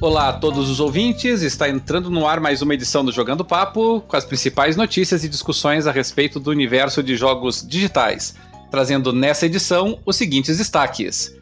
[0.00, 4.00] Olá a todos os ouvintes, está entrando no ar mais uma edição do Jogando Papo,
[4.02, 8.36] com as principais notícias e discussões a respeito do universo de jogos digitais,
[8.70, 11.36] trazendo nessa edição os seguintes destaques.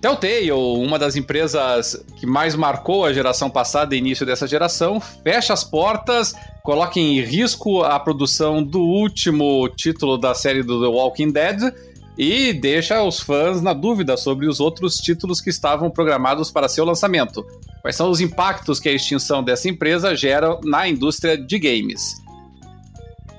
[0.00, 5.52] Telltale, uma das empresas que mais marcou a geração passada e início dessa geração, fecha
[5.52, 6.34] as portas,
[6.64, 11.72] coloca em risco a produção do último título da série do The Walking Dead
[12.16, 16.84] e deixa os fãs na dúvida sobre os outros títulos que estavam programados para seu
[16.84, 17.44] lançamento.
[17.82, 22.22] Quais são os impactos que a extinção dessa empresa gera na indústria de games?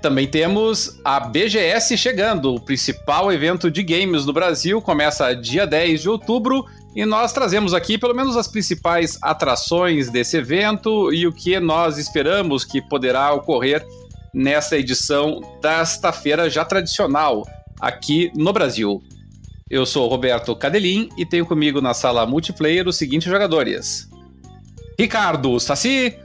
[0.01, 6.01] Também temos a BGS chegando, o principal evento de games no Brasil, começa dia 10
[6.01, 6.65] de outubro
[6.95, 11.97] e nós trazemos aqui pelo menos as principais atrações desse evento e o que nós
[11.97, 13.85] esperamos que poderá ocorrer
[14.31, 17.43] nessa edição desta feira já tradicional
[17.79, 19.01] aqui no Brasil.
[19.69, 24.09] Eu sou Roberto Cadelin e tenho comigo na sala multiplayer os seguintes jogadores:
[24.97, 26.15] Ricardo Saci,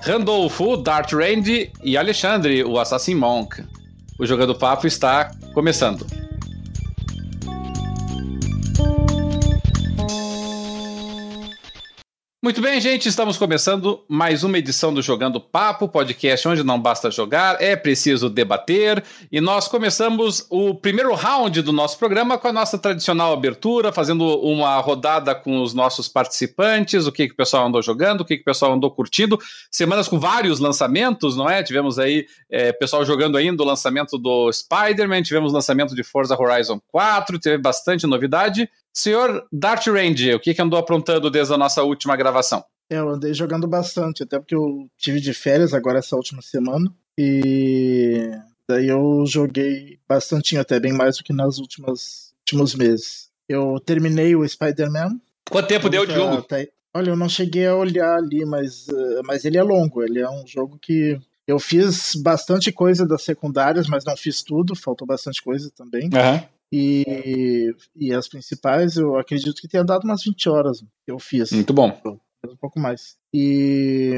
[0.00, 3.64] Randolfo Dart Randy e Alexandre, o Assassin Monk.
[4.18, 6.27] O Jogando Papo está começando.
[12.40, 17.10] Muito bem, gente, estamos começando mais uma edição do Jogando Papo, podcast onde não basta
[17.10, 19.02] jogar, é preciso debater.
[19.32, 24.24] E nós começamos o primeiro round do nosso programa com a nossa tradicional abertura, fazendo
[24.38, 28.36] uma rodada com os nossos participantes, o que, que o pessoal andou jogando, o que,
[28.36, 29.36] que o pessoal andou curtindo.
[29.68, 31.60] Semanas com vários lançamentos, não é?
[31.64, 36.80] Tivemos aí é, pessoal jogando ainda o lançamento do Spider-Man, tivemos lançamento de Forza Horizon
[36.86, 38.70] 4, teve bastante novidade.
[38.98, 42.64] Senhor Dart Range, o que, que andou aprontando desde a nossa última gravação?
[42.90, 46.92] Eu andei jogando bastante, até porque eu tive de férias agora essa última semana.
[47.16, 48.28] E
[48.68, 53.28] daí eu joguei bastante, até bem mais do que nas últimas últimos meses.
[53.48, 55.20] Eu terminei o Spider-Man.
[55.48, 56.38] Quanto tempo deu de jogo?
[56.38, 56.68] Até...
[56.92, 60.02] Olha, eu não cheguei a olhar ali, mas, uh, mas ele é longo.
[60.02, 64.74] Ele é um jogo que eu fiz bastante coisa das secundárias, mas não fiz tudo,
[64.74, 66.06] faltou bastante coisa também.
[66.06, 66.57] Uhum.
[66.72, 71.50] E, e as principais, eu acredito que tenha dado umas 20 horas que eu fiz.
[71.52, 71.98] Muito bom.
[72.46, 73.16] Um pouco mais.
[73.32, 74.14] E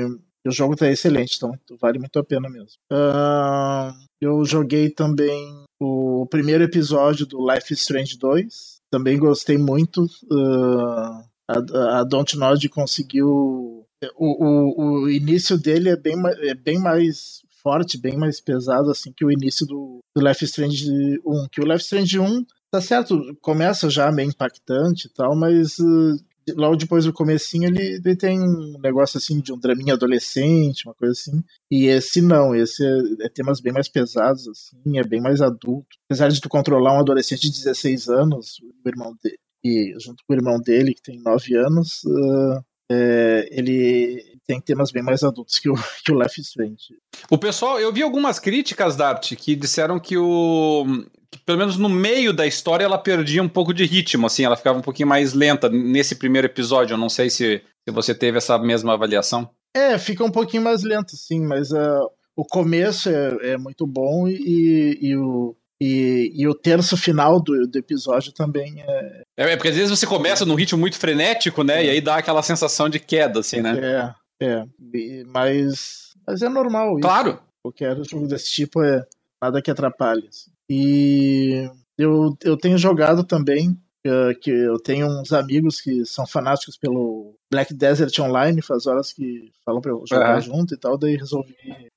[0.46, 2.78] o jogo tá excelente, então vale muito a pena mesmo.
[2.90, 8.80] Uh, eu joguei também o primeiro episódio do Life is Strange 2.
[8.90, 10.04] Também gostei muito.
[10.30, 13.86] Uh, a, a Dontnod conseguiu.
[14.16, 19.12] O, o, o início dele é bem, é bem mais forte, bem mais pesado assim
[19.12, 20.88] que o início do, do Life Strange
[21.24, 21.48] 1.
[21.50, 26.16] Que o Life Strange 1, tá certo, começa já meio impactante e tal, mas uh,
[26.56, 30.94] logo depois do comecinho ele, ele, tem um negócio assim de um draminha adolescente, uma
[30.94, 31.42] coisa assim.
[31.70, 35.96] E esse não, esse é, é, temas bem mais pesados, assim, é bem mais adulto.
[36.06, 40.32] Apesar de tu controlar um adolescente de 16 anos, o irmão dele, e junto com
[40.32, 45.60] o irmão dele, que tem 9 anos, uh, é, ele tem temas bem mais adultos
[45.60, 45.74] que o,
[46.04, 46.96] que o is Strange.
[47.30, 50.84] O pessoal, eu vi algumas críticas da arte que disseram que o.
[51.30, 54.56] Que pelo menos no meio da história ela perdia um pouco de ritmo, assim, ela
[54.56, 56.94] ficava um pouquinho mais lenta nesse primeiro episódio.
[56.94, 59.48] Eu não sei se, se você teve essa mesma avaliação.
[59.72, 64.26] É, fica um pouquinho mais lento, sim, mas uh, o começo é, é muito bom
[64.26, 69.22] e, e o, e, e, o terço final do, do episódio também é...
[69.38, 69.52] é.
[69.52, 71.82] É, porque às vezes você começa num ritmo muito frenético, né?
[71.82, 71.86] É.
[71.86, 74.12] E aí dá aquela sensação de queda, assim, né?
[74.40, 74.64] É,
[74.94, 75.24] é.
[75.24, 76.92] Mas, mas é normal.
[76.92, 77.00] Isso.
[77.00, 77.40] Claro.
[77.62, 79.06] Qualquer jogo desse tipo é
[79.42, 80.28] nada que atrapalhe.
[80.28, 80.50] Assim.
[80.70, 83.70] E eu, eu tenho jogado também,
[84.06, 89.12] uh, que eu tenho uns amigos que são fanáticos pelo Black Desert Online, faz horas
[89.12, 91.54] que falam pra eu jogar junto e tal, daí resolvi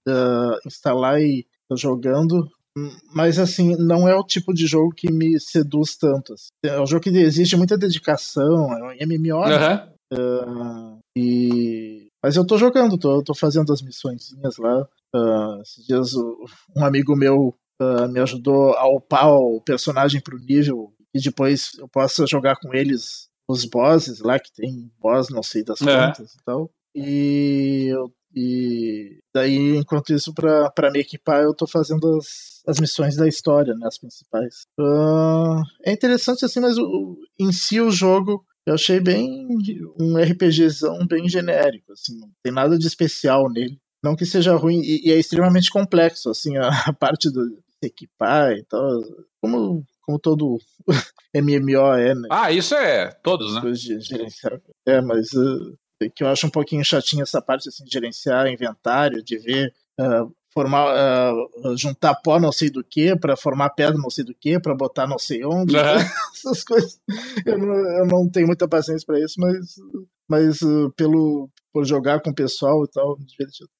[0.07, 2.49] uh, instalar e tô jogando
[3.13, 6.33] mas assim, não é o tipo de jogo que me seduz tanto.
[6.33, 6.49] Assim.
[6.65, 9.43] É um jogo que exige muita dedicação, é um MMO.
[9.45, 10.97] Uhum.
[10.97, 12.07] Uh, e...
[12.23, 14.88] Mas eu tô jogando, tô, tô fazendo as missõezinhas lá.
[15.13, 20.94] Uh, esses dias um amigo meu uh, me ajudou a upar o personagem pro nível
[21.13, 25.63] e depois eu posso jogar com eles os bosses lá, que tem boss não sei
[25.63, 26.71] das quantas e tal.
[26.95, 33.15] E eu e daí, enquanto isso, para me equipar, eu tô fazendo as, as missões
[33.15, 34.63] da história, né, as principais.
[34.80, 39.48] Uh, é interessante assim, mas o, em si o jogo eu achei bem
[40.00, 43.77] um RPGzão bem genérico, assim, não tem nada de especial nele.
[44.04, 48.51] Não que seja ruim, e, e é extremamente complexo, assim, a, a parte do equipar
[48.54, 49.01] e tal.
[49.42, 50.57] Como, como todo
[51.36, 52.27] MMO é, né?
[52.31, 53.71] Ah, isso é, todos, né?
[53.71, 54.62] De gerenciar.
[54.86, 55.77] É, mas uh,
[56.16, 60.33] que eu acho um pouquinho chatinho essa parte assim, de gerenciar inventário, de ver uh,
[60.53, 64.59] formar, uh, juntar pó não sei do que para formar pedra não sei do que
[64.59, 65.81] para botar não sei onde, uhum.
[66.33, 67.00] essas coisas.
[67.45, 69.75] Eu não, eu não tenho muita paciência para isso, mas
[70.29, 73.17] mas uh, pelo por jogar com o pessoal e tal,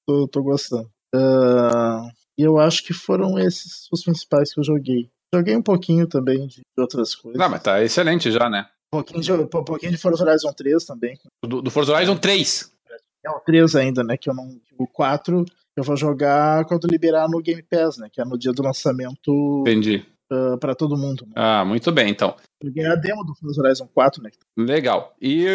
[0.04, 0.90] tô, tô gostando.
[1.14, 5.08] Uh, e eu acho que foram esses os principais que eu joguei.
[5.32, 7.38] Joguei um pouquinho também de outras coisas.
[7.38, 8.66] Não, mas tá excelente já, né?
[8.92, 11.18] Um pouquinho de, um pouquinho de Forza Horizon 3 também.
[11.44, 12.72] Do, do Forza Horizon 3?
[13.24, 14.16] É o 3 ainda, né?
[14.16, 14.60] Que eu não.
[14.78, 15.44] O 4
[15.76, 18.08] eu vou jogar quando liberar no Game Pass, né?
[18.12, 19.60] Que é no dia do lançamento.
[19.60, 20.04] Entendi.
[20.32, 21.26] Uh, para todo mundo.
[21.26, 21.32] Né?
[21.36, 22.34] Ah, muito bem, então.
[22.58, 24.30] Peguei a demo do Forza Horizon 4, né?
[24.56, 25.14] Legal.
[25.20, 25.46] E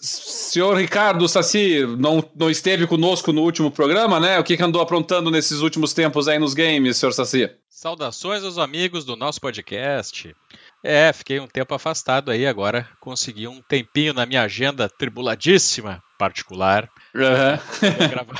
[0.00, 4.38] senhor Ricardo Saci não, não esteve conosco no último programa, né?
[4.38, 7.50] O que, que andou aprontando nesses últimos tempos aí nos games, senhor Saci?
[7.68, 10.34] Saudações aos amigos do nosso podcast.
[10.82, 16.88] É, fiquei um tempo afastado aí, agora consegui um tempinho na minha agenda tribuladíssima particular
[17.14, 18.38] uhum.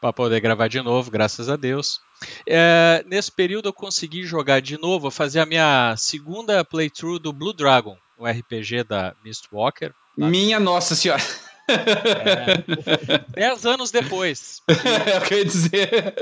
[0.00, 2.00] Para poder gravar de novo, graças a Deus.
[2.46, 7.52] É, nesse período eu consegui jogar de novo, fazer a minha segunda playthrough do Blue
[7.52, 9.92] Dragon, o RPG da Mistwalker.
[10.16, 11.22] Minha nossa senhora!
[11.68, 14.62] É, dez anos depois.
[14.68, 16.14] é o que eu ia dizer.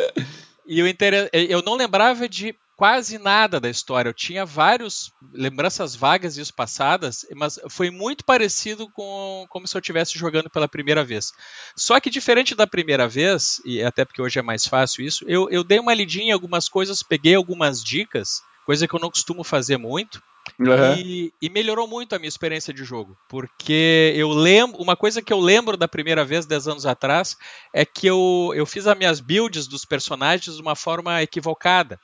[0.66, 1.30] E eu, inter...
[1.32, 4.10] eu não lembrava de quase nada da história.
[4.10, 9.80] Eu tinha vários lembranças vagas disso passadas, mas foi muito parecido com como se eu
[9.80, 11.32] estivesse jogando pela primeira vez.
[11.74, 15.48] Só que diferente da primeira vez, e até porque hoje é mais fácil isso, eu,
[15.50, 19.42] eu dei uma lidinha em algumas coisas, peguei algumas dicas, coisa que eu não costumo
[19.42, 20.22] fazer muito.
[20.60, 20.94] Uhum.
[20.96, 23.16] E, e, melhorou muito a minha experiência de jogo.
[23.28, 24.80] Porque eu lembro.
[24.80, 27.36] Uma coisa que eu lembro da primeira vez, 10 anos atrás,
[27.74, 31.98] é que eu, eu fiz as minhas builds dos personagens de uma forma equivocada.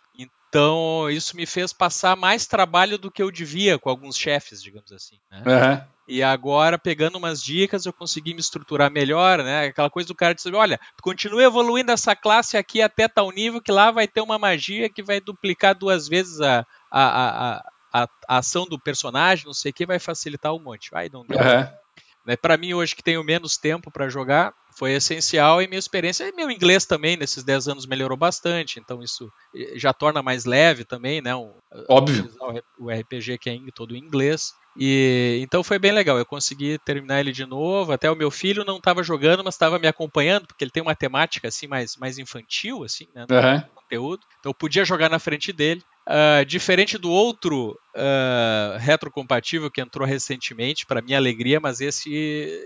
[0.53, 4.93] Então, isso me fez passar mais trabalho do que eu devia com alguns chefes, digamos
[4.93, 5.17] assim.
[5.31, 5.43] Né?
[5.47, 5.89] Uhum.
[6.07, 9.69] E agora, pegando umas dicas, eu consegui me estruturar melhor, né?
[9.69, 13.73] Aquela coisa do cara dizer, olha, continue evoluindo essa classe aqui até tal nível que
[13.73, 17.65] lá vai ter uma magia que vai duplicar duas vezes a, a, a,
[17.95, 20.91] a, a ação do personagem, não sei o que, vai facilitar um monte.
[20.93, 21.39] Ai, não deu.
[21.39, 21.82] Uhum.
[22.25, 26.29] Né, para mim, hoje que tenho menos tempo para jogar, foi essencial e minha experiência.
[26.29, 29.31] E meu inglês também, nesses 10 anos, melhorou bastante, então isso
[29.75, 31.35] já torna mais leve também, né?
[31.35, 31.53] Um,
[31.89, 32.31] Óbvio.
[32.79, 34.53] O RPG que é todo em inglês.
[34.77, 36.19] E então foi bem legal.
[36.19, 37.93] Eu consegui terminar ele de novo.
[37.93, 40.95] Até o meu filho não estava jogando, mas estava me acompanhando, porque ele tem uma
[40.95, 43.27] temática assim mais, mais infantil, assim, né?
[43.29, 43.61] No uhum.
[43.75, 44.27] conteúdo.
[44.39, 45.83] Então eu podia jogar na frente dele.
[46.09, 52.11] Uh, diferente do outro uh, retrocompatível que entrou recentemente, para minha alegria, mas esse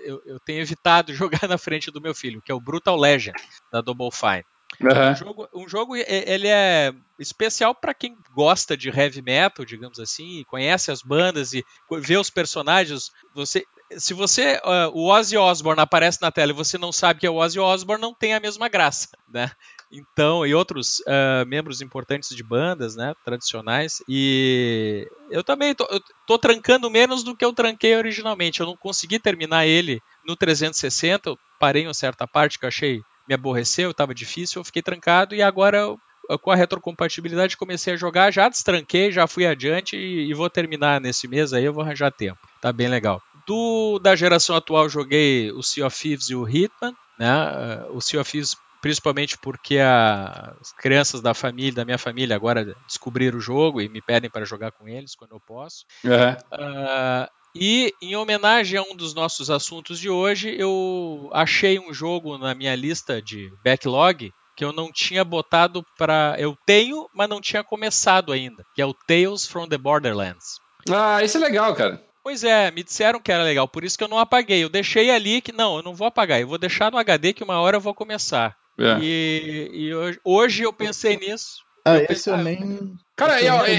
[0.06, 3.36] eu, eu, tenho evitado jogar na frente do meu filho, que é o Brutal Legend
[3.70, 4.44] da Double Fine.
[4.80, 5.10] Uhum.
[5.10, 10.42] Um, jogo, um jogo ele é especial para quem gosta de heavy metal, digamos assim,
[10.48, 11.64] conhece as bandas e
[12.00, 13.10] vê os personagens.
[13.34, 13.64] Você,
[13.96, 17.30] se você uh, o Ozzy Osbourne aparece na tela e você não sabe que é
[17.30, 19.50] o Ozzy Osbourne, não tem a mesma graça, né?
[19.90, 24.02] Então, e outros uh, membros importantes de bandas, né, tradicionais.
[24.08, 25.86] E eu também tô,
[26.28, 28.60] eu trancando menos do que eu tranquei originalmente.
[28.60, 31.30] Eu não consegui terminar ele no 360.
[31.30, 34.82] Eu parei em uma certa parte que eu achei me aborreceu, estava difícil, eu fiquei
[34.82, 35.96] trancado e agora
[36.42, 41.00] com a retrocompatibilidade comecei a jogar, já destranquei, já fui adiante e, e, vou terminar
[41.00, 42.38] nesse mês aí, eu vou arranjar tempo.
[42.60, 43.22] Tá bem legal.
[43.46, 47.84] Do da geração atual joguei o Sea of Thieves e o Hitman, né?
[47.90, 48.56] O Sea of Thieves
[48.86, 53.88] principalmente porque a, as crianças da família, da minha família, agora descobriram o jogo e
[53.88, 55.84] me pedem para jogar com eles quando eu posso.
[56.04, 56.32] Uhum.
[56.52, 62.38] Uh, e em homenagem a um dos nossos assuntos de hoje, eu achei um jogo
[62.38, 66.36] na minha lista de backlog que eu não tinha botado para.
[66.38, 70.60] Eu tenho, mas não tinha começado ainda, que é o Tales from the Borderlands.
[70.88, 72.00] Ah, isso é legal, cara.
[72.22, 74.62] Pois é, me disseram que era legal, por isso que eu não apaguei.
[74.62, 77.42] Eu deixei ali que não, eu não vou apagar, eu vou deixar no HD que
[77.42, 78.56] uma hora eu vou começar.
[78.78, 78.98] É.
[79.00, 81.64] E, e hoje, hoje, eu pensei nisso.
[81.84, 82.94] Ah, eu esse eu nem.
[83.14, 83.74] Cara, eu, é,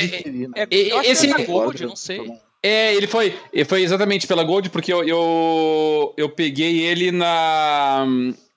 [0.56, 2.22] é, é, esse é Gold, não sei.
[2.64, 3.36] É, ele foi,
[3.68, 8.06] foi exatamente pela Gold, porque eu, eu, eu peguei ele na.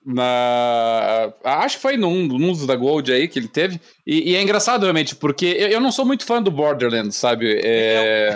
[0.03, 3.79] na acho que foi num, num dos da Gold aí que ele teve.
[4.07, 7.61] E, e é engraçado realmente, porque eu, eu, não sou muito fã do Borderlands, sabe?
[7.63, 8.33] É,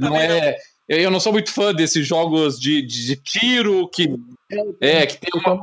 [0.00, 0.56] não é.
[0.88, 4.14] Eu não sou muito fã desses jogos de, de, de tiro que.
[4.80, 5.60] É, que tem uma.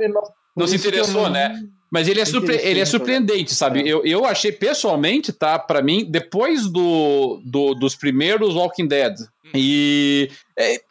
[0.56, 1.62] Não se interessou, né?
[1.90, 3.82] Mas ele é, surpre ele é surpreendente, sabe?
[3.82, 3.88] É.
[3.88, 5.58] Eu, eu achei pessoalmente, tá?
[5.58, 9.14] Para mim, depois do, do, dos primeiros Walking Dead.
[9.46, 9.50] Hum.
[9.56, 10.30] E,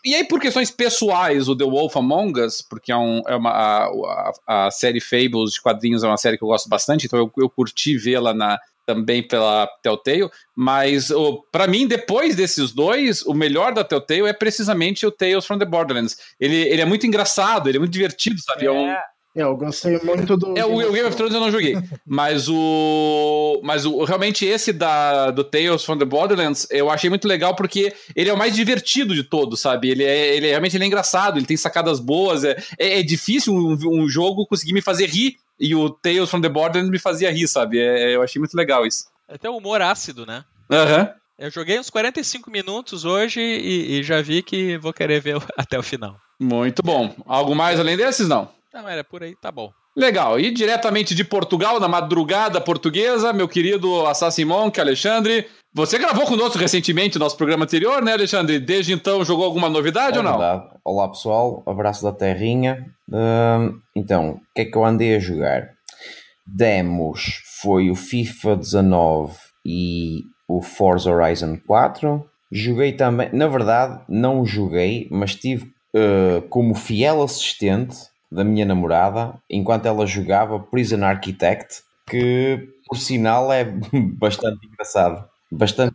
[0.04, 3.50] e aí, por questões pessoais, o The Wolf Among Us, porque é, um, é uma,
[3.50, 7.18] a, a, a série Fables de quadrinhos é uma série que eu gosto bastante, então
[7.18, 11.10] eu, eu curti vê-la na, também pela Telltale, mas
[11.50, 15.64] para mim, depois desses dois, o melhor da Telltale é precisamente o Tales from the
[15.66, 16.16] Borderlands.
[16.38, 18.64] Ele, ele é muito engraçado, ele é muito divertido, sabe?
[18.64, 18.94] É, é um,
[19.36, 20.56] É, eu gostei muito do.
[20.56, 21.76] É, o, o Game of Thrones eu não joguei.
[22.06, 23.60] mas o.
[23.62, 27.94] Mas o, realmente esse da, do Tales from the Borderlands eu achei muito legal porque
[28.14, 29.90] ele é o mais divertido de todos, sabe?
[29.90, 32.44] Ele é, ele é, realmente ele é engraçado, ele tem sacadas boas.
[32.44, 35.36] É, é, é difícil um, um, jogo conseguir me fazer rir.
[35.60, 37.78] E o Tales from the Borderlands me fazia rir, sabe?
[37.78, 39.04] É, eu achei muito legal isso.
[39.28, 40.44] É até um humor ácido, né?
[40.70, 41.02] Aham.
[41.02, 41.08] Uhum.
[41.38, 45.78] Eu joguei uns 45 minutos hoje e, e, já vi que vou querer ver até
[45.78, 46.16] o final.
[46.40, 47.14] Muito bom.
[47.26, 48.48] Algo mais além desses, não?
[48.76, 49.72] Não, era por aí, tá bom.
[49.96, 50.38] Legal.
[50.38, 55.46] E diretamente de Portugal, na madrugada portuguesa, meu querido Assassin Monk, Alexandre.
[55.72, 58.58] Você gravou conosco recentemente nosso programa anterior, né, Alexandre?
[58.58, 60.32] Desde então jogou alguma novidade é ou não?
[60.38, 60.68] Verdade.
[60.84, 62.84] Olá pessoal, abraço da terrinha.
[63.08, 65.70] Uh, então, o que é que eu andei a jogar?
[66.46, 72.22] Demos foi o FIFA 19 e o Forza Horizon 4.
[72.52, 77.96] Joguei também, na verdade, não joguei, mas tive uh, como fiel assistente
[78.30, 83.64] da minha namorada enquanto ela jogava Prison Architect, que por sinal é
[84.18, 85.24] bastante engraçado.
[85.50, 85.94] Bastante.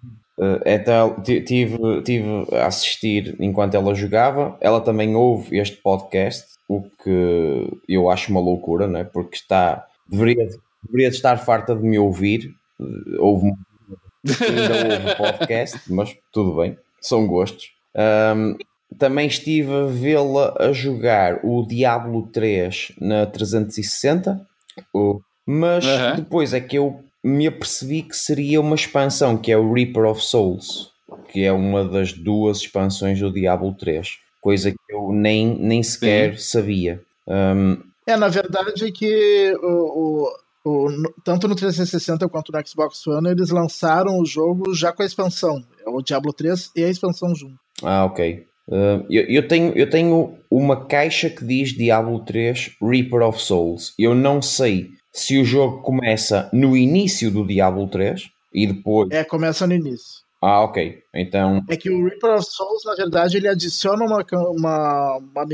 [0.66, 4.58] Então, tive, tive a assistir enquanto ela jogava.
[4.60, 9.04] Ela também ouve este podcast, o que eu acho uma loucura, né?
[9.04, 10.50] porque está, deveria,
[10.84, 12.56] deveria estar farta de me ouvir.
[13.20, 13.54] Ouve
[14.26, 17.72] ainda ouve podcast, mas tudo bem, são gostos.
[17.96, 18.58] Um,
[18.98, 24.46] também estive a vê-la a jogar o Diablo 3 na 360,
[25.46, 26.16] mas uhum.
[26.16, 30.24] depois é que eu me apercebi que seria uma expansão, que é o Reaper of
[30.24, 30.92] Souls,
[31.30, 36.38] que é uma das duas expansões do Diablo 3, coisa que eu nem, nem sequer
[36.38, 36.60] Sim.
[36.60, 37.02] sabia.
[37.28, 40.28] Um, é, na verdade, que o,
[40.66, 45.04] o, o, tanto no 360 quanto no Xbox One eles lançaram o jogo já com
[45.04, 47.60] a expansão, é o Diablo 3 e a expansão junto.
[47.84, 48.51] Ah, ok.
[48.72, 53.94] Uh, eu, eu, tenho, eu tenho uma caixa que diz Diablo 3 Reaper of Souls.
[54.00, 59.10] Eu não sei se o jogo começa no início do Diablo 3 e depois.
[59.12, 60.22] É, começa no início.
[60.42, 61.00] Ah, ok.
[61.14, 61.62] Então.
[61.70, 65.46] É que o Reaper of Souls, na verdade, ele adiciona uma, uma, uma,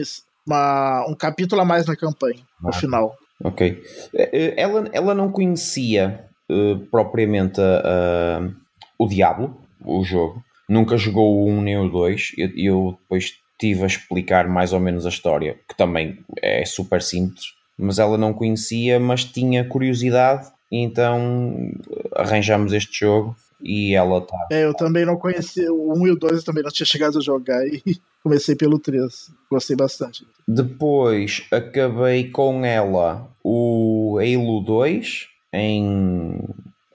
[0.46, 3.16] uma um capítulo a mais na campanha, no ah, final.
[3.44, 3.84] Ok.
[4.14, 8.56] Eh, eh, ela, ela não conhecia uh, propriamente uh,
[9.00, 13.36] o Diablo, o jogo nunca jogou o 1 nem o 2 e eu, eu depois
[13.60, 18.18] tive a explicar mais ou menos a história, que também é super simples, mas ela
[18.18, 21.72] não conhecia, mas tinha curiosidade, então
[22.16, 24.38] arranjamos este jogo e ela está.
[24.52, 27.18] É, eu também não conhecia o 1 e o 2, eu também não tinha chegado
[27.18, 27.82] a jogar e
[28.22, 29.32] comecei pelo 3.
[29.50, 30.26] Gostei bastante.
[30.48, 36.40] Depois acabei com ela o Halo 2 em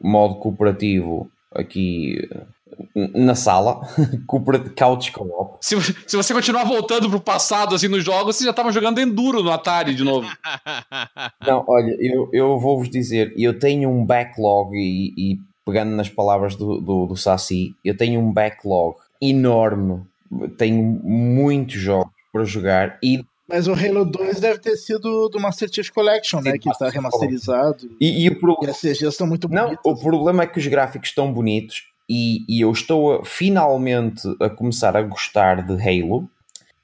[0.01, 2.29] modo cooperativo aqui
[3.15, 3.81] na sala,
[4.77, 5.57] couch co-op.
[5.61, 9.43] Se, se você continuar voltando pro passado assim nos jogos, você já tava jogando Enduro
[9.43, 10.29] no Atari de novo.
[11.47, 16.57] Não, olha, eu, eu vou-vos dizer, eu tenho um backlog e, e pegando nas palavras
[16.57, 20.03] do, do, do Saci, eu tenho um backlog enorme,
[20.59, 25.69] tenho muitos jogos para jogar e mas o Halo 2 deve ter sido do Master
[25.71, 26.57] Chief Collection, né?
[26.57, 27.91] Que está remasterizado.
[28.01, 28.57] E, e, o pro...
[28.63, 29.77] e as CGs estão muito bonitas.
[29.85, 34.23] Não, o problema é que os gráficos estão bonitos e, e eu estou a, finalmente
[34.41, 36.29] a começar a gostar de Halo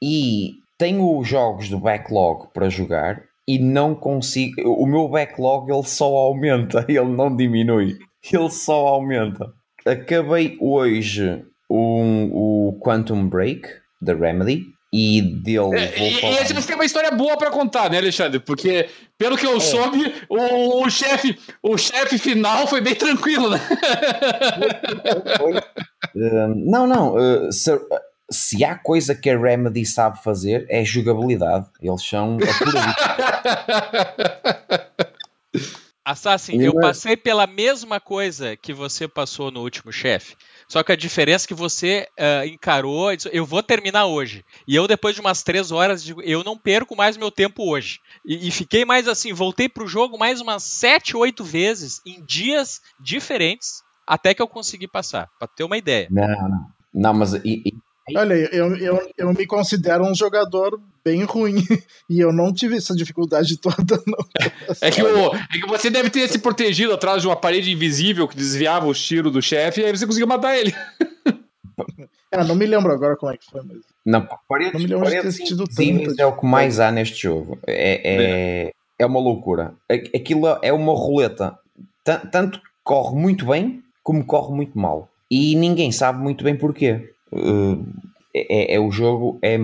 [0.03, 4.61] e tenho os jogos do backlog para jogar e não consigo.
[4.63, 7.99] O meu backlog ele só aumenta, ele não diminui,
[8.33, 9.53] ele só aumenta.
[9.85, 13.69] Acabei hoje um, o Quantum Break
[14.01, 15.77] da Remedy e dele.
[15.77, 18.41] É, e, e esse tem uma história boa para contar, né, Alexandre?
[18.41, 19.61] Porque, pelo que eu é.
[19.61, 23.61] soube, o, o chefe o chefe final foi bem tranquilo, né?
[26.15, 27.15] uh, não, não.
[27.15, 27.79] Uh, se,
[28.31, 31.67] se, há coisa que a Remedy sabe fazer, é jogabilidade.
[31.83, 32.39] Eles são
[36.05, 40.35] Assassin, eu passei pela mesma coisa que você passou no último chefe.
[40.69, 44.45] Só que a diferença é que você uh, encarou, eu vou terminar hoje.
[44.67, 48.01] E eu, depois de umas três horas, digo, eu não perco mais meu tempo hoje.
[48.25, 52.83] E, e fiquei mais assim, voltei pro jogo mais umas sete, oito vezes, em dias
[53.01, 56.07] diferentes, até que eu consegui passar, para ter uma ideia.
[56.11, 56.79] Não, não.
[56.93, 57.33] Não, mas
[58.17, 61.57] Olha, eu, eu, eu me considero um jogador bem ruim.
[62.11, 64.19] E eu não tive essa dificuldade toda, não.
[64.81, 68.27] É que, o, é que você deve ter se protegido atrás de uma parede invisível
[68.27, 70.75] que desviava os tiros do chefe e aí você conseguiu matar ele.
[72.31, 73.85] É, não me lembro agora como é que foi mesmo.
[74.05, 76.21] Não, paredes, não me lembro de ter tanto.
[76.21, 77.59] É o que mais há neste jogo.
[77.67, 79.73] É, é, é uma loucura.
[80.15, 81.59] Aquilo é uma roleta.
[82.31, 85.09] Tanto corre muito bem como corre muito mal.
[85.31, 87.13] E ninguém sabe muito bem porquê.
[87.33, 87.85] Uh,
[88.35, 89.59] é, é, o jogo é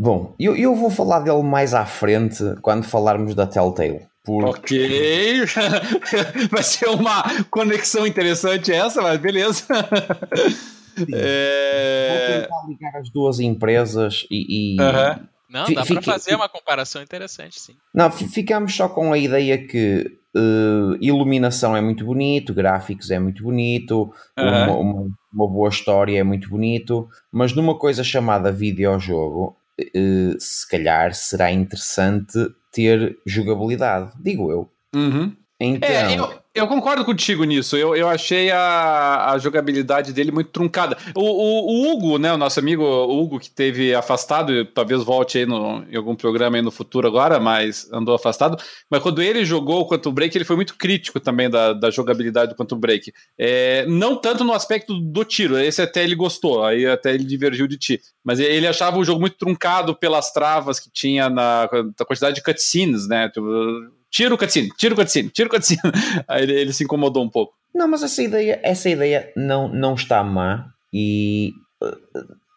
[0.00, 4.06] Bom, eu, eu vou falar dele mais à frente quando falarmos da Telltale.
[4.24, 4.84] Porque...
[4.84, 5.44] Ok,
[6.52, 9.64] vai ser uma conexão interessante essa, mas beleza.
[11.12, 12.10] É...
[12.10, 14.74] Vou tentar ligar as duas empresas e.
[14.74, 14.80] e...
[14.80, 15.26] Uhum.
[15.48, 17.74] Não, dá para fazer uma comparação interessante, sim.
[17.94, 23.44] Não, ficamos só com a ideia que uh, iluminação é muito bonito, gráficos é muito
[23.44, 24.46] bonito, uhum.
[24.46, 30.68] uma, uma, uma, boa história é muito bonito, mas numa coisa chamada videojogo, uh, se
[30.68, 32.38] calhar será interessante
[32.72, 34.70] ter jogabilidade, digo eu.
[34.94, 35.34] Uhum.
[35.60, 37.76] Então, é, eu, eu concordo contigo nisso.
[37.76, 40.96] Eu, eu achei a, a jogabilidade dele muito truncada.
[41.14, 45.46] O, o, o, Hugo, né, o nosso amigo Hugo, que teve afastado, talvez volte aí
[45.46, 48.60] no, em algum programa aí no futuro agora, mas andou afastado.
[48.90, 52.52] Mas quando ele jogou o Quantum Break, ele foi muito crítico também da, da jogabilidade
[52.52, 53.12] do Quantum Break.
[53.38, 57.68] É, não tanto no aspecto do tiro, esse até ele gostou, aí até ele divergiu
[57.68, 58.00] de ti.
[58.24, 62.42] Mas ele achava o jogo muito truncado pelas travas que tinha na, na quantidade de
[62.42, 63.28] cutscenes, né?
[63.28, 63.46] Tipo,
[64.10, 65.80] tira o cutscene, tira o cutscene, tira o cutscene.
[66.28, 67.54] Aí ele, ele, se incomodou um pouco.
[67.74, 71.52] Não, mas essa ideia, essa ideia não, não está má e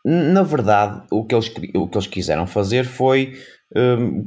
[0.04, 3.38] na verdade o que eles, o que eles quiseram fazer foi
[3.76, 4.24] um,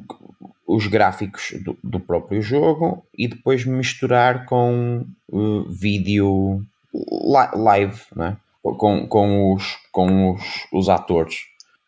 [0.66, 8.36] os gráficos do, do, próprio jogo e depois misturar com uh, vídeo li live, né?
[8.62, 11.40] com, com, os, com os, os atores.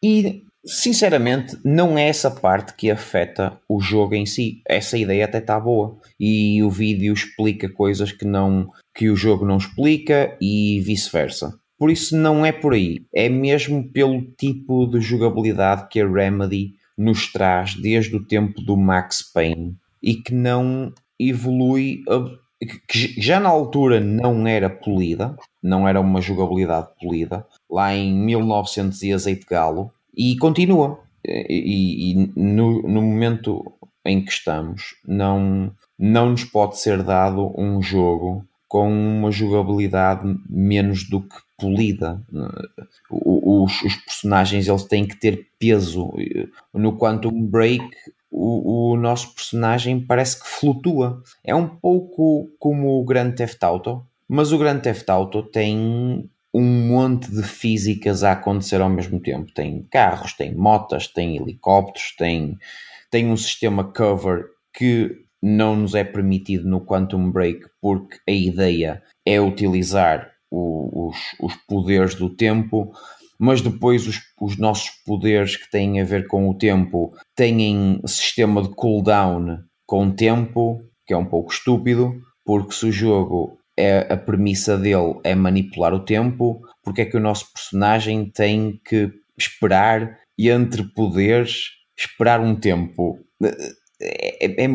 [0.03, 4.63] E Sinceramente, não é essa parte que afeta o jogo em si.
[4.69, 5.97] Essa ideia até está boa.
[6.19, 11.57] E o vídeo explica coisas que, não, que o jogo não explica e vice-versa.
[11.79, 13.05] Por isso não é por aí.
[13.15, 18.77] É mesmo pelo tipo de jogabilidade que a Remedy nos traz desde o tempo do
[18.77, 22.03] Max Payne e que não evolui
[22.89, 29.03] que já na altura não era polida, não era uma jogabilidade polida, lá em 1900
[29.03, 30.99] e azeite galo, e continua.
[31.25, 33.61] E, e no, no, momento
[34.05, 41.09] em que estamos, não, não nos pode ser dado um jogo com uma jogabilidade menos
[41.09, 42.21] do que polida.
[43.11, 46.13] Os, os personagens eles têm que ter peso.
[46.73, 47.89] No Quantum Break,
[48.31, 51.23] o, o, nosso personagem parece que flutua.
[51.43, 56.89] É um pouco como o Grand Theft Auto, mas o Grand Theft Auto tem um
[56.89, 59.53] monte de físicas a acontecer ao mesmo tempo.
[59.53, 62.57] Tem carros, tem motas, tem helicópteros, tem,
[63.11, 65.11] tem um sistema cover que
[65.43, 71.55] não nos é permitido no Quantum Break porque a ideia é utilizar o, os, os
[71.69, 72.93] poderes do tempo,
[73.39, 78.63] mas depois os, os nossos poderes que têm a ver com o tempo têm sistema
[78.63, 84.17] de cooldown com tempo, que é um pouco estúpido, porque se o jogo é, a
[84.17, 90.19] premissa dele é manipular o tempo, porque é que o nosso personagem tem que esperar
[90.39, 93.19] e entre poderes esperar um tempo.
[93.43, 94.69] É, é, é,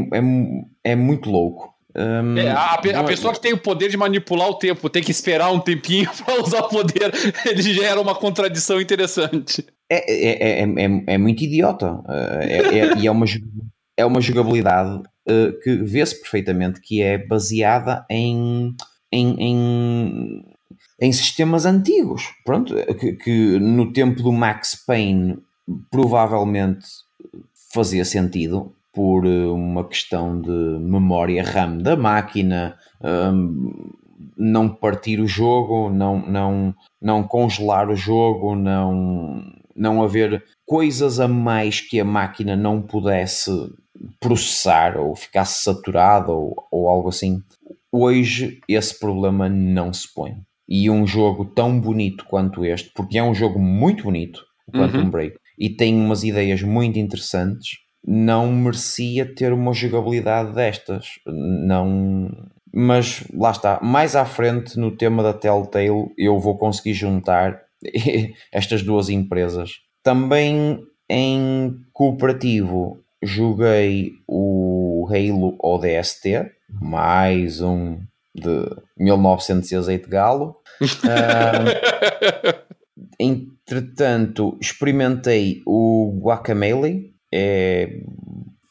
[0.84, 1.72] é muito louco.
[1.96, 5.04] Um, é, a, a, é pessoa que tem o poder de manipular o tempo tem
[5.04, 7.12] que esperar um tempinho para usar o poder,
[7.46, 9.66] ele gera uma contradição interessante.
[9.90, 12.02] É, é, é, é, muito idiota.
[12.98, 13.26] E é, uma,
[13.98, 18.74] é uma jogabilidade uh, que vê-se perfeitamente que é baseada em
[19.12, 20.46] em, em,
[21.00, 22.34] em sistemas antigos.
[22.46, 25.38] Pronto, que, que, no tempo do Max Payne
[25.90, 26.86] provavelmente
[27.74, 33.92] fazia sentido por eh, uma questão de memória RAM da máquina, um,
[34.38, 39.44] não partir o jogo, não, não, não congelar o jogo, não,
[39.76, 43.52] não haver coisas a mais que a máquina não pudesse
[44.20, 47.42] processar ou ficasse saturada ou, ou algo assim.
[47.92, 50.36] Hoje esse problema não se põe.
[50.68, 55.00] E um jogo tão bonito quanto este, porque é um jogo muito bonito, o Quantum
[55.00, 55.10] uhum.
[55.10, 61.20] Break, e tem umas ideias muito interessantes, não merecia ter uma jogabilidade destas.
[61.28, 62.32] Não.
[62.74, 67.62] Mas lá está, mais à frente no tema da Telltale eu vou conseguir juntar
[68.52, 69.74] estas duas empresas.
[70.02, 74.81] Também em cooperativo joguei o
[75.12, 78.00] Halo ODST, mais um
[78.34, 78.66] de
[78.98, 80.56] 1908 Galo.
[80.82, 82.56] Uh,
[83.20, 88.00] entretanto, experimentei o Guacamele, é,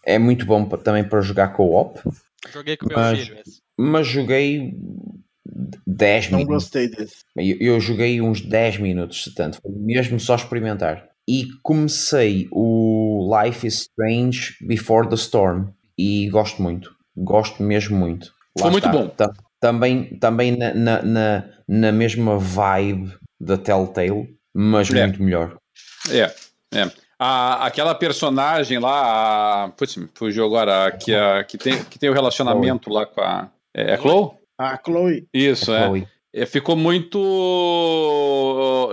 [0.07, 2.01] é muito bom também para jogar co-op.
[2.51, 3.39] Joguei com o meu filho.
[3.47, 3.61] Esse.
[3.79, 4.75] Mas joguei
[5.87, 6.41] 10 Não minutos.
[6.41, 7.17] Não gostei desse.
[7.37, 11.07] Eu, eu, joguei uns 10 minutos, se tanto, mesmo só experimentar.
[11.29, 15.69] E comecei o Life is Strange Before the Storm
[16.01, 18.33] e gosto muito gosto mesmo muito.
[18.59, 19.29] Lá Foi muito está.
[19.29, 19.35] bom.
[19.61, 25.07] também também na, na, na, na, mesma vibe da Telltale, mas é.
[25.07, 25.57] muito melhor.
[26.11, 26.33] É,
[26.75, 26.91] é.
[27.19, 32.09] A, aquela personagem lá, a, putz, fugiu agora, a, que, a, que, tem, que tem
[32.09, 32.97] o relacionamento Chloe.
[32.97, 33.51] lá com a.
[33.75, 34.31] É, é Chloe?
[34.59, 35.29] A Chloe.
[35.33, 35.87] Isso, é.
[35.87, 36.09] Chloe.
[36.33, 37.19] É, ficou muito.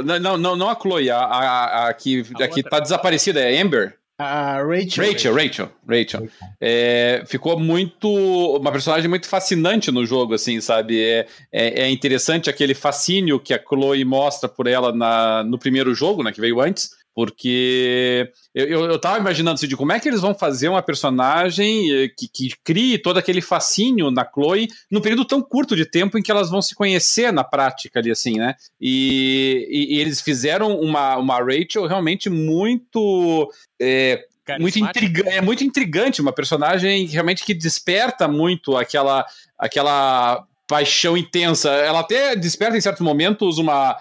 [0.04, 3.98] Não, não, não a Chloe, a, a, a que, a que tá desaparecida, é Amber?
[4.20, 5.06] A Rachel.
[5.06, 6.28] Rachel, Rachel, Rachel.
[6.60, 8.10] É, ficou muito.
[8.58, 11.00] Uma personagem muito fascinante no jogo, assim, sabe?
[11.00, 15.94] É, é, é, interessante aquele fascínio que a Chloe mostra por ela na, no primeiro
[15.94, 16.32] jogo, né?
[16.32, 16.97] Que veio antes.
[17.18, 20.84] Porque eu, eu, eu tava imaginando assim, de como é que eles vão fazer uma
[20.84, 25.84] personagem eh, que, que crie todo aquele fascínio na Chloe num período tão curto de
[25.84, 28.54] tempo em que elas vão se conhecer na prática ali, assim, né?
[28.80, 33.52] E, e, e eles fizeram uma, uma Rachel realmente muito.
[33.82, 34.24] É,
[34.60, 39.26] muito intrigante, é muito intrigante, uma personagem realmente que desperta muito aquela
[39.58, 41.72] aquela paixão intensa.
[41.72, 43.98] Ela até desperta em certos momentos uma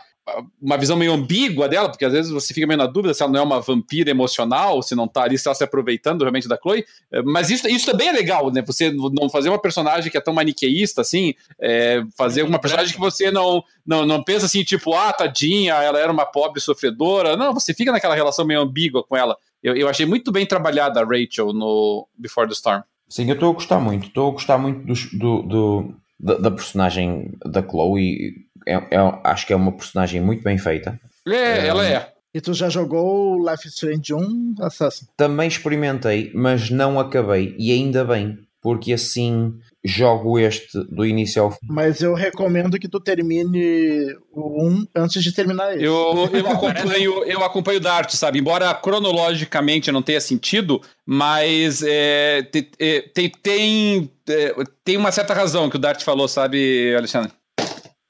[0.61, 3.31] uma visão meio ambígua dela, porque às vezes você fica meio na dúvida se ela
[3.31, 6.57] não é uma vampira emocional, se não tá ali, se ela se aproveitando realmente da
[6.57, 6.85] Chloe.
[7.13, 8.63] É, mas isso, isso também é legal, né?
[8.63, 13.01] Você não fazer uma personagem que é tão maniqueísta assim, é, fazer uma personagem que
[13.01, 17.37] você não, não, não pensa assim, tipo, ah, tadinha, ela era uma pobre sofredora.
[17.37, 19.37] Não, você fica naquela relação meio ambígua com ela.
[19.63, 22.83] Eu, eu achei muito bem trabalhada a Rachel no Before the Storm.
[23.09, 24.09] Sim, eu estou a gostar muito.
[24.09, 29.47] Estou a gostar muito do, do, do da, da personagem da Chloe é, é, acho
[29.47, 30.99] que é uma personagem muito bem feita.
[31.27, 32.13] É, ela é.
[32.35, 35.07] E tu já jogou Life is Strange 1 Assassin?
[35.17, 37.55] Também experimentei, mas não acabei.
[37.59, 41.59] E ainda bem, porque assim jogo este do início ao fim.
[41.69, 45.87] Mas eu recomendo que tu termine o 1 antes de terminar ele.
[45.87, 48.41] Eu, eu, acompanho, eu acompanho o Dart, sabe?
[48.41, 55.33] Embora cronologicamente não tenha sentido, mas é, tem, é, tem, tem, é, tem uma certa
[55.33, 57.33] razão que o Dart falou, sabe, Alexandre?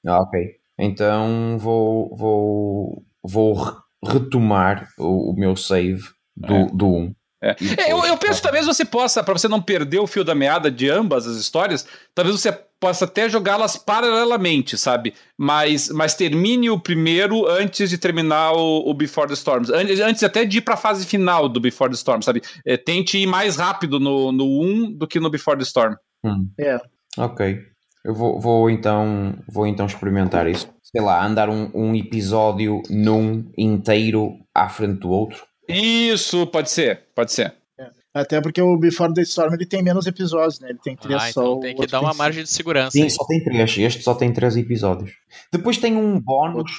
[0.05, 0.57] Ah, ok.
[0.79, 3.57] Então vou, vou, vou
[4.05, 6.03] retomar o, o meu save
[6.37, 6.67] do, é.
[6.73, 7.15] do 1.
[7.43, 7.51] É.
[7.79, 10.71] é eu, eu, penso talvez você possa, para você não perder o fio da meada
[10.71, 15.15] de ambas as histórias, talvez você possa até jogá-las paralelamente, sabe?
[15.37, 19.71] Mas, mas termine o primeiro antes de terminar o, o Before the Storms.
[19.71, 22.43] Antes, antes até de ir para a fase final do Before the Storm, sabe?
[22.67, 25.95] É, tente ir mais rápido no, no 1 do que no Before the Storm.
[26.25, 26.51] Hum.
[26.59, 26.79] É.
[27.17, 27.65] Ok.
[28.07, 30.69] Eu vou, vou, então, vou então experimentar isso.
[30.81, 35.45] Sei lá, andar um, um episódio num inteiro à frente do outro.
[35.69, 37.53] Isso, pode ser, pode ser.
[37.77, 37.91] É.
[38.15, 40.69] Até porque o Before the Storm ele tem menos episódios, né?
[40.71, 41.43] Ele tem três ah, só.
[41.43, 42.93] Então tem que dar uma margem de segurança.
[42.93, 43.11] Sim, aí.
[43.11, 43.77] só tem três.
[43.77, 45.11] Este só tem três episódios.
[45.53, 46.71] Depois tem um bónus,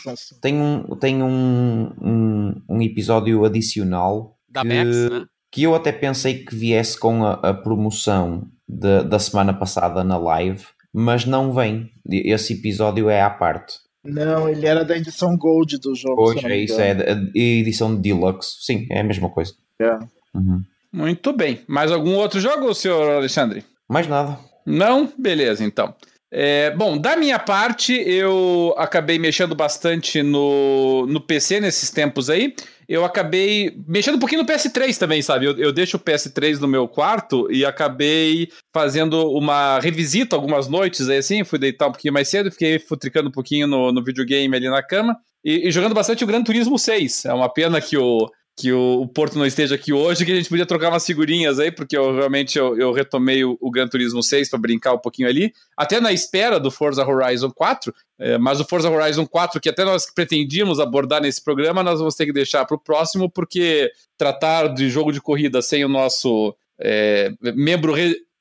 [0.42, 4.38] tem um, tem um, um, um episódio adicional.
[4.50, 5.26] Da que, Max, né?
[5.52, 10.18] Que eu até pensei que viesse com a, a promoção de, da semana passada na
[10.18, 11.91] live mas não vem.
[12.10, 13.76] Esse episódio é à parte.
[14.04, 16.15] Não, ele era da edição Gold do jogo.
[16.15, 18.58] Pois, é isso, é a edição Deluxe.
[18.62, 19.54] Sim, é a mesma coisa.
[19.82, 19.93] É.
[20.34, 20.62] Uhum.
[20.93, 21.62] Muito bem.
[21.67, 23.63] Mais algum outro jogo, senhor Alexandre?
[23.89, 24.39] Mais nada.
[24.65, 25.12] Não?
[25.17, 25.93] Beleza, então.
[26.30, 32.54] É, bom, da minha parte, eu acabei mexendo bastante no, no PC nesses tempos aí.
[32.88, 35.46] Eu acabei mexendo um pouquinho no PS3 também, sabe?
[35.46, 41.10] Eu, eu deixo o PS3 no meu quarto e acabei fazendo uma revisita algumas noites
[41.10, 41.44] aí assim.
[41.44, 44.84] Fui deitar um pouquinho mais cedo, fiquei futricando um pouquinho no, no videogame ali na
[44.84, 47.26] cama e, e jogando bastante o Gran Turismo 6.
[47.26, 50.36] É uma pena que o, que o, o, Porto não esteja aqui hoje, que a
[50.36, 53.88] gente podia trocar umas figurinhas aí, porque eu realmente eu, eu retomei o, o, Gran
[53.88, 58.38] Turismo 6 para brincar um pouquinho ali, até na espera do Forza Horizon 4, é,
[58.39, 62.26] mas o Forza Horizon 4, que até nós pretendíamos abordar nesse programa, nós vamos ter
[62.26, 67.32] que deixar para o próximo, porque tratar de jogo de corrida sem o nosso é,
[67.56, 67.93] membro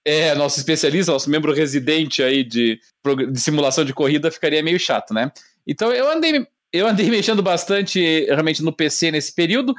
[0.02, 2.80] é, nosso especialista, nosso membro residente aí de,
[3.30, 5.30] de simulação de corrida ficaria meio chato, né?
[5.66, 9.74] Então eu andei eu andei mexendo bastante realmente no PC nesse período,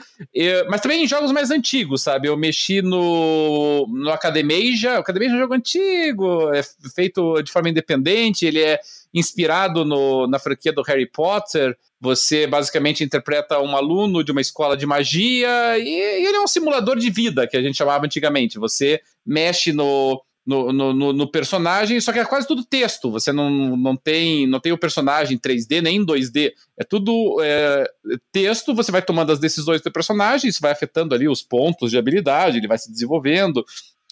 [0.70, 2.28] mas também em jogos mais antigos, sabe?
[2.28, 4.96] Eu mexi no, no Academia.
[4.96, 6.62] O Academia é um jogo antigo, é
[6.94, 8.80] feito de forma independente, ele é
[9.14, 11.78] inspirado no, na franquia do Harry Potter.
[12.00, 16.48] Você basicamente interpreta um aluno de uma escola de magia e, e ele é um
[16.48, 18.60] simulador de vida, que a gente chamava antigamente.
[18.60, 23.12] Você mexe no, no, no, no, personagem, só que é quase tudo texto.
[23.12, 26.54] Você não, não, tem, não tem o personagem 3D nem 2D.
[26.78, 27.92] É tudo é,
[28.32, 31.98] texto, você vai tomando as decisões do personagem, isso vai afetando ali os pontos de
[31.98, 33.66] habilidade, ele vai se desenvolvendo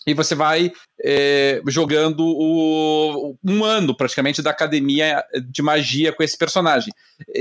[0.05, 0.71] e você vai
[1.03, 6.93] é, jogando o, um ano praticamente da academia de magia com esse personagem.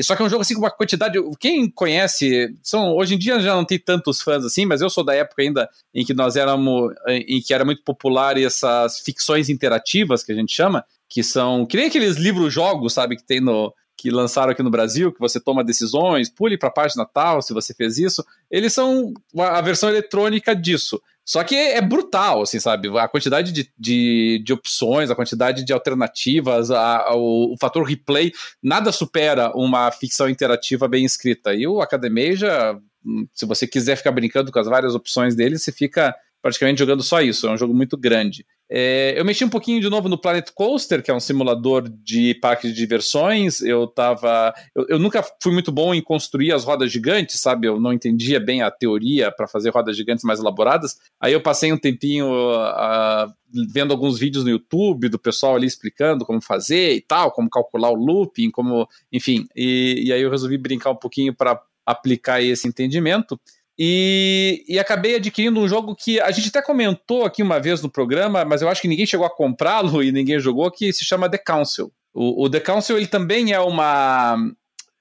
[0.02, 1.18] Só que é um jogo assim com uma quantidade.
[1.38, 5.04] Quem conhece, são hoje em dia já não tem tantos fãs assim, mas eu sou
[5.04, 10.24] da época ainda em que nós éramos, em que era muito popular essas ficções interativas
[10.24, 14.10] que a gente chama, que são que nem aqueles livros-jogos, sabe, que tem no que
[14.10, 17.72] lançaram aqui no Brasil, que você toma decisões, pule para a página tal se você
[17.74, 18.24] fez isso.
[18.50, 21.00] Eles são a versão eletrônica disso.
[21.24, 22.88] Só que é brutal, assim, sabe?
[22.98, 27.82] A quantidade de, de, de opções, a quantidade de alternativas, a, a, o, o, fator
[27.82, 28.30] replay,
[28.62, 31.54] nada supera uma ficção interativa bem escrita.
[31.54, 35.72] E o Academia, hum, se você quiser ficar brincando com as várias opções dele, você
[35.72, 37.46] fica praticamente jogando só isso.
[37.46, 38.44] É um jogo muito grande.
[38.70, 42.34] É, eu mexi um pouquinho de novo no Planet Coaster, que é um simulador de
[42.34, 43.60] parque de diversões.
[43.60, 44.54] Eu tava.
[44.74, 47.66] Eu, eu, nunca fui muito bom em construir as rodas gigantes, sabe?
[47.66, 50.96] Eu não entendia bem a teoria para fazer rodas gigantes mais elaboradas.
[51.20, 53.32] Aí eu passei um tempinho uh,
[53.72, 57.90] vendo alguns vídeos no YouTube do pessoal ali explicando como fazer e tal, como calcular
[57.90, 58.88] o looping, como.
[59.12, 59.46] Enfim.
[59.54, 63.38] E, e aí eu resolvi brincar um pouquinho para aplicar esse entendimento.
[63.78, 67.90] E, e, acabei adquirindo um jogo que a gente até comentou aqui uma vez no
[67.90, 71.28] programa, mas eu acho que ninguém chegou a comprá-lo e ninguém jogou, que se chama
[71.28, 71.92] The Council.
[72.12, 74.36] O, o The Council ele também é uma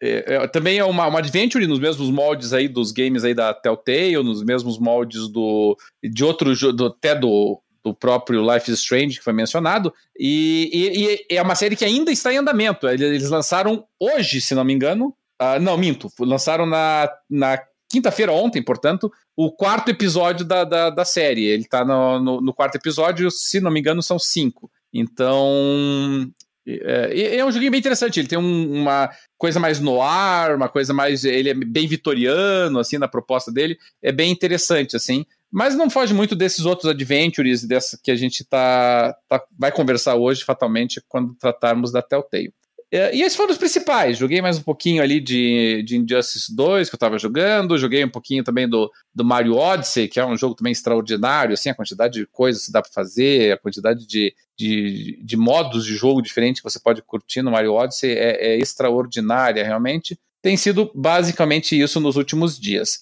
[0.01, 3.53] é, é, também é uma, uma adventure nos mesmos moldes aí dos games aí da
[3.53, 9.19] Telltale, nos mesmos moldes do de outro do, até do, do próprio Life is Strange
[9.19, 12.87] que foi mencionado e, e, e é uma série que ainda está em andamento.
[12.87, 15.15] Eles lançaram hoje, se não me engano.
[15.41, 16.09] Uh, não, minto.
[16.19, 17.59] Lançaram na, na
[17.93, 21.45] quinta-feira, ontem, portanto, o quarto episódio da, da, da série.
[21.45, 24.71] Ele tá no, no, no, quarto episódio, se não me engano, são cinco.
[24.91, 26.27] Então.
[26.65, 28.19] É, é um joguinho bem interessante.
[28.19, 31.23] Ele tem um, uma coisa mais no ar, uma coisa mais.
[31.23, 33.77] Ele é bem vitoriano, assim, na proposta dele.
[34.01, 35.23] É bem interessante, assim.
[35.51, 40.15] Mas não foge muito desses outros adventures dessa que a gente tá, tá vai conversar
[40.15, 42.51] hoje, fatalmente, quando tratarmos da Telltale.
[42.93, 44.19] É, e esses foram os principais.
[44.19, 47.75] Joguei mais um pouquinho ali de, de Injustice 2 que eu tava jogando.
[47.75, 51.55] Joguei um pouquinho também do, do Mario Odyssey, que é um jogo também extraordinário.
[51.55, 55.85] Assim, a quantidade de coisas que dá para fazer, a quantidade de, de, de modos
[55.85, 60.15] de jogo diferentes que você pode curtir no Mario Odyssey é, é extraordinária, realmente.
[60.39, 62.99] Tem sido basicamente isso nos últimos dias.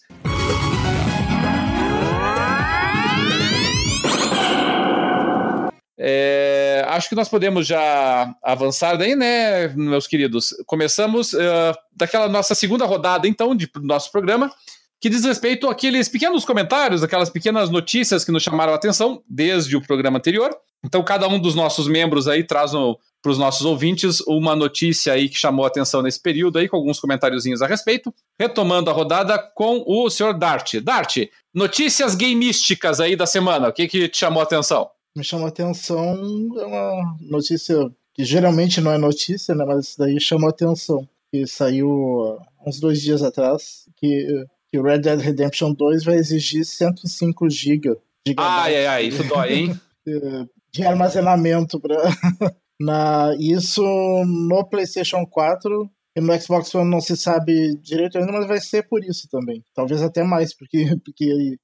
[6.04, 10.50] É, acho que nós podemos já avançar daí, né, meus queridos?
[10.66, 14.52] Começamos uh, daquela nossa segunda rodada, então, de nosso programa,
[15.00, 19.78] que diz respeito àqueles pequenos comentários, aquelas pequenas notícias que nos chamaram a atenção desde
[19.78, 20.50] o programa anterior.
[20.84, 22.72] Então, cada um dos nossos membros aí traz
[23.22, 26.78] para os nossos ouvintes uma notícia aí que chamou a atenção nesse período aí, com
[26.78, 28.12] alguns comentáriozinhos a respeito.
[28.40, 30.78] Retomando a rodada com o senhor Dart.
[30.82, 31.18] Dart,
[31.54, 34.90] notícias gameísticas aí da semana, o que, que te chamou a atenção?
[35.16, 36.16] Me chamou a atenção
[36.60, 37.76] é uma notícia
[38.14, 39.66] que geralmente não é notícia, né?
[39.66, 41.08] Mas daí chamou a atenção.
[41.32, 46.66] Que saiu uns dois dias atrás que, que o Red Dead Redemption 2 vai exigir
[46.66, 47.98] 105 GB.
[48.38, 49.82] Ai, ai, ai, isso dói, hein?
[50.72, 51.96] de armazenamento para
[52.80, 53.84] na isso
[54.26, 58.88] no PlayStation 4 e no Xbox One não se sabe direito ainda, mas vai ser
[58.88, 59.64] por isso também.
[59.74, 61.58] Talvez até mais, porque, porque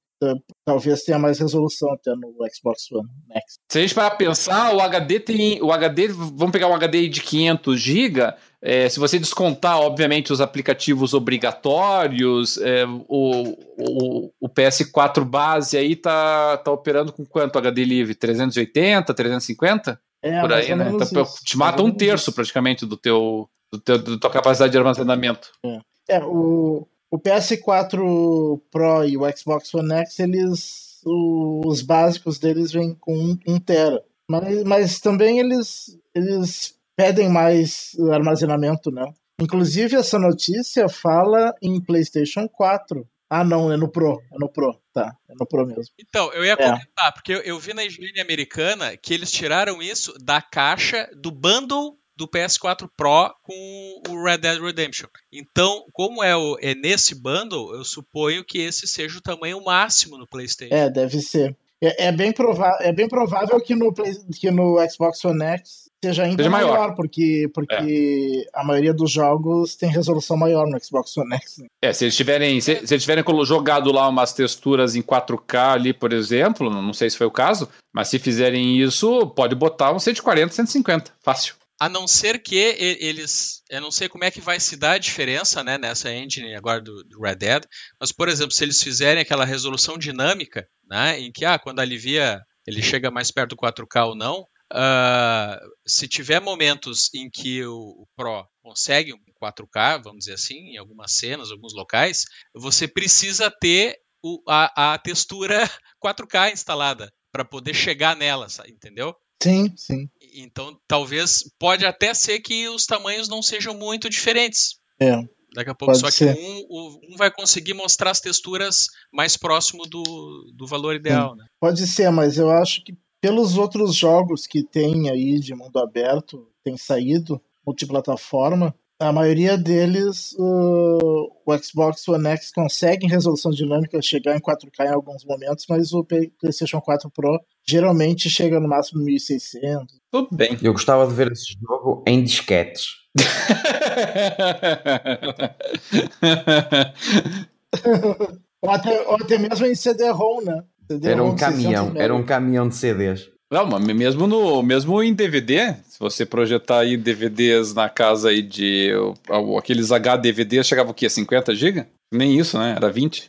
[0.64, 3.58] talvez tenha mais resolução até no Xbox One Next.
[3.70, 5.62] Se a gente parar pensar, o HD tem.
[5.62, 8.34] O HD, vamos pegar um HD de 500 GB.
[8.60, 15.94] É, se você descontar, obviamente, os aplicativos obrigatórios, é, o, o, o, PS4 base aí
[15.94, 18.14] tá, tá operando com quanto HD livre?
[18.16, 20.00] 380, 350?
[20.22, 20.90] É, Por aí, né?
[20.90, 22.32] Então, te mata um terço isso.
[22.32, 25.52] praticamente do teu, do teu, da tua capacidade de armazenamento.
[25.64, 25.80] É,
[26.16, 32.94] é o, o PS4 Pro e o Xbox One X, eles, os básicos deles vêm
[32.94, 34.02] com 1 um, um tera.
[34.30, 39.10] Mas, mas também eles, eles pedem mais armazenamento, né?
[39.40, 43.08] Inclusive, essa notícia fala em PlayStation 4.
[43.30, 44.20] Ah, não, é no Pro.
[44.32, 45.14] É no Pro, tá.
[45.28, 45.94] É no Pro mesmo.
[45.98, 46.56] Então, eu ia é.
[46.56, 51.30] comentar, porque eu, eu vi na higiene americana que eles tiraram isso da caixa do
[51.30, 55.06] bundle do PS4 Pro com o Red Dead Redemption.
[55.32, 60.18] Então, como é, o, é nesse bundle, eu suponho que esse seja o tamanho máximo
[60.18, 60.74] no PlayStation.
[60.74, 61.56] É, deve ser.
[61.80, 62.34] É, é bem,
[62.80, 66.72] é bem provável que no, Play, que no Xbox One X seja ainda seja maior,
[66.72, 68.58] maior, porque, porque é.
[68.58, 71.58] a maioria dos jogos tem resolução maior no Xbox One X.
[71.58, 71.68] Né?
[71.80, 75.92] É, se eles tiverem, se, se eles tiverem jogado lá umas texturas em 4K ali,
[75.92, 80.00] por exemplo, não sei se foi o caso, mas se fizerem isso, pode botar um
[80.00, 81.54] 140, 150, fácil.
[81.80, 83.62] A não ser que eles.
[83.70, 86.80] Eu não sei como é que vai se dar a diferença né, nessa engine agora
[86.80, 87.64] do, do Red Dead,
[88.00, 92.40] mas, por exemplo, se eles fizerem aquela resolução dinâmica, né, em que ah, quando alivia
[92.66, 98.06] ele chega mais perto do 4K ou não, uh, se tiver momentos em que o,
[98.16, 103.96] Pro consegue um 4K, vamos dizer assim, em algumas cenas, alguns locais, você precisa ter
[104.22, 105.64] o, a, a textura
[106.04, 109.14] 4K instalada para poder chegar nela, entendeu?
[109.42, 110.10] Sim, sim.
[110.40, 114.76] Então, talvez, pode até ser que os tamanhos não sejam muito diferentes.
[115.00, 115.22] É.
[115.54, 116.34] Daqui a pouco, só ser.
[116.34, 121.46] que um, um vai conseguir mostrar as texturas mais próximo do, do valor ideal, né?
[121.58, 126.48] Pode ser, mas eu acho que pelos outros jogos que tem aí de mundo aberto,
[126.62, 134.02] tem saído multiplataforma, a maioria deles uh, o Xbox One X consegue em resolução dinâmica
[134.02, 139.04] chegar em 4K em alguns momentos, mas o PlayStation 4 Pro geralmente chega no máximo
[139.04, 139.86] 1600.
[140.10, 140.58] Tudo bem.
[140.62, 142.88] Eu gostava de ver esse jogo em disquetes.
[148.60, 150.64] Ou até, ou até mesmo em CD-ROM, né?
[150.90, 153.30] CD-ROM Era um de 600 caminhão, era um caminhão de CDs.
[153.50, 158.42] Não, mas mesmo, no, mesmo em DVD, se você projetar aí DVDs na casa aí
[158.42, 158.92] de.
[159.30, 161.08] o- Aqueles HDVDs chegava o quê?
[161.08, 161.86] 50 GB?
[162.12, 162.74] Nem isso, né?
[162.76, 163.28] Era 20.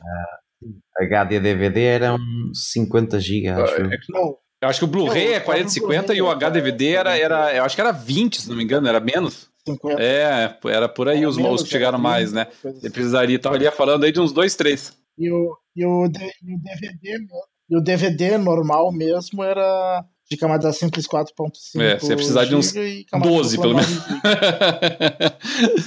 [0.97, 2.17] HD DVD eram
[2.53, 3.73] 50 GB, acho.
[3.75, 3.89] eu.
[4.09, 7.17] Não, Eu acho que o Blu-ray é o 40 50 e o Blu-ray, HDVD era,
[7.17, 7.55] era.
[7.55, 9.47] Eu acho que era 20, se não me engano, era menos.
[9.65, 10.01] 50.
[10.01, 12.51] É, era por aí Era os, menos, os que chegaram mais, 30, né?
[12.65, 12.79] assim.
[12.81, 14.97] Você precisaria, tava ali falando aí de uns 2, 3.
[15.17, 17.27] E o, e e o DVD mesmo-
[17.69, 22.55] e o DVD normal mesmo era de camada simples 4.5 É, você ia precisar de
[22.55, 25.37] uns giga e camada 12, dupla pelo 9 giga.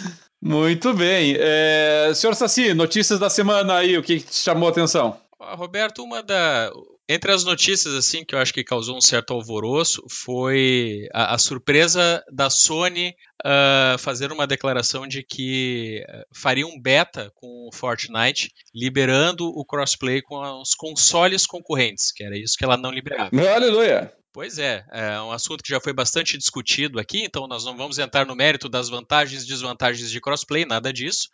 [0.42, 1.36] Muito bem.
[1.38, 5.16] É, senhor Saci, notícias da semana aí, o que que te chamou a atenção?
[5.38, 6.72] Roberto, uma da.
[7.08, 11.38] Entre as notícias assim que eu acho que causou um certo alvoroço foi a, a
[11.38, 17.74] surpresa da Sony ah, fazer uma declaração de que ah, faria um beta com o
[17.74, 23.30] Fortnite, liberando o crossplay com os consoles concorrentes, que era isso que ela não liberava.
[23.54, 24.12] Aleluia.
[24.32, 27.98] Pois é, é um assunto que já foi bastante discutido aqui, então nós não vamos
[27.98, 31.28] entrar no mérito das vantagens e desvantagens de crossplay, nada disso.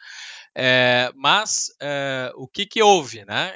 [0.56, 3.52] É, mas é, o que, que houve, né?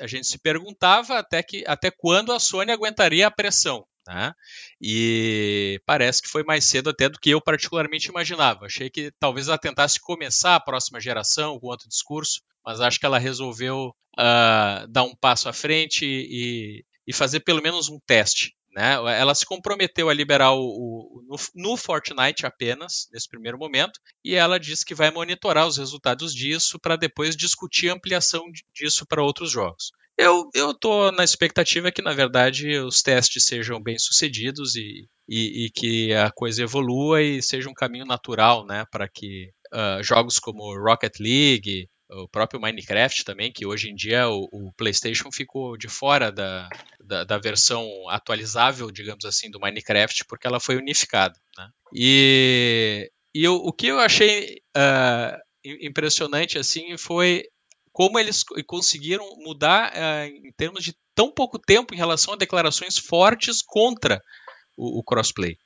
[0.00, 3.84] A gente se perguntava até, que, até quando a Sony aguentaria a pressão.
[4.08, 4.32] Né?
[4.80, 8.66] E parece que foi mais cedo até do que eu particularmente imaginava.
[8.66, 13.06] Achei que talvez ela tentasse começar a próxima geração com outro discurso, mas acho que
[13.06, 18.54] ela resolveu uh, dar um passo à frente e, e fazer pelo menos um teste.
[18.74, 18.94] Né?
[18.94, 24.34] Ela se comprometeu a liberar o, o no, no, Fortnite apenas, nesse primeiro momento, e
[24.34, 29.22] ela disse que vai monitorar os resultados disso para depois discutir a ampliação disso para
[29.22, 29.92] outros jogos.
[30.18, 35.70] Eu estou na expectativa que, na verdade, os testes sejam bem sucedidos e, e, e,
[35.70, 40.78] que a coisa evolua e seja um caminho natural né, para que uh, jogos como
[40.78, 45.88] Rocket League, o próprio Minecraft também, que hoje em dia o, o PlayStation ficou de
[45.88, 46.68] fora da,
[47.00, 51.38] da, da, versão atualizável, digamos assim, do Minecraft, porque ela foi unificada.
[51.56, 51.68] Né?
[51.94, 55.38] E, e eu, o que eu achei uh,
[55.80, 57.44] impressionante assim foi
[57.92, 62.98] como eles conseguiram mudar uh, em termos de tão pouco tempo em relação a declarações
[62.98, 64.20] fortes contra
[64.76, 65.56] o, o crossplay.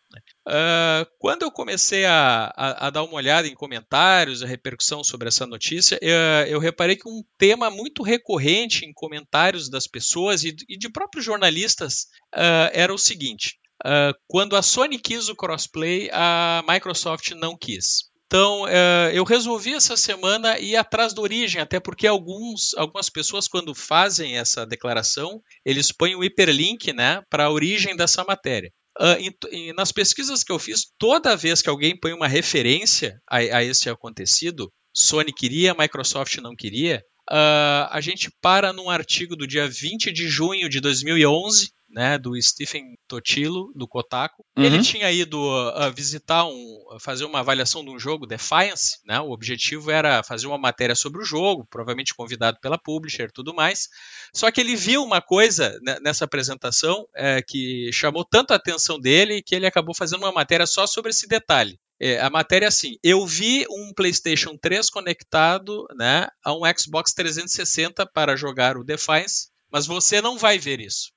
[0.47, 5.27] Uh, quando eu comecei a, a, a, dar uma olhada em comentários, a repercussão sobre
[5.27, 5.99] essa notícia,
[6.47, 11.25] eu, reparei que um tema muito recorrente em comentários das pessoas e, e de próprios
[11.25, 17.57] jornalistas uh, era o seguinte: uh, quando a Sony quis o crossplay, a Microsoft não
[17.57, 18.05] quis.
[18.29, 18.67] Então,
[19.13, 24.37] eu resolvi essa semana ir atrás da origem, até porque alguns, algumas pessoas, quando fazem
[24.37, 28.73] essa declaração, eles põem o hiperlink né, para a origem dessa matéria.
[28.99, 33.21] Uh, em, em, nas pesquisas que eu fiz, toda vez que alguém põe uma referência
[33.29, 39.37] a, a esse acontecido, Sony queria, Microsoft não queria, uh, a gente para num artigo
[39.37, 44.45] do dia 20 de junho de 2011, né, do Stephen Totilo, do Kotaku.
[44.57, 44.65] Uhum.
[44.65, 49.31] Ele tinha ido uh, visitar um, fazer uma avaliação de um jogo, Defiance, né, o
[49.31, 53.89] objetivo era fazer uma matéria sobre o jogo, provavelmente convidado pela publisher e tudo mais.
[54.35, 59.43] Só que ele viu uma coisa nessa apresentação é, que chamou tanto a atenção dele
[59.43, 61.79] que ele acabou fazendo uma matéria só sobre esse detalhe.
[61.99, 67.13] É, a matéria é assim: eu vi um PlayStation 3 conectado né, a um Xbox
[67.15, 71.16] 360 para jogar o Defiance, mas você não vai ver isso.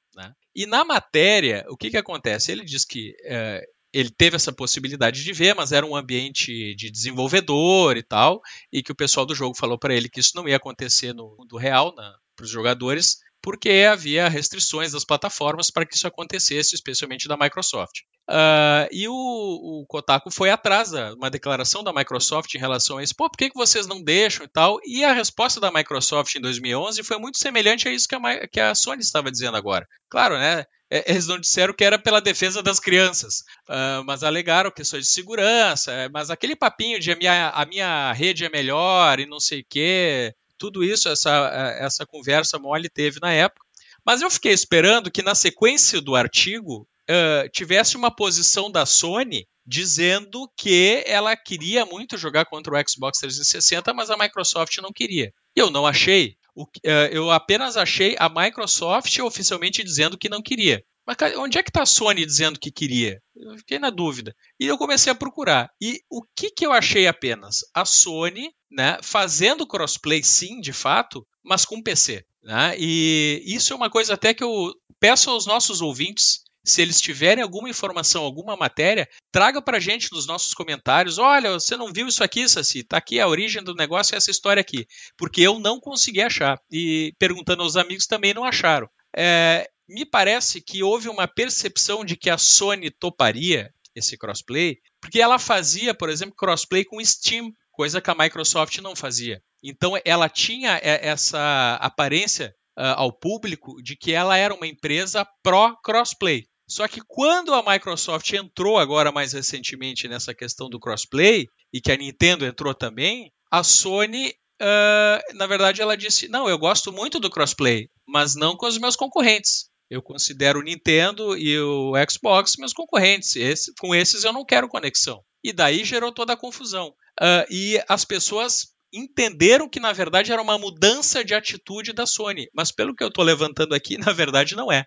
[0.55, 2.51] E na matéria, o que, que acontece?
[2.51, 6.91] Ele diz que é, ele teve essa possibilidade de ver, mas era um ambiente de
[6.91, 10.47] desenvolvedor e tal, e que o pessoal do jogo falou para ele que isso não
[10.47, 15.95] ia acontecer no mundo real, para os jogadores, porque havia restrições das plataformas para que
[15.95, 18.01] isso acontecesse, especialmente da Microsoft.
[18.29, 23.03] Uh, e o, o, Kotaku foi atrás da uma declaração da Microsoft em relação a
[23.03, 23.15] isso.
[23.15, 24.77] Pô, por que, que vocês não deixam e tal?
[24.85, 28.59] E a resposta da Microsoft em 2011 foi muito semelhante a isso que a, que
[28.59, 29.87] a Sony estava dizendo agora.
[30.09, 30.65] Claro, né?
[30.91, 36.09] Eles não disseram que era pela defesa das crianças, uh, mas alegaram questões de segurança,
[36.11, 39.65] mas aquele papinho de a minha, a minha rede é melhor e não sei o
[39.69, 43.65] quê, tudo isso, essa, essa conversa mole teve na época.
[44.05, 49.47] Mas eu fiquei esperando que na sequência do artigo uh, tivesse uma posição da Sony
[49.65, 55.31] dizendo que ela queria muito jogar contra o Xbox 360, mas a Microsoft não queria.
[55.55, 56.35] E eu não achei.
[56.55, 56.67] O, uh,
[57.11, 60.83] eu apenas achei a Microsoft oficialmente dizendo que não queria.
[61.09, 63.19] Mas onde é que está a Sony dizendo que queria?
[63.35, 64.35] Eu fiquei na dúvida.
[64.59, 65.71] E eu comecei a procurar.
[65.81, 67.61] E o que, que eu achei apenas?
[67.73, 72.23] A Sony né, fazendo crossplay, sim, de fato, mas com PC.
[72.43, 72.75] Né?
[72.77, 77.43] E isso é uma coisa até que eu peço aos nossos ouvintes se eles tiverem
[77.43, 81.17] alguma informação, alguma matéria, traga para gente nos nossos comentários.
[81.17, 82.83] Olha, você não viu isso aqui, Saci?
[82.83, 84.85] Tá aqui a origem do negócio, essa história aqui.
[85.17, 86.61] Porque eu não consegui achar.
[86.69, 88.87] E perguntando aos amigos também não acharam.
[89.15, 95.19] É, me parece que houve uma percepção de que a Sony toparia esse crossplay, porque
[95.19, 99.41] ela fazia, por exemplo, crossplay com Steam, coisa que a Microsoft não fazia.
[99.63, 106.45] Então ela tinha essa aparência uh, ao público de que ela era uma empresa pró-crossplay.
[106.67, 111.91] Só que quando a Microsoft entrou agora mais recentemente nessa questão do crossplay, e que
[111.91, 114.29] a Nintendo entrou também, a Sony,
[114.61, 118.77] uh, na verdade, ela disse: não, eu gosto muito do crossplay, mas não com os
[118.77, 119.68] meus concorrentes.
[119.89, 123.35] Eu considero o Nintendo e o Xbox meus concorrentes.
[123.35, 125.23] Esse, com esses eu não quero conexão.
[125.43, 126.89] E daí gerou toda a confusão.
[127.19, 132.49] Uh, e as pessoas entenderam que na verdade era uma mudança de atitude da Sony,
[132.53, 134.85] mas pelo que eu estou levantando aqui, na verdade não é.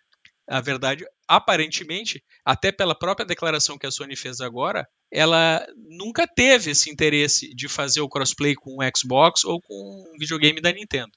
[0.49, 6.73] A verdade, aparentemente, até pela própria declaração que a Sony fez agora, ela nunca teve
[6.73, 11.13] esse interesse de fazer o crossplay com o Xbox ou com um videogame da Nintendo.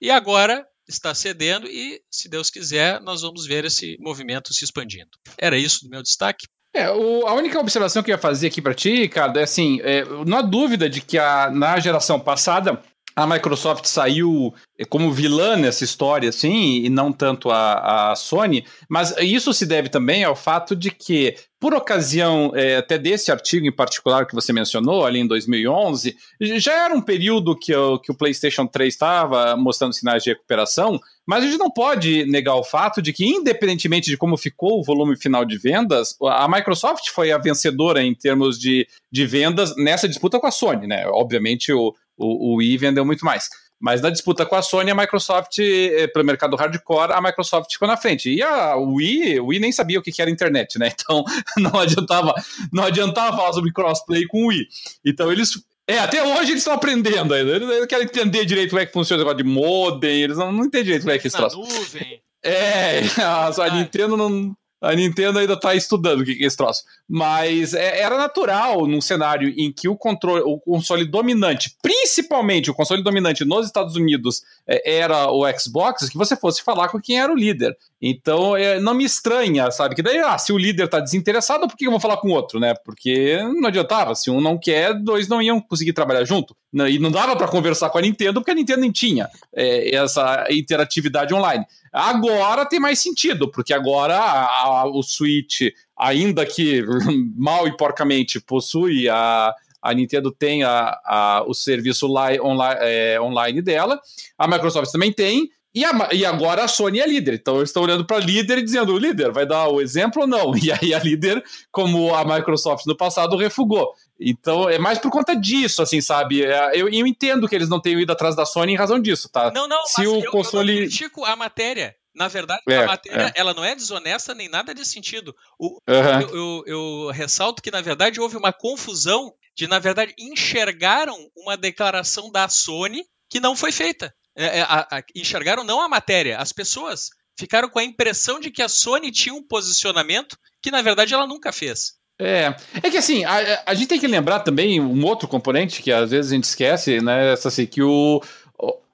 [0.00, 5.10] E agora está cedendo e, se Deus quiser, nós vamos ver esse movimento se expandindo.
[5.38, 6.46] Era isso do meu destaque.
[6.74, 9.80] É, o, a única observação que eu ia fazer aqui para ti, Ricardo, é assim,
[9.82, 12.82] é, não há dúvida de que a, na geração passada
[13.16, 14.52] a Microsoft saiu
[14.88, 19.88] como vilã nessa história, assim, e não tanto a, a Sony, mas isso se deve
[19.88, 24.52] também ao fato de que, por ocasião é, até desse artigo em particular que você
[24.52, 29.56] mencionou, ali em 2011, já era um período que, o, que o PlayStation 3 estava
[29.56, 34.10] mostrando sinais de recuperação, mas a gente não pode negar o fato de que, independentemente
[34.10, 38.58] de como ficou o volume final de vendas, a Microsoft foi a vencedora em termos
[38.58, 41.06] de, de vendas nessa disputa com a Sony, né?
[41.06, 43.48] Obviamente, o, o, o Wii vendeu muito mais.
[43.80, 47.86] Mas na disputa com a Sony, a Microsoft, eh, pelo mercado hardcore, a Microsoft ficou
[47.86, 48.32] na frente.
[48.32, 50.90] E a Wii, o Wii nem sabia o que era internet, né?
[51.04, 51.22] Então
[51.58, 52.34] não adiantava,
[52.72, 54.66] não adiantava falar sobre crossplay com o Wii.
[55.04, 55.50] Então eles.
[55.86, 57.50] É, até hoje eles estão aprendendo ainda.
[57.52, 60.64] Eles querem entender direito como é que funciona o negócio de modem, eles não, não
[60.64, 61.40] entendem direito como é que é.
[61.40, 62.22] Nuvem.
[62.42, 66.82] É, a, a Nintendo não, a Nintendo ainda está estudando o que é esse troço.
[67.08, 72.74] Mas é, era natural num cenário em que o controle, o console dominante, principalmente o
[72.74, 77.20] console dominante nos Estados Unidos, é, era o Xbox, que você fosse falar com quem
[77.20, 77.76] era o líder.
[78.00, 79.94] Então é, não me estranha, sabe?
[79.94, 82.32] Que daí, ah, se o líder está desinteressado, por que eu vou falar com o
[82.32, 82.74] outro, né?
[82.84, 84.14] Porque não adiantava.
[84.14, 86.54] Se um não quer, dois não iam conseguir trabalhar junto.
[86.88, 90.46] E não dava para conversar com a Nintendo, porque a Nintendo nem tinha é, essa
[90.50, 91.64] interatividade online.
[91.94, 95.60] Agora tem mais sentido, porque agora a, a, o Switch,
[95.96, 96.84] ainda que
[97.38, 103.20] mal e porcamente possui a, a Nintendo tem a, a, o serviço online, online, é,
[103.20, 104.00] online dela,
[104.36, 107.34] a Microsoft também tem, e, a, e, agora a Sony é líder.
[107.34, 110.22] Então eles estão olhando para a líder e dizendo: o líder vai dar o exemplo
[110.22, 110.52] ou não?
[110.62, 113.92] E aí a líder, como a Microsoft no passado, refugou.
[114.18, 116.44] Então é mais por conta disso, assim, sabe?
[116.44, 119.28] É, eu, eu entendo que eles não tenham ido atrás da Sony em razão disso,
[119.28, 119.50] tá?
[119.50, 120.72] Não, não, Se o eu, console...
[120.72, 121.96] eu não critico a matéria.
[122.14, 123.32] Na verdade, é, a matéria é.
[123.34, 125.34] ela não é desonesta nem nada desse sentido.
[125.58, 126.20] O, uhum.
[126.20, 131.56] eu, eu, eu, ressalto que, na verdade, houve uma confusão de, na verdade, enxergaram uma
[131.56, 134.14] declaração da Sony que não foi feita.
[134.36, 138.50] É, é, a, a, enxergaram não a matéria, as pessoas ficaram com a impressão de
[138.50, 141.94] que a Sony tinha um posicionamento que na verdade ela nunca fez.
[142.20, 145.90] É, é que assim, a, a gente tem que lembrar também um outro componente que
[145.90, 147.32] às vezes a gente esquece, né?
[147.32, 148.22] Assim, que o,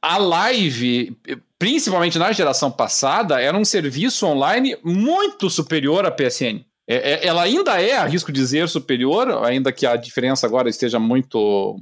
[0.02, 1.16] a live,
[1.58, 6.64] principalmente na geração passada, era um serviço online muito superior à PSN.
[6.88, 11.78] É, é, ela ainda é, arrisco dizer, superior, ainda que a diferença agora esteja muito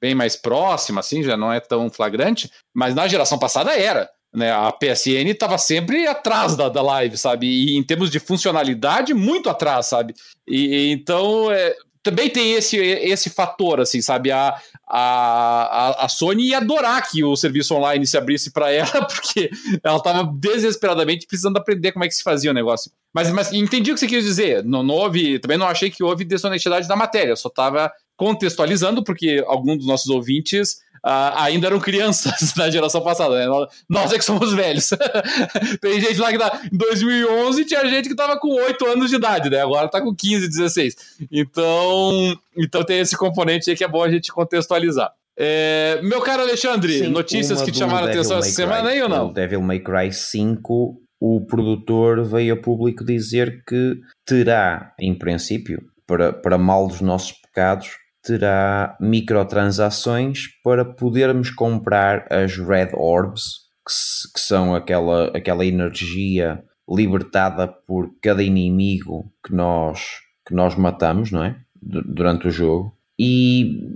[0.00, 4.10] bem mais próxima, assim, já não é tão flagrante, mas na geração passada era.
[4.34, 7.46] Né, a PSN estava sempre atrás da, da live, sabe?
[7.46, 10.14] E em termos de funcionalidade, muito atrás, sabe?
[10.48, 14.32] E, então, é, também tem esse, esse fator, assim, sabe?
[14.32, 14.58] A,
[14.88, 19.50] a, a Sony ia adorar que o serviço online se abrisse para ela, porque
[19.82, 22.90] ela estava desesperadamente precisando aprender como é que se fazia o negócio.
[23.14, 24.64] Mas, mas entendi o que você quis dizer.
[24.64, 29.44] Não, não houve, também não achei que houve desonestidade da matéria, só estava contextualizando, porque
[29.46, 33.66] alguns dos nossos ouvintes ah, ainda eram crianças na geração passada, né?
[33.88, 34.90] Nós é que somos velhos.
[35.80, 39.16] Tem gente lá que tá em 2011 tinha gente que tava com 8 anos de
[39.16, 39.60] idade, né?
[39.60, 40.96] Agora tá com 15, 16.
[41.30, 45.10] Então, então tem esse componente aí que é bom a gente contextualizar.
[45.36, 49.08] É, meu caro Alexandre, Sim, notícias que te chamaram a atenção essa semana aí ou
[49.08, 49.28] não?
[49.28, 53.96] O Devil May Cry 5, o produtor veio a público dizer que
[54.26, 62.56] terá, em princípio, para, para mal dos nossos pecados, terá microtransações para podermos comprar as
[62.56, 70.54] Red Orbs, que, que são aquela, aquela energia libertada por cada inimigo que nós, que
[70.54, 71.56] nós matamos, não é?
[71.80, 72.96] Durante o jogo.
[73.18, 73.88] E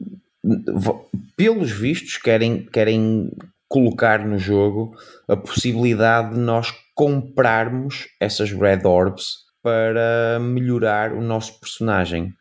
[1.37, 3.31] pelos vistos querem, querem
[3.69, 4.95] colocar no jogo
[5.29, 12.33] a possibilidade de nós comprarmos essas Red Orbs para melhorar o nosso personagem.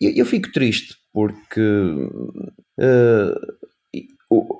[0.00, 1.60] Eu, eu fico triste porque
[2.80, 3.34] uh,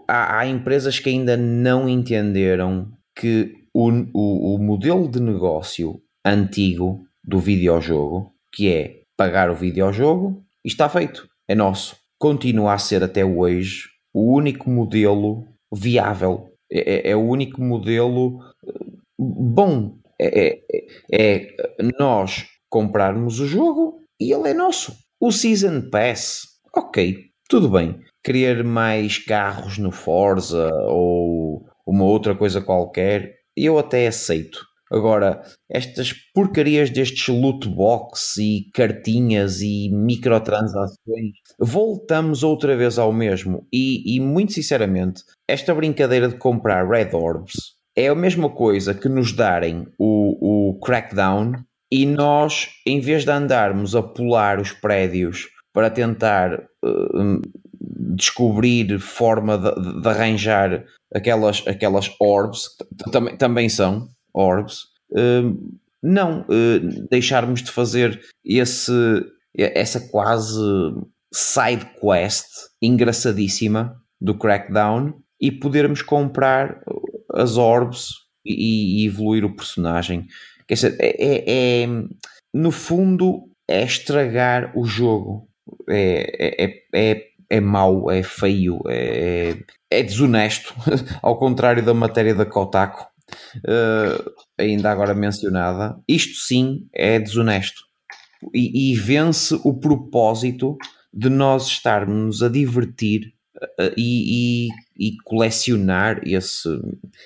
[0.09, 7.07] há, há, empresas que ainda não entenderam que o, o, o modelo de negócio antigo
[7.23, 11.95] do videojogo, que é pagar o videojogo, está feito, é nosso.
[12.19, 16.53] Continua a ser até hoje o único modelo viável.
[16.73, 18.85] É, é, é o único modelo eh,
[19.17, 19.97] bom.
[20.21, 21.57] É, é, é,
[22.01, 25.08] nós comprarmos o jogo e ele é nosso.
[25.21, 27.99] O Season Pass, ok, tudo bem.
[28.23, 34.61] Querer mais carros no Forza ou uma outra coisa qualquer, eu até aceito.
[34.93, 43.67] Agora, estas porcarias destes loot box e cartinhas e microtransações, voltamos outra vez ao mesmo.
[43.73, 49.09] E, e, muito sinceramente, esta brincadeira de comprar Red Orbs é a mesma coisa que
[49.09, 51.55] nos darem o, o Crackdown
[51.91, 57.43] e nós, em vez de andarmos a pular os prédios para tentar uh,
[58.15, 60.85] descobrir forma de, de, arranjar
[61.15, 62.69] aquelas, aquelas orbs,
[63.11, 64.83] também, também são orbs,
[65.13, 68.93] uh, não uh, deixarmos de fazer esse,
[69.57, 70.61] essa quase
[71.33, 72.47] side quest
[72.83, 76.81] engraçadíssima do Crackdown e podermos comprar
[77.35, 78.11] as orbs
[78.45, 80.27] e, e evoluir o personagem.
[80.69, 81.87] Quer dizer, é, é, é,
[82.53, 85.49] no fundo é estragar o jogo.
[85.89, 89.57] É, é, é, é mau, é feio, é,
[89.91, 90.75] é desonesto,
[91.23, 93.07] ao contrário da matéria da Kotaku,
[93.59, 95.99] uh, ainda agora mencionada.
[96.07, 97.83] Isto sim é desonesto
[98.55, 100.77] e, e vence o propósito
[101.13, 106.69] de nós estarmos a divertir uh, e, e, e, colecionar esse,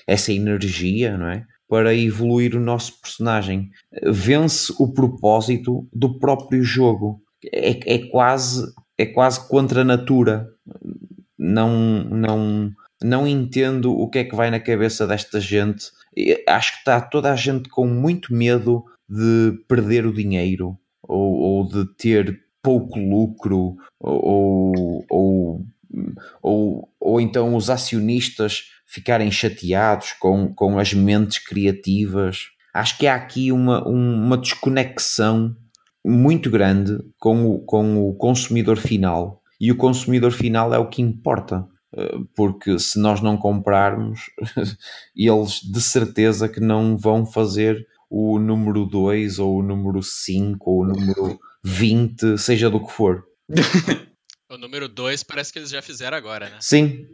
[0.07, 1.47] essa energia, não é?
[1.73, 3.71] Para evoluir o nosso personagem.
[4.03, 7.23] Vence o propósito do próprio jogo.
[7.51, 10.51] É, é quase é quase contra a natura.
[11.39, 12.71] Não, não,
[13.03, 15.87] não entendo o que é que vai na cabeça desta gente.
[16.47, 21.67] Acho que está toda a gente com muito medo de perder o dinheiro ou, ou
[21.67, 25.67] de ter pouco lucro ou, ou,
[26.43, 32.49] ou, ou então os acionistas ficarem chateados com, com as mentes criativas.
[32.75, 35.57] Acho que há aqui uma, uma desconexão
[36.05, 39.41] muito grande com o, com o consumidor final.
[39.59, 41.67] E o consumidor final é o que importa.
[41.97, 44.31] Eh, porque se nós não comprarmos,
[45.17, 50.83] eles de certeza que não vão fazer o número 2 ou o número 5 ou
[50.83, 53.25] o número 20, seja do que for.
[54.55, 56.57] o número 2 parece que eles já fizeram agora, né?
[56.61, 57.07] Sim.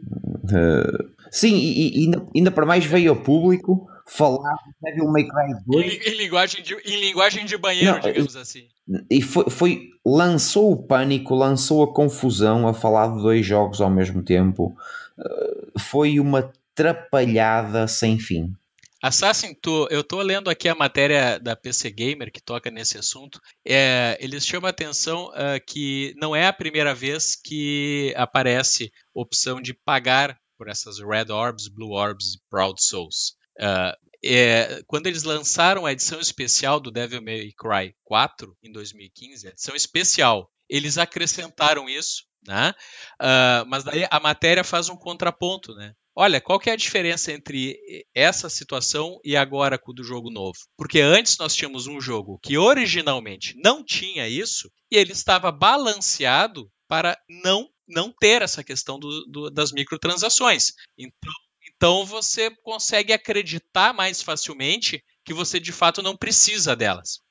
[0.43, 5.53] Uh, Sim, e, e ainda, ainda para mais veio ao público falar Devil May Cry
[5.67, 5.85] 2.
[5.85, 8.67] Em, em, linguagem, de, em linguagem de banheiro, Não, digamos assim.
[9.09, 13.89] E foi, foi, lançou o pânico, lançou a confusão a falar de dois jogos ao
[13.89, 14.75] mesmo tempo.
[15.17, 18.53] Uh, foi uma trapalhada sem fim.
[19.01, 23.39] Assassin, tô, eu estou lendo aqui a matéria da PC Gamer que toca nesse assunto.
[23.65, 29.61] É, eles chamam a atenção uh, que não é a primeira vez que aparece opção
[29.61, 33.35] de pagar por essas Red Orbs, Blue Orbs e Proud Souls.
[33.57, 39.47] Uh, é, quando eles lançaram a edição especial do Devil May Cry 4 em 2015,
[39.47, 42.73] a edição especial, eles acrescentaram isso, né?
[43.21, 45.93] Uh, mas daí a matéria faz um contraponto, né?
[46.21, 47.79] Olha, qual que é a diferença entre
[48.13, 50.57] essa situação e agora com o do jogo novo?
[50.77, 56.69] Porque antes nós tínhamos um jogo que originalmente não tinha isso e ele estava balanceado
[56.89, 60.73] para não não ter essa questão do, do, das microtransações.
[60.97, 67.21] Então, então você consegue acreditar mais facilmente que você de fato não precisa delas.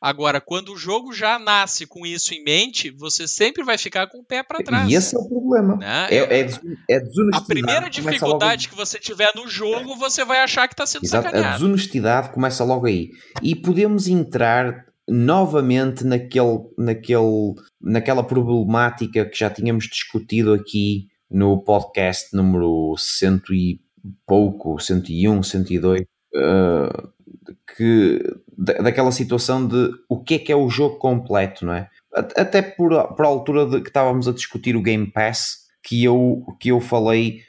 [0.00, 4.18] Agora, quando o jogo já nasce com isso em mente, você sempre vai ficar com
[4.18, 4.90] o pé para trás.
[4.90, 5.76] E esse é o problema.
[5.76, 6.06] Né?
[6.10, 6.50] É, é,
[6.90, 8.70] é a primeira dificuldade logo...
[8.70, 11.54] que você tiver no jogo, você vai achar que está sendo Exato, sacaneado.
[11.54, 13.10] A desonestidade começa logo aí.
[13.42, 22.34] E podemos entrar novamente naquele, naquele, naquela problemática que já tínhamos discutido aqui no podcast
[22.36, 23.80] número cento e
[24.26, 27.08] pouco, 101, 102, uh,
[27.76, 28.20] que,
[28.56, 31.88] daquela situação de o que é que é o jogo completo, não é?
[32.14, 36.42] Até por, por a altura de que estávamos a discutir o Game Pass, que eu,
[36.58, 37.40] que eu falei,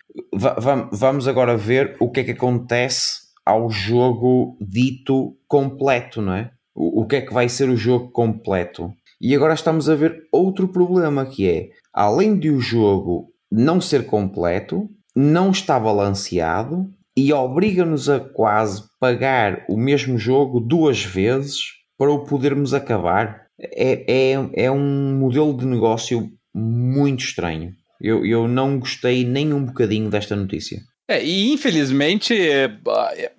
[0.92, 6.52] vamos agora ver o que é que acontece ao jogo dito completo, não é?
[6.76, 8.94] O, o que é que vai ser o jogo completo?
[9.20, 14.06] E agora estamos a ver outro problema que é, além de o jogo não ser
[14.06, 21.64] completo, não está balanceado e obriga-nos a quase pagar o mesmo jogo duas vezes
[21.98, 23.48] para o podermos acabar.
[23.60, 27.74] É, é, é um modelo de negócio muito estranho.
[28.00, 30.80] Eu, eu não gostei nem um bocadinho desta notícia.
[31.10, 32.70] É, e infelizmente é,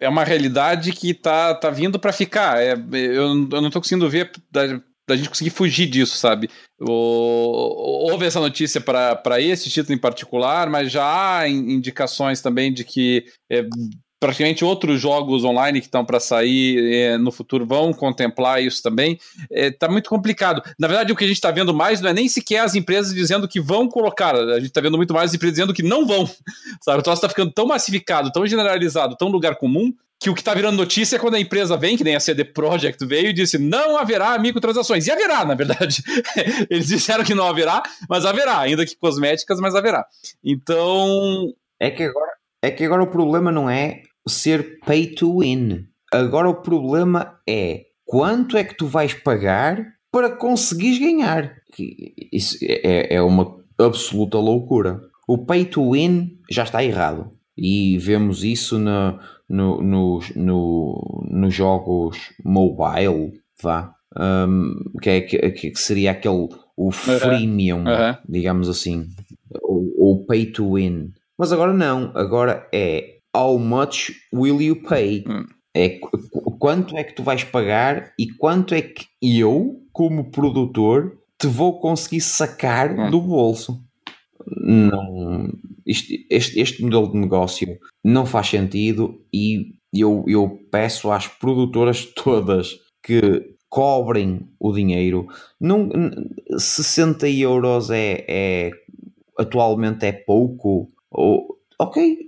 [0.01, 2.61] é uma realidade que tá, tá vindo para ficar.
[2.61, 4.33] É, eu, eu não tô conseguindo ver
[5.09, 6.51] da gente conseguir fugir disso, sabe?
[6.79, 12.85] O, houve essa notícia para esse título em particular, mas já há indicações também de
[12.85, 13.67] que é,
[14.21, 19.19] praticamente outros jogos online que estão para sair é, no futuro vão contemplar isso também.
[19.51, 20.63] Está é, muito complicado.
[20.79, 23.15] Na verdade, o que a gente está vendo mais não é nem sequer as empresas
[23.15, 26.07] dizendo que vão colocar, a gente está vendo muito mais as empresas dizendo que não
[26.07, 26.29] vão.
[26.85, 26.99] Sabe?
[26.99, 30.53] O troço está ficando tão massificado, tão generalizado, tão lugar comum, que o que está
[30.53, 33.57] virando notícia é quando a empresa vem, que nem a CD Projekt veio e disse
[33.57, 35.07] não haverá microtransações.
[35.07, 36.03] E haverá, na verdade.
[36.69, 40.05] Eles disseram que não haverá, mas haverá, ainda que cosméticas, mas haverá.
[40.43, 41.53] Então.
[41.81, 45.87] É que agora, é que agora o problema não é ser pay to win.
[46.13, 51.55] Agora o problema é quanto é que tu vais pagar para conseguires ganhar.
[52.33, 55.01] Isso é, é uma absoluta loucura.
[55.29, 57.31] O pay to win já está errado.
[57.57, 65.51] E vemos isso na no, no, no, nos jogos mobile, vá, um, que, é, que,
[65.51, 67.85] que, seria aquele o freemium,
[68.29, 69.09] digamos assim,
[69.63, 71.13] ou, pay to win.
[71.37, 75.25] Mas agora não, agora é how much will you pay?
[75.27, 75.47] Hum.
[75.75, 76.01] É
[76.59, 81.79] quanto é que tu vais pagar e quanto é que eu, como produtor, te vou
[81.79, 83.11] conseguir sacar hum.
[83.11, 83.81] do bolso.
[84.47, 85.53] Não,
[85.89, 92.05] este, este, este modelo de negócio não faz sentido e eu, eu peço às produtoras
[92.15, 95.27] todas que cobrem o dinheiro.
[95.59, 95.89] Não,
[96.57, 98.71] 60 euros é, é
[99.39, 100.91] atualmente é pouco.
[101.11, 102.19] Ou, ok,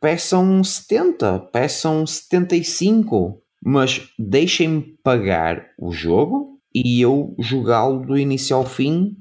[0.00, 8.64] peçam 70, peçam 75, mas deixem-me pagar o jogo e eu jogá-lo do início ao
[8.64, 9.16] fim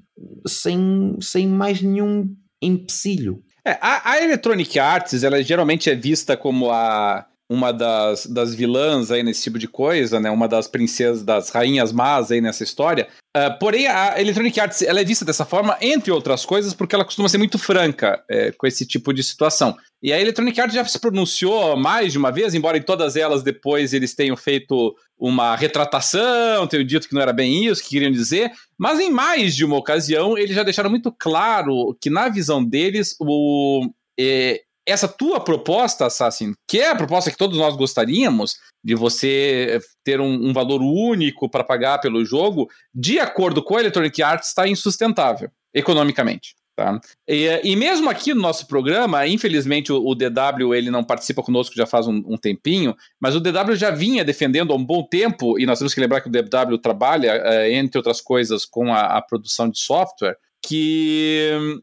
[0.47, 3.43] sem, sem mais nenhum empecilho.
[3.65, 9.11] É, a, a Electronic Arts, ela geralmente é vista como a uma das, das vilãs
[9.11, 10.31] aí nesse tipo de coisa, né?
[10.31, 13.07] Uma das princesas, das rainhas más aí nessa história.
[13.37, 17.05] Uh, porém, a Electronic Arts ela é vista dessa forma, entre outras coisas, porque ela
[17.05, 19.77] costuma ser muito franca é, com esse tipo de situação.
[20.01, 23.43] E a Electronic Arts já se pronunciou mais de uma vez, embora em todas elas
[23.43, 28.11] depois eles tenham feito uma retratação, tenham dito que não era bem isso que queriam
[28.11, 32.63] dizer, mas em mais de uma ocasião eles já deixaram muito claro que na visão
[32.63, 33.89] deles o,
[34.19, 39.79] é, essa tua proposta, Assassin, que é a proposta que todos nós gostaríamos, de você
[40.03, 44.49] ter um, um valor único para pagar pelo jogo, de acordo com a Electronic Arts,
[44.49, 46.55] está insustentável economicamente.
[46.75, 46.99] Tá?
[47.25, 51.73] E, e, mesmo aqui no nosso programa, infelizmente o, o, DW ele não participa conosco
[51.73, 55.57] já faz um, um, tempinho, mas o DW já vinha defendendo há um bom tempo,
[55.57, 59.17] e nós temos que lembrar que o DW trabalha, é, entre outras coisas, com a,
[59.17, 61.79] a produção de software, que,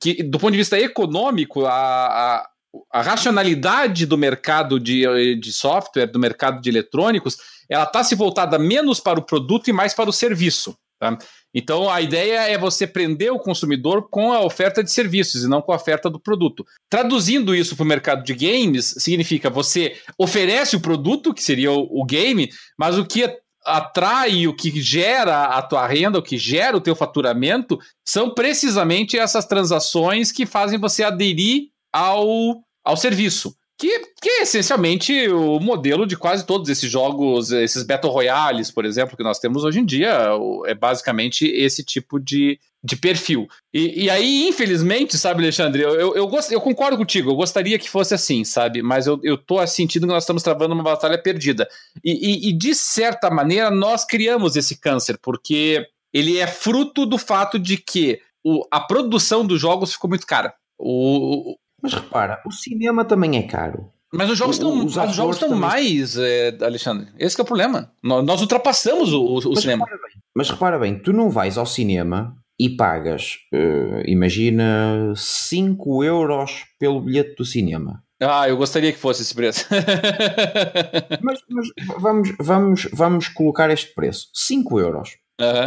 [0.00, 2.48] que do ponto de vista econômico, a, a,
[2.92, 7.38] a racionalidade do mercado de, de software, do mercado de eletrônicos,
[7.68, 10.78] ela está se voltada menos para o produto e mais para o serviço.
[10.98, 11.18] Tá?
[11.58, 15.62] Então a ideia é você prender o consumidor com a oferta de serviços e não
[15.62, 16.66] com a oferta do produto.
[16.90, 22.02] Traduzindo isso para o mercado de games, significa você oferece o produto, que seria o,
[22.02, 23.24] o game, mas o que
[23.64, 29.18] atrai, o que gera a tua renda, o que gera o teu faturamento, são precisamente
[29.18, 33.56] essas transações que fazem você aderir ao, ao serviço.
[33.78, 38.86] Que, que é essencialmente o modelo de quase todos esses jogos, esses Battle Royales, por
[38.86, 40.30] exemplo, que nós temos hoje em dia,
[40.64, 43.46] é basicamente esse tipo de, de perfil.
[43.74, 47.78] E, e, aí, infelizmente, sabe, Alexandre, eu, eu, eu, gost, eu, concordo contigo, eu gostaria
[47.78, 48.80] que fosse assim, sabe?
[48.80, 51.68] Mas eu, eu tô sentindo que nós estamos travando uma batalha perdida.
[52.02, 57.18] E, e, e, de certa maneira, nós criamos esse câncer, porque ele é fruto do
[57.18, 60.54] fato de que o, a produção dos jogos ficou muito cara.
[60.78, 63.92] O, mas repara, o cinema também é caro.
[64.12, 65.60] Mas os jogos estão, os, os jogos estão também...
[65.60, 67.06] mais, é, Alexandre.
[67.16, 67.92] Esse é o problema.
[68.02, 69.84] Nós, nós ultrapassamos o, o mas cinema.
[69.84, 76.02] Repara bem, mas repara bem, tu não vais ao cinema e pagas, uh, imagina, 5
[76.02, 78.02] euros pelo bilhete do cinema.
[78.20, 79.64] Ah, eu gostaria que fosse esse preço.
[81.22, 81.68] mas, mas
[82.00, 85.10] vamos, vamos, vamos colocar este preço: 5 euros,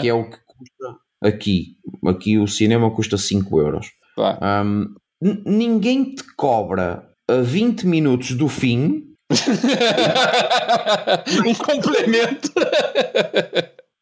[0.02, 1.78] que é o que custa aqui.
[2.06, 3.88] Aqui o cinema custa 5 euros.
[4.18, 9.04] Um, ninguém te cobra a 20 minutos do fim.
[11.46, 12.52] um complemento.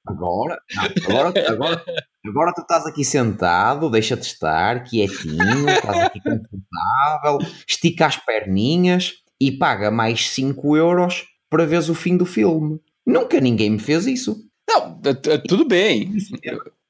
[0.07, 1.86] Agora, não, agora, agora,
[2.26, 9.51] agora tu estás aqui sentado, deixa-te estar, quietinho, estás aqui confortável, estica as perninhas e
[9.51, 12.80] paga mais 5 euros para veres o fim do filme.
[13.05, 14.47] Nunca ninguém me fez isso.
[14.70, 14.99] Não,
[15.47, 16.13] tudo bem.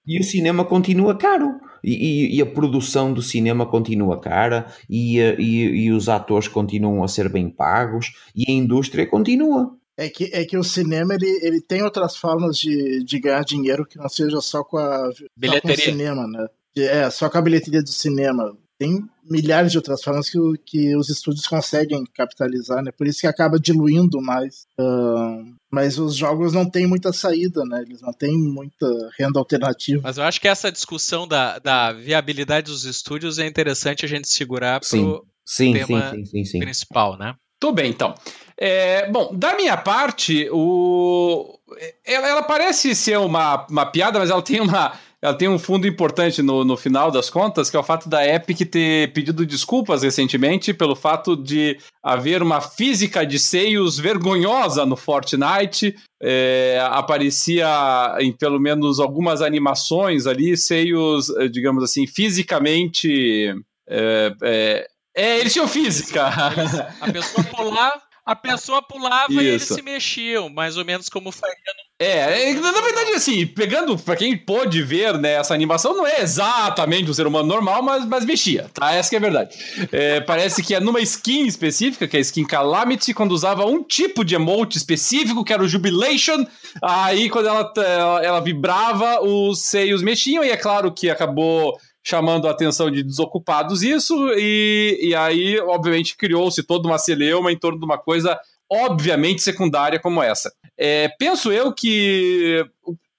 [0.06, 1.60] E o cinema continua caro.
[1.84, 7.08] E, e, a produção do cinema continua cara e, e, e, os atores continuam a
[7.08, 9.76] ser bem pagos e a indústria continua.
[9.96, 13.86] É que, é que o cinema ele, ele tem outras formas de, de ganhar dinheiro
[13.86, 15.76] que não seja só com a bilheteria.
[15.76, 16.48] Só com o cinema, né?
[16.78, 18.56] É, só com a bilheteria do cinema.
[18.80, 22.92] Tem milhares de outras formas que, que os estúdios conseguem capitalizar, né?
[22.92, 24.68] Por isso que acaba diluindo mais.
[24.80, 27.82] Uh, mas os jogos não têm muita saída, né?
[27.82, 30.02] Eles não têm muita renda alternativa.
[30.04, 34.28] Mas eu acho que essa discussão da, da viabilidade dos estúdios é interessante a gente
[34.28, 37.36] segurar pro sim, tema sim, sim, sim, principal, né?
[37.60, 38.14] Tudo bem, então.
[38.60, 41.60] É, bom, da minha parte, o...
[42.06, 44.98] ela, ela, parece ser uma, uma piada, mas ela tem uma.
[45.22, 48.26] Ela tem um fundo importante no, no final das contas, que é o fato da
[48.26, 54.96] Epic ter pedido desculpas recentemente pelo fato de haver uma física de seios vergonhosa no
[54.96, 55.96] Fortnite.
[56.22, 57.68] É, aparecia
[58.20, 63.56] em pelo menos algumas animações ali, seios, eh, digamos assim, fisicamente.
[63.90, 66.28] É, é, é, eles tinham física.
[67.02, 69.42] A pessoa pulava, a pessoa pulava Isso.
[69.42, 71.56] e eles se mexiam, mais ou menos como faria
[72.00, 76.22] é, é, na verdade, assim, pegando pra quem pôde ver né, essa animação, não é
[76.22, 78.94] exatamente um ser humano normal, mas, mas mexia, tá?
[78.94, 79.58] Essa é a verdade.
[79.92, 83.84] É, parece que é numa skin específica, que é a skin Calamity, quando usava um
[83.84, 86.46] tipo de emote específico, que era o Jubilation,
[86.84, 92.48] aí quando ela, ela, ela vibrava, os seios mexiam, e é claro que acabou chamando
[92.48, 97.80] a atenção de desocupados isso, e, e aí, obviamente, criou-se toda uma celeuma em torno
[97.80, 98.40] de uma coisa
[98.70, 100.52] obviamente secundária como essa.
[100.78, 102.64] É, penso eu que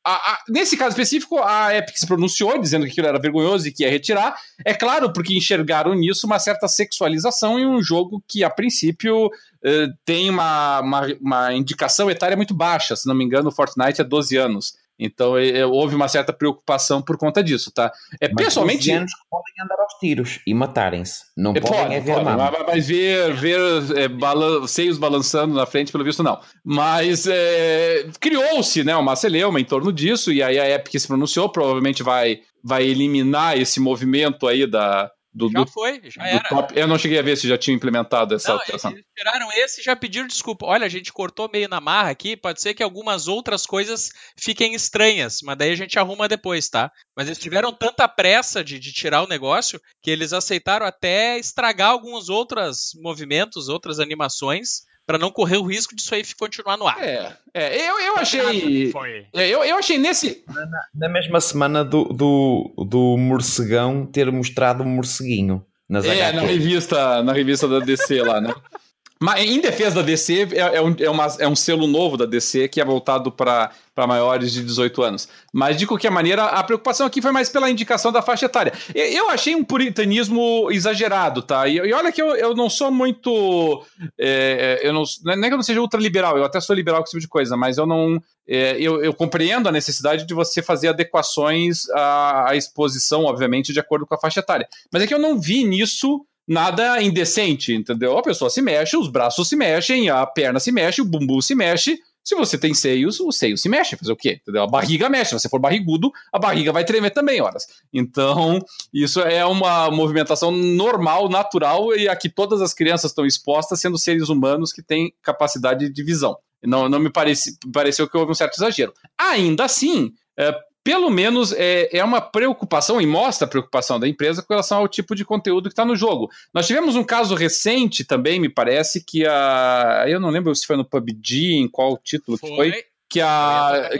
[0.09, 3.73] a, a, nesse caso específico, a Epic se pronunciou dizendo que aquilo era vergonhoso e
[3.73, 4.35] que ia retirar.
[4.65, 9.31] É claro, porque enxergaram nisso uma certa sexualização em um jogo que, a princípio,
[9.63, 12.97] eh, tem uma, uma, uma, indicação etária muito baixa.
[12.97, 14.75] Se não me engano, o Fortnite é 12 anos.
[14.99, 17.93] Então é, é, houve uma certa preocupação por conta disso, tá?
[18.21, 18.91] É, mas pessoalmente.
[18.91, 21.25] anos que podem andar aos tiros e matarem-se.
[21.37, 23.61] Não é, podem pode, é ver pode, mas, mas ver, ver
[23.97, 26.41] é, balan seios balançando na frente, pelo visto, não.
[26.65, 31.49] Mas é, criou-se né, uma celeuma em torno disso, e aí a Epic se pronunciou,
[31.49, 36.49] provavelmente vai, vai eliminar esse movimento aí da, do, já do, foi, já era.
[36.49, 36.73] Top.
[36.79, 38.93] Eu não cheguei a ver se já tinha implementado essa não, alteração.
[38.93, 40.67] Eles tiraram esse e já pediram desculpa.
[40.67, 44.75] Olha, a gente cortou meio na marra aqui, pode ser que algumas outras coisas fiquem
[44.75, 46.91] estranhas, mas daí a gente arruma depois, tá?
[47.17, 51.91] Mas eles tiveram tanta pressa de, de tirar o negócio que eles aceitaram até estragar
[51.91, 57.03] alguns outros movimentos, outras animações, para não correr o risco disso aí continuar no ar.
[57.03, 58.93] É, é eu, eu achei.
[59.33, 60.45] É, eu, eu achei nesse.
[60.47, 65.65] Na, na mesma semana do, do, do morcegão ter mostrado um morceguinho.
[65.89, 66.37] Nas é, HQ.
[66.37, 68.55] na revista, na revista da DC lá, né?
[69.21, 72.25] Mas em defesa da DC, é, é, um, é, uma, é um selo novo da
[72.25, 73.73] DC que é voltado para
[74.07, 75.29] maiores de 18 anos.
[75.53, 78.73] Mas, de qualquer maneira, a preocupação aqui foi mais pela indicação da faixa etária.
[78.95, 81.67] Eu achei um puritanismo exagerado, tá?
[81.67, 83.85] E, e olha que eu, eu não sou muito.
[84.19, 87.05] É, eu não, não é que eu não seja ultraliberal, eu até sou liberal com
[87.05, 88.23] esse tipo de coisa, mas eu não.
[88.47, 93.81] É, eu, eu, compreendo a necessidade de você fazer adequações à, à exposição, obviamente, de
[93.81, 94.67] acordo com a faixa etária.
[94.91, 98.17] Mas é que eu não vi nisso nada indecente, entendeu?
[98.17, 101.55] A pessoa se mexe, os braços se mexem, a perna se mexe, o bumbum se
[101.55, 101.99] mexe.
[102.25, 103.97] Se você tem seios, o seio se mexe.
[103.97, 104.39] Fazer o quê?
[104.43, 104.63] Entendeu?
[104.63, 105.31] A barriga mexe.
[105.31, 107.67] Se você for barrigudo, a barriga vai tremer também, horas.
[107.93, 108.59] Então,
[108.93, 114.29] isso é uma movimentação normal, natural, e aqui todas as crianças estão expostas, sendo seres
[114.29, 116.37] humanos que têm capacidade de visão.
[116.63, 118.93] Não, não me parece, pareceu que houve um certo exagero.
[119.17, 124.43] Ainda assim, é, pelo menos é, é uma preocupação, e mostra a preocupação da empresa
[124.43, 126.31] com relação ao tipo de conteúdo que está no jogo.
[126.53, 130.05] Nós tivemos um caso recente também, me parece, que a.
[130.09, 132.85] Eu não lembro se foi no PUBG, em qual título foi, que foi.
[133.11, 133.91] Que a.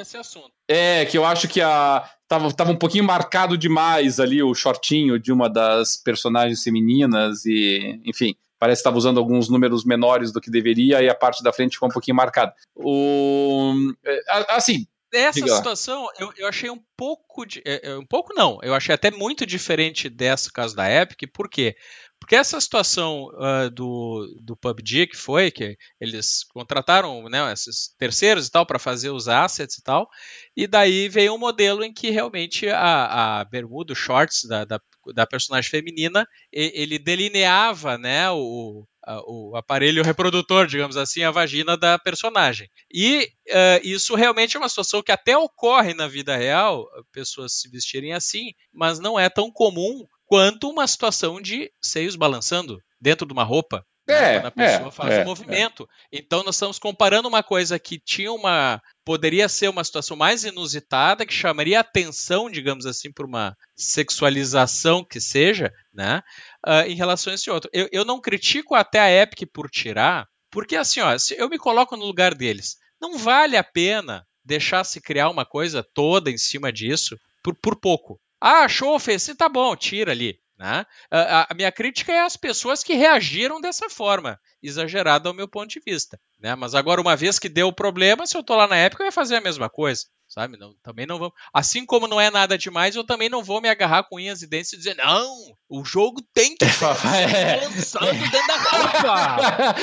[0.67, 2.09] É, que eu acho que a.
[2.27, 7.99] Tava, tava um pouquinho marcado demais ali o shortinho de uma das personagens femininas, e,
[8.05, 11.53] enfim parece que estava usando alguns números menores do que deveria e a parte da
[11.53, 12.53] frente ficou um pouquinho marcada.
[12.75, 13.73] O,
[14.05, 17.63] é, assim, essa situação eu, eu achei um pouco de.
[17.65, 21.49] É, é, um pouco não, eu achei até muito diferente desse caso da Epic, por
[21.49, 21.77] quê?
[22.21, 28.49] Porque essa situação uh, do, do PUBG que foi, que eles contrataram né, esses terceiros
[28.49, 30.09] e tal para fazer os assets e tal,
[30.57, 34.81] e daí veio um modelo em que realmente a, a bermuda, os shorts da, da,
[35.15, 38.87] da personagem feminina, ele delineava né, o,
[39.27, 42.69] o aparelho reprodutor, digamos assim, a vagina da personagem.
[42.93, 47.71] E uh, isso realmente é uma situação que até ocorre na vida real, pessoas se
[47.71, 53.33] vestirem assim, mas não é tão comum quanto uma situação de seios balançando dentro de
[53.33, 53.85] uma roupa.
[54.09, 55.89] Né, é, quando a pessoa é, faz é, um movimento.
[56.11, 56.19] É.
[56.19, 58.81] Então nós estamos comparando uma coisa que tinha uma.
[59.05, 65.21] poderia ser uma situação mais inusitada, que chamaria atenção, digamos assim, por uma sexualização que
[65.21, 66.23] seja, né?
[66.67, 67.69] Uh, em relação a esse outro.
[67.73, 71.59] Eu, eu não critico até a Epic por tirar, porque assim, ó, se eu me
[71.59, 76.39] coloco no lugar deles, não vale a pena deixar se criar uma coisa toda em
[76.39, 78.19] cima disso por, por pouco.
[78.41, 79.37] Ah, achou ofensivo?
[79.37, 80.39] Tá bom, tira ali.
[80.59, 80.85] Né?
[81.09, 85.71] A, a, minha crítica é às pessoas que reagiram dessa forma, exagerada ao meu ponto
[85.71, 86.19] de vista.
[86.41, 86.55] Né?
[86.57, 89.07] Mas agora, uma vez que deu o problema, se eu estou lá na época, eu
[89.07, 90.07] ia fazer a mesma coisa.
[90.29, 90.59] Sabe?
[90.59, 91.33] Não, também não vamos.
[91.55, 94.47] Assim como não é nada demais, eu também não vou me agarrar com unhas e
[94.47, 95.33] dentes e dizer, não,
[95.71, 96.85] o jogo tem que ser
[97.35, 97.65] é.
[97.65, 99.75] lançado dentro da roupa.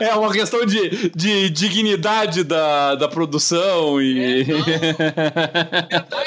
[0.00, 4.42] É, é uma questão de, de dignidade da, da produção e.
[4.42, 4.44] É,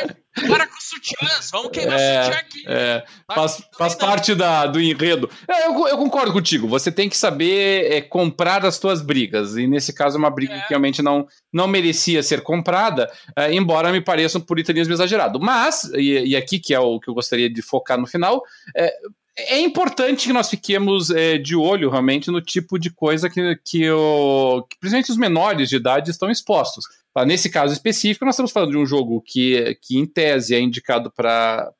[0.08, 2.64] não, para com sutiãs, vamos queimar é, sutiã aqui.
[2.68, 5.30] É, faz, faz parte da, do enredo.
[5.48, 9.68] É, eu, eu, concordo contigo, você tem que saber é, comprar as tuas brigas, e
[9.68, 10.62] nesse caso é uma briga é.
[10.62, 15.40] que realmente não, não merecia ser comprada, é, embora me pareça um puritanismo exagerado.
[15.40, 18.44] Mas, e, e, aqui que é o que eu gostaria de focar no final,
[18.76, 18.92] é,
[19.36, 23.90] é importante que nós fiquemos é, de olho realmente no tipo de coisa que, que,
[23.90, 26.86] o, que principalmente os menores de idade estão expostos.
[27.14, 27.26] Tá?
[27.26, 31.12] Nesse caso específico, nós estamos falando de um jogo que, que em tese, é indicado
[31.12, 31.72] para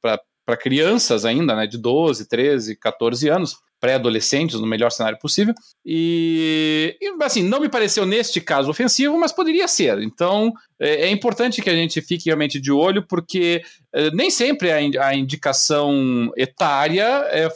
[0.62, 5.54] crianças ainda, né, de 12, 13, 14 anos, pré-adolescentes, no melhor cenário possível.
[5.86, 10.02] E, assim, não me pareceu neste caso ofensivo, mas poderia ser.
[10.02, 13.62] Então, é, é importante que a gente fique realmente de olho, porque
[13.94, 17.50] é, nem sempre a indicação etária é,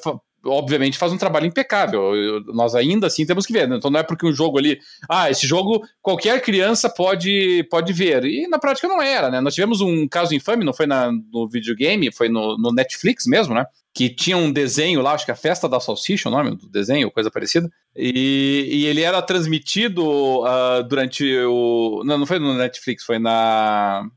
[0.46, 2.12] obviamente faz um trabalho impecável.
[2.48, 3.68] Nós ainda assim temos que ver.
[3.68, 3.78] Né?
[3.78, 4.80] Então não é porque um jogo ali,
[5.10, 8.26] ah, esse jogo qualquer criança pode, pode ver.
[8.26, 9.42] E na prática não era, né?
[9.42, 13.54] Nós tivemos um caso infame, não foi na, no videogame, foi no, no Netflix mesmo,
[13.54, 13.66] né?
[13.94, 17.12] Que tinha um desenho lá, acho que a Festa da Salsicha, o nome do desenho,
[17.12, 17.70] coisa parecida.
[17.96, 22.04] E, e ele era transmitido uh, durante o.
[22.06, 24.08] Não, não foi no Netflix, foi na.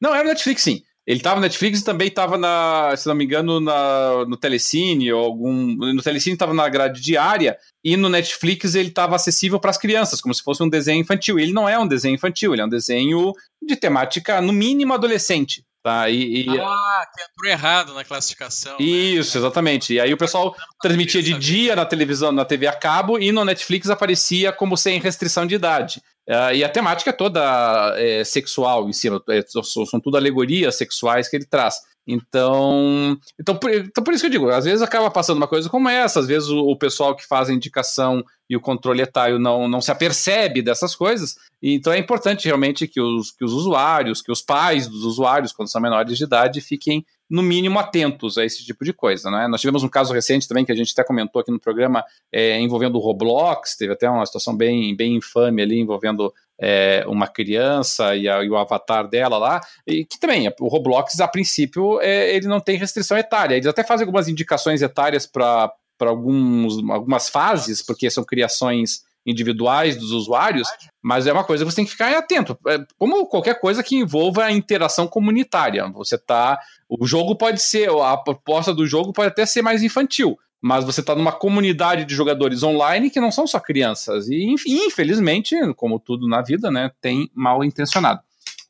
[0.00, 0.82] Não, era no Netflix, sim.
[1.08, 5.10] Ele estava no Netflix e também estava na, se não me engano, na, no Telecine
[5.10, 5.74] ou algum.
[5.74, 10.20] No Telecine estava na grade diária e no Netflix ele estava acessível para as crianças,
[10.20, 11.38] como se fosse um desenho infantil.
[11.38, 13.32] Ele não é um desenho infantil, ele é um desenho
[13.62, 15.64] de temática, no mínimo, adolescente.
[15.82, 16.60] Tá, e, e...
[16.60, 18.76] Ah, que entrou errado na classificação.
[18.78, 18.84] Né?
[18.84, 19.40] Isso, né?
[19.40, 19.94] exatamente.
[19.94, 23.46] E aí o pessoal transmitia de dia na televisão, na TV a cabo, e no
[23.46, 26.02] Netflix aparecia como sem restrição de idade.
[26.28, 30.76] Uh, e a temática é toda é, sexual em cima, é, são, são tudo alegorias
[30.76, 31.76] sexuais que ele traz.
[32.06, 35.68] Então, então por, então, por isso que eu digo, às vezes acaba passando uma coisa
[35.68, 39.38] como essa, às vezes o, o, pessoal que faz a indicação e o controle etário
[39.38, 44.22] não, não se apercebe dessas coisas, então é importante realmente que os, que os usuários,
[44.22, 48.44] que os pais dos usuários, quando são menores de idade, fiquem no mínimo atentos a
[48.44, 49.30] esse tipo de coisa.
[49.30, 49.46] Né?
[49.48, 52.58] Nós tivemos um caso recente também que a gente até comentou aqui no programa é,
[52.58, 58.16] envolvendo o Roblox, teve até uma situação bem, bem infame ali envolvendo é, uma criança
[58.16, 62.34] e, a, e, o avatar dela lá, e que também o Roblox, a princípio, é,
[62.34, 63.54] ele não tem restrição etária.
[63.54, 70.66] Eles até fazem algumas indicações etárias para algumas fases, porque são criações individuais dos usuários,
[71.02, 72.58] mas é uma coisa que você tem que ficar atento.
[72.66, 75.86] É como qualquer coisa que envolva a interação comunitária.
[75.92, 76.58] Você tá.
[76.88, 81.00] O jogo pode ser, a proposta do jogo pode até ser mais infantil, mas você
[81.00, 84.28] está numa comunidade de jogadores online que não são só crianças.
[84.28, 88.20] E, infelizmente, como tudo na vida, né, tem mal intencionado.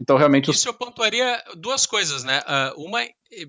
[0.01, 0.51] Então, realmente.
[0.51, 2.41] Isso eu pontuaria duas coisas, né?
[2.41, 3.05] Uh, uma,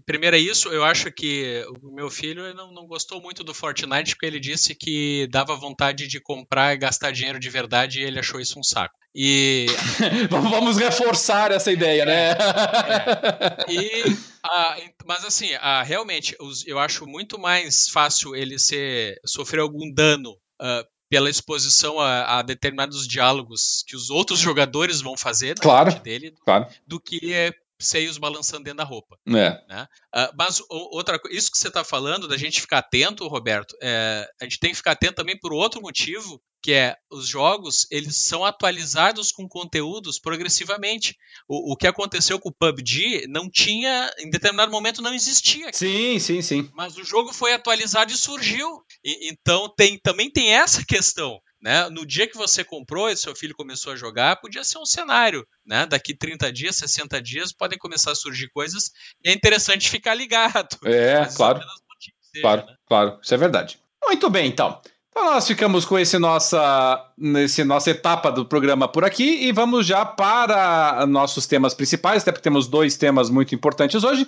[0.05, 4.15] primeiro é isso, eu acho que o meu filho não, não gostou muito do Fortnite
[4.15, 8.19] porque ele disse que dava vontade de comprar e gastar dinheiro de verdade e ele
[8.19, 8.93] achou isso um saco.
[9.13, 9.67] E.
[10.29, 12.31] Vamos reforçar essa ideia, né?
[12.31, 13.71] É.
[13.71, 16.35] E, ah, mas assim, ah, realmente,
[16.65, 20.31] eu acho muito mais fácil ele ser, sofrer algum dano
[20.61, 25.99] uh, pela exposição a, a, determinados diálogos que os outros jogadores vão fazer na claro,
[26.01, 26.67] dele claro.
[26.85, 29.17] do que é seios balançando dentro da roupa.
[29.27, 29.63] É.
[29.67, 29.87] Né?
[30.15, 34.43] Uh, mas outra isso que você está falando, da gente ficar atento, Roberto, é, a
[34.43, 38.43] gente tem que ficar atento também por outro motivo, que é os jogos eles são
[38.43, 41.15] atualizados com conteúdos progressivamente.
[41.47, 45.71] O, o que aconteceu com o PUBG não tinha, em determinado momento não existia.
[45.73, 46.69] Sim, sim, sim.
[46.73, 48.67] Mas o jogo foi atualizado e surgiu.
[49.03, 51.39] E, então tem, também tem essa questão.
[51.61, 51.89] Né?
[51.89, 55.45] No dia que você comprou e seu filho começou a jogar, podia ser um cenário.
[55.65, 55.85] Né?
[55.85, 58.91] Daqui 30 dias, 60 dias, podem começar a surgir coisas
[59.23, 60.77] e é interessante ficar ligado.
[60.85, 61.59] É, claro.
[61.59, 62.75] Seja, claro, né?
[62.85, 63.19] claro.
[63.21, 63.79] Isso é verdade.
[64.03, 64.79] Muito bem, então.
[65.11, 69.85] Então nós ficamos com esse nossa, nesse nossa etapa do programa por aqui e vamos
[69.85, 74.25] já para nossos temas principais, até porque temos dois temas muito importantes hoje.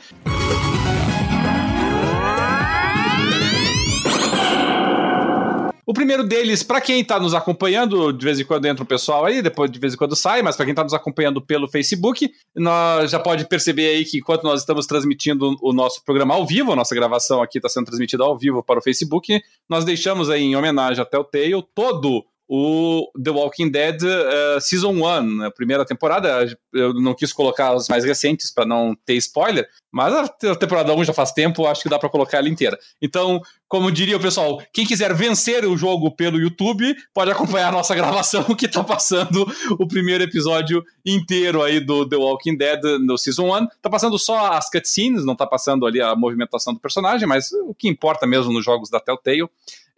[5.91, 9.25] O primeiro deles, para quem está nos acompanhando, de vez em quando entra o pessoal
[9.25, 12.31] aí, depois de vez em quando sai, mas para quem está nos acompanhando pelo Facebook,
[12.55, 16.71] nós já pode perceber aí que enquanto nós estamos transmitindo o nosso programa ao vivo,
[16.71, 19.37] a nossa gravação aqui está sendo transmitida ao vivo para o Facebook,
[19.67, 22.23] nós deixamos aí em homenagem até o Telltale todo
[22.53, 26.45] o The Walking Dead uh, Season 1, né, a primeira temporada.
[26.73, 31.05] Eu não quis colocar as mais recentes para não ter spoiler, mas a temporada 1
[31.05, 32.77] já faz tempo, acho que dá para colocar ela inteira.
[33.01, 37.71] Então, como diria o pessoal, quem quiser vencer o jogo pelo YouTube, pode acompanhar a
[37.71, 39.49] nossa gravação que está passando
[39.79, 43.67] o primeiro episódio inteiro aí do The Walking Dead no Season 1.
[43.81, 47.73] Tá passando só as cutscenes, não tá passando ali a movimentação do personagem, mas o
[47.73, 49.47] que importa mesmo nos jogos da Telltale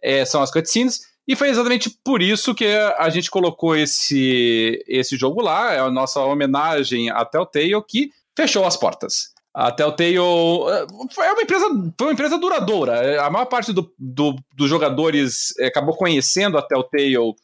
[0.00, 1.13] é, são as cutscenes.
[1.26, 5.90] E foi exatamente por isso que a gente colocou esse, esse jogo lá, é a
[5.90, 9.32] nossa homenagem a Telltale, que fechou as portas.
[9.54, 10.18] A Telltale
[11.12, 11.66] foi uma empresa,
[11.96, 13.22] foi uma empresa duradoura.
[13.22, 17.34] A maior parte do, do, dos jogadores eh, acabou conhecendo a Telltale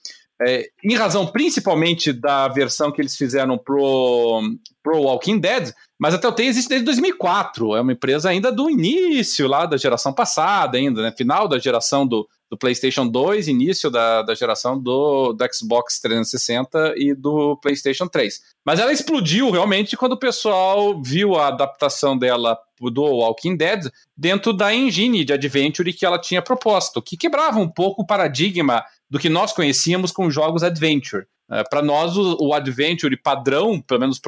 [0.43, 4.41] é, em razão principalmente da versão que eles fizeram pro,
[4.83, 7.77] pro Walking Dead, mas a Telltale existe desde 2004.
[7.77, 11.13] É uma empresa ainda do início lá da geração passada, ainda, né?
[11.15, 16.95] Final da geração do, do PlayStation 2, início da, da geração do, do Xbox 360
[16.97, 18.41] e do PlayStation 3.
[18.65, 24.55] Mas ela explodiu realmente quando o pessoal viu a adaptação dela do Walking Dead dentro
[24.55, 29.19] da engine de Adventure que ela tinha proposto, que quebrava um pouco o paradigma do
[29.19, 31.27] que nós conhecíamos com jogos Adventure.
[31.51, 34.21] É, para nós, o, o, Adventure padrão, pelo menos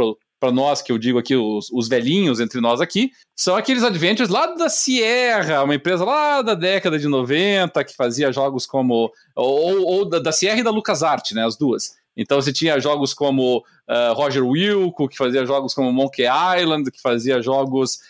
[0.42, 4.28] para nós, que eu digo aqui, os, os, velhinhos entre nós aqui, são aqueles adventures
[4.28, 9.12] lá da Sierra, uma empresa lá da década de 90, que fazia jogos como.
[9.36, 11.46] Ou, ou da, da, Sierra e da LucasArts, né?
[11.46, 11.96] As duas.
[12.16, 16.24] Então você tinha jogos como uh, Roger Wilco, que fazia jogos como Monkey
[16.58, 18.00] Island, que fazia jogos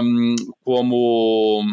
[0.00, 1.64] um, como.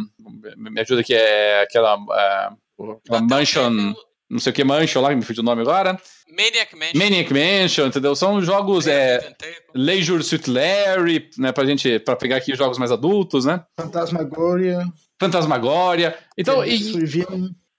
[0.58, 1.96] Me ajuda aqui, é aquela.
[1.96, 3.94] Uh, aquela Mansion
[4.32, 6.00] não sei o que Mansion lá, me fugiu o nome agora.
[6.32, 6.98] Maniac Mansion.
[6.98, 8.16] Maniac Mansion, entendeu?
[8.16, 9.36] São jogos é,
[9.76, 13.64] Leisure Suit Larry, né, pra gente, pra pegar aqui jogos mais adultos, né?
[13.76, 14.86] Fantasmagoria.
[15.20, 16.18] Fantasmagoria.
[16.38, 16.78] Então, e,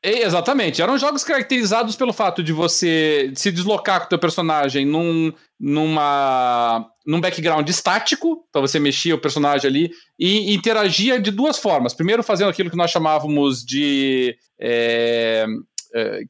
[0.05, 5.33] exatamente, eram jogos caracterizados pelo fato de você se deslocar com o teu personagem num,
[5.59, 11.95] numa, num background estático, então você mexia o personagem ali e interagia de duas formas.
[11.95, 14.37] Primeiro fazendo aquilo que nós chamávamos de...
[14.61, 15.47] É, é,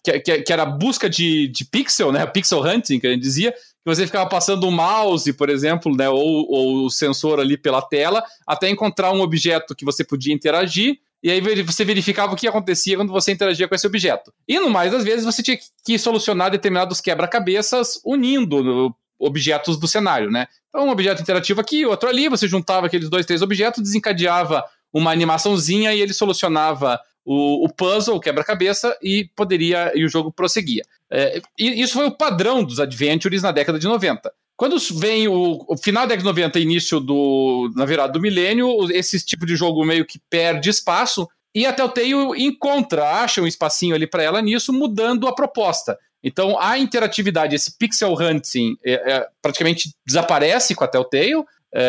[0.03, 2.27] que, que, que, era busca de, de pixel, né?
[2.27, 6.09] Pixel hunting, que a gente dizia, que você ficava passando o mouse, por exemplo, né?
[6.09, 10.99] Ou, ou o sensor ali pela tela, até encontrar um objeto que você podia interagir.
[11.23, 14.33] E aí você verificava o que acontecia quando você interagia com esse objeto.
[14.49, 20.31] E no mais das vezes você tinha que solucionar determinados quebra-cabeças unindo objetos do cenário,
[20.33, 20.49] né?
[20.69, 25.13] Então, um objeto interativo aqui, outro ali, você juntava aqueles dois, três objetos, desencadeava uma
[25.13, 30.85] animaçãozinha e ele solucionava o, o puzzle, o quebra-cabeça, e poderia e o jogo prosseguia.
[31.11, 34.33] É, e isso foi o padrão dos adventures na década de 90.
[34.57, 38.91] Quando vem o, o, final da década de 90 início do, na virada do milênio,
[38.93, 42.13] esse tipo de jogo meio que perde espaço, e a Telltale
[42.43, 45.99] encontra, acha um espacinho ali para ela nisso, mudando a proposta.
[46.23, 51.45] Então a interatividade, esse pixel hunting, é, é, praticamente desaparece com a Telltale,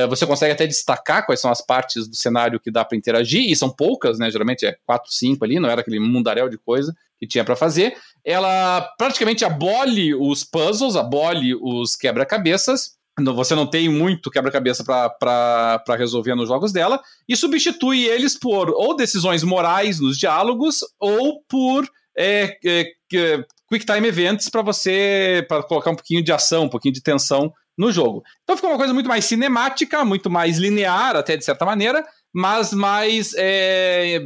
[0.10, 3.56] você consegue até destacar quais são as partes do cenário que dá para interagir, e
[3.56, 4.32] são poucas, né?
[4.32, 7.96] Geralmente é 4, 5 ali, não era aquele mundaréu de coisa que tinha para fazer.
[8.24, 12.92] Ela praticamente abole os puzzles, abole os quebra-cabeças,
[13.36, 18.96] você não tem muito quebra-cabeça para resolver nos jogos dela, e substitui eles por ou
[18.96, 22.86] decisões morais nos diálogos ou por é, é,
[23.70, 27.54] quick time events para você para colocar um pouquinho de ação, um pouquinho de tensão
[27.78, 28.24] no jogo.
[28.44, 32.74] Então ficou uma coisa muito mais cinemática, muito mais linear, até de certa maneira, mas
[32.74, 33.34] mais.
[33.38, 34.22] É,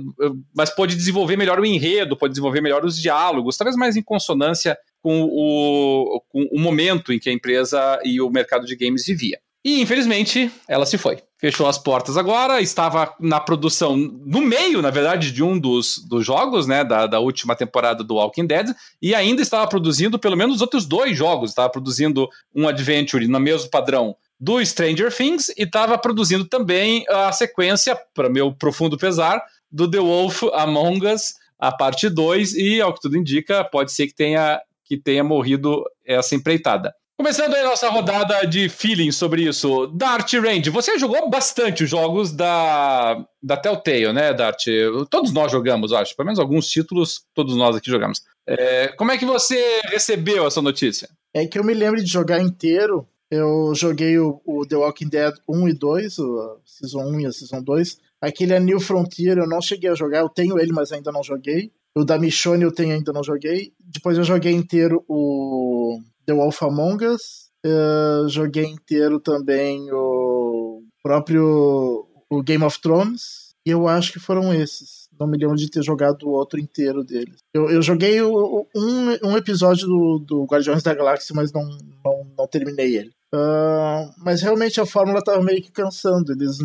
[0.55, 4.77] mas pode desenvolver melhor o enredo, pode desenvolver melhor os diálogos, talvez mais em consonância
[5.01, 9.39] com o, com o momento em que a empresa e o mercado de games vivia.
[9.63, 11.17] E infelizmente ela se foi.
[11.39, 16.25] Fechou as portas agora, estava na produção, no meio, na verdade, de um dos, dos
[16.25, 20.61] jogos, né, da, da última temporada do Walking Dead, e ainda estava produzindo pelo menos
[20.61, 21.51] outros dois jogos.
[21.51, 27.31] Estava produzindo um Adventure no mesmo padrão do Stranger Things e estava produzindo também a
[27.31, 29.39] sequência, para meu profundo pesar,
[29.71, 34.07] do The Wolf Among Us, a parte 2, e ao que tudo indica, pode ser
[34.07, 36.93] que tenha, que tenha morrido essa empreitada.
[37.19, 39.87] Começando aí a nossa rodada de feeling sobre isso.
[39.87, 44.65] Dart Range, você jogou bastante os jogos da, da Telltale, né, Dart?
[45.09, 46.15] Todos nós jogamos, acho.
[46.15, 48.21] Pelo menos alguns títulos, todos nós aqui jogamos.
[48.45, 51.09] É, como é que você recebeu essa notícia?
[51.33, 53.07] É que eu me lembro de jogar inteiro.
[53.31, 57.31] Eu joguei o, o The Walking Dead 1 e 2, a Season 1 e a
[57.31, 57.97] Season 2.
[58.21, 60.19] Aquele é New Frontier eu não cheguei a jogar.
[60.19, 61.71] Eu tenho ele, mas ainda não joguei.
[61.97, 63.73] O da Michonne eu tenho ainda não joguei.
[63.79, 67.47] Depois eu joguei inteiro o The Wolf Among Us.
[67.65, 73.47] Uh, joguei inteiro também o próprio o Game of Thrones.
[73.65, 75.07] E eu acho que foram esses.
[75.19, 77.39] Não me lembro de ter jogado o outro inteiro deles.
[77.53, 81.63] Eu, eu joguei o, um, um episódio do, do Guardiões da Galáxia, mas não,
[82.05, 83.11] não, não terminei ele.
[83.33, 86.31] Uh, mas realmente a fórmula estava meio que cansando.
[86.31, 86.59] Eles,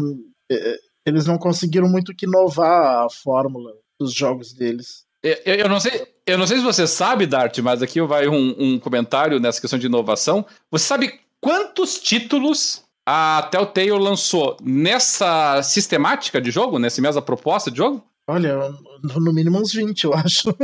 [0.50, 5.01] eh, eles não conseguiram muito que inovar a fórmula dos jogos deles.
[5.22, 8.54] Eu, eu, não sei, eu não sei se você sabe, Dart, mas aqui vai um,
[8.58, 10.44] um comentário nessa questão de inovação.
[10.70, 17.78] Você sabe quantos títulos a Telltale lançou nessa sistemática de jogo, nessa mesma proposta de
[17.78, 18.04] jogo?
[18.26, 20.54] Olha, no mínimo uns 20, eu acho.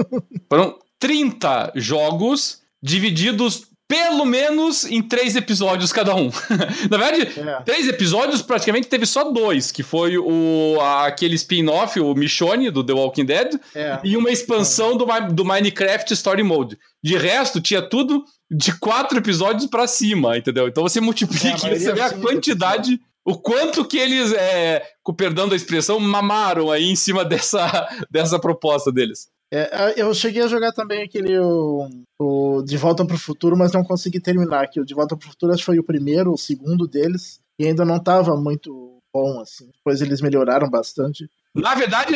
[0.49, 6.31] Foram 30 jogos divididos pelo menos em três episódios cada um.
[6.91, 7.63] Na verdade, é.
[7.63, 12.93] três episódios praticamente teve só dois, que foi o aquele spin-off, o Michonne, do The
[12.93, 13.99] Walking Dead, é.
[14.05, 16.79] e uma expansão do, do Minecraft Story Mode.
[17.03, 20.69] De resto, tinha tudo de quatro episódios para cima, entendeu?
[20.69, 25.47] Então você multiplica, é, você vê a quantidade o quanto que eles, é, com perdão
[25.47, 29.29] da expressão, mamaram aí em cima dessa, dessa proposta deles.
[29.51, 31.89] É, eu cheguei a jogar também aquele o,
[32.19, 34.69] o De Volta para o Futuro, mas não consegui terminar.
[34.69, 37.41] Que o De Volta para o Futuro acho que foi o primeiro, o segundo deles,
[37.59, 39.71] e ainda não estava muito bom assim.
[39.75, 41.29] Depois eles melhoraram bastante.
[41.55, 42.15] Na verdade,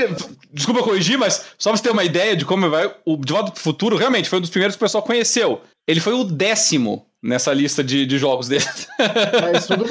[0.52, 3.50] desculpa corrigir, mas só pra você ter uma ideia de como vai, o De Volta
[3.50, 5.62] para o Futuro realmente foi um dos primeiros que o pessoal conheceu.
[5.88, 8.64] Ele foi o décimo nessa lista de, de jogos dele.
[9.52, 9.84] Mas tudo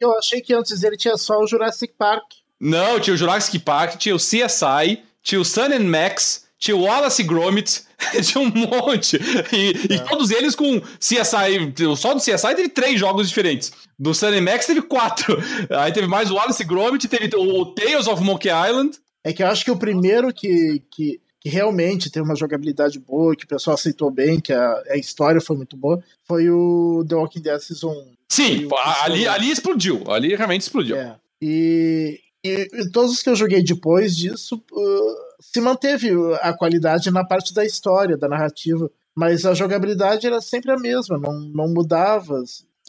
[0.00, 2.24] eu achei que antes ele tinha só o Jurassic Park.
[2.58, 6.82] Não, tinha o Jurassic Park, tinha o CSI, tinha o Sun and Max, tinha o
[6.82, 7.82] Wallace Gromit,
[8.22, 9.16] tinha um monte.
[9.50, 9.96] E, é.
[9.96, 11.74] e, todos eles com CSI.
[11.96, 13.72] Só do CSI teve três jogos diferentes.
[13.98, 15.38] Do Sunny Max teve quatro.
[15.78, 18.98] Aí teve mais o Wallace Gromit, teve o Tales of Monkey Island.
[19.24, 23.34] É que eu acho que o primeiro que, que, que realmente teve uma jogabilidade boa,
[23.34, 27.14] que o pessoal aceitou bem, que a, a história foi muito boa, foi o The
[27.14, 28.16] Walking Dead Season 1.
[28.28, 28.68] Sim,
[29.02, 30.04] ali, ali explodiu.
[30.10, 30.96] Ali realmente explodiu.
[30.96, 31.16] É.
[31.42, 34.62] E, e, e, todos os que eu joguei depois disso.
[34.72, 36.10] Uh, se manteve
[36.42, 41.18] a qualidade na parte da história, da narrativa, mas a jogabilidade era sempre a mesma,
[41.18, 42.40] não, não mudava.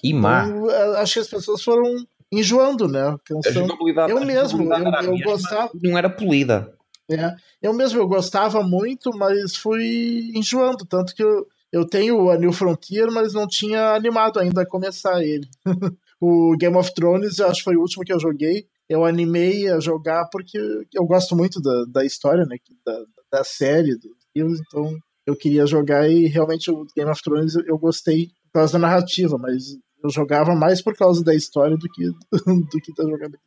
[0.03, 0.45] E má.
[0.45, 3.16] Então, acho que as pessoas foram enjoando, né?
[3.26, 3.76] Cansando.
[4.07, 5.72] Eu mesmo, eu, eu gostava.
[5.82, 6.72] Não era polida.
[7.09, 12.38] É, eu mesmo eu gostava muito, mas fui enjoando, tanto que eu, eu tenho a
[12.38, 15.49] New Frontier, mas não tinha animado ainda a começar ele.
[16.22, 19.70] o Game of Thrones, eu acho que foi o último que eu joguei eu animei
[19.70, 20.58] a jogar porque
[20.94, 22.58] eu gosto muito da, da história, né?
[22.86, 23.98] Da, da série,
[24.36, 28.74] livros, então eu queria jogar e realmente o Game of Thrones eu gostei por causa
[28.74, 29.64] da narrativa, mas
[30.04, 32.06] eu jogava mais por causa da história do que,
[32.45, 33.41] do que da jogabilidade.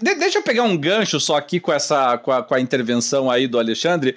[0.00, 3.30] De deixa eu pegar um gancho só aqui com essa com a, com a intervenção
[3.30, 4.16] aí do Alexandre.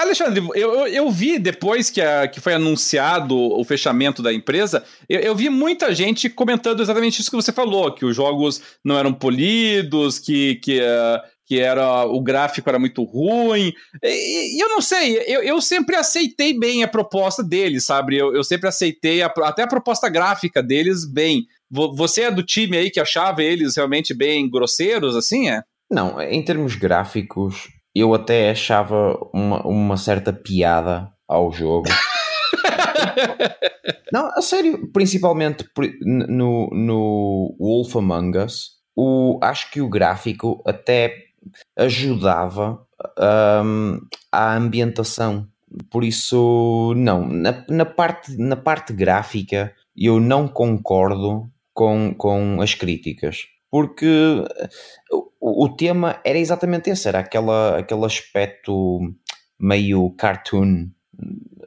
[0.00, 4.84] Alexandre, eu, eu, eu, vi depois que, a, que foi anunciado o fechamento da empresa,
[5.08, 8.98] eu, eu, vi muita gente comentando exatamente isso que você falou, que os jogos não
[8.98, 13.72] eram polidos, que, que uh, que era o gráfico era muito ruim.
[14.02, 18.16] E, e eu não sei, eu, eu, sempre aceitei bem a proposta deles, sabe?
[18.16, 21.46] Eu, eu sempre aceitei a, até a proposta gráfica deles bem.
[21.70, 25.62] Você é do time aí que achava eles realmente bem grosseiros, assim, é?
[25.90, 31.88] Não, em termos gráficos, eu até achava uma, uma certa piada ao jogo.
[34.12, 35.64] não, a sério, principalmente
[36.00, 41.31] no, no Wolf Among Us, o, acho que o gráfico até
[41.76, 42.86] ajudava
[43.64, 44.00] um,
[44.30, 45.48] à ambientação.
[45.90, 52.74] Por isso, não, na, na, parte, na parte gráfica eu não concordo com, com as
[52.74, 53.46] críticas.
[53.70, 54.44] Porque
[55.40, 59.00] o, o tema era exatamente esse, era aquela, aquele aspecto
[59.58, 60.90] meio cartoon,